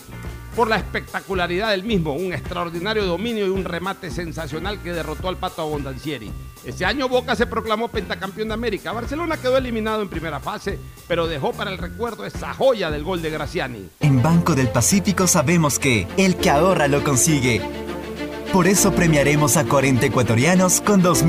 por 0.57 0.69
la 0.69 0.77
espectacularidad 0.77 1.71
del 1.71 1.85
mismo, 1.85 2.15
un 2.15 2.33
extraordinario 2.33 3.05
dominio 3.05 3.47
y 3.47 3.51
un 3.51 3.65
remate 3.65 4.11
sensacional 4.11 4.81
que 4.83 4.95
derrotó 4.95 5.29
al 5.29 5.37
Pato 5.37 5.61
Abondancieri. 5.61 6.33
Ese 6.65 6.87
año 6.87 7.09
Boca 7.09 7.37
se 7.37 7.47
proclamó 7.47 7.89
pentacampeón 7.89 8.49
de 8.49 8.55
América. 8.55 8.93
Barcelona 8.93 9.37
quedó 9.37 9.59
eliminado 9.59 10.01
en 10.01 10.09
primera 10.09 10.41
fase, 10.41 10.79
pero 11.07 11.27
dejó 11.27 11.53
para 11.53 11.71
el 11.71 11.77
recuerdo 11.77 12.25
esa 12.25 12.55
joya 12.55 12.91
del 12.91 13.05
gol 13.05 13.21
de 13.21 13.31
Graciani. 13.31 13.89
En 14.01 14.23
Banco 14.23 14.55
del 14.55 14.69
Pacífico 14.69 15.27
sabemos 15.27 15.79
que 15.79 16.09
el 16.17 16.37
que 16.37 16.49
ahorra 16.49 16.89
lo 16.89 17.05
consigue. 17.05 17.61
Por 18.53 18.67
eso 18.67 18.93
premiaremos 18.93 19.59
a 19.59 19.65
40 19.65 20.07
ecuatorianos 20.07 20.81
con 20.81 21.03
2.000 21.03 21.23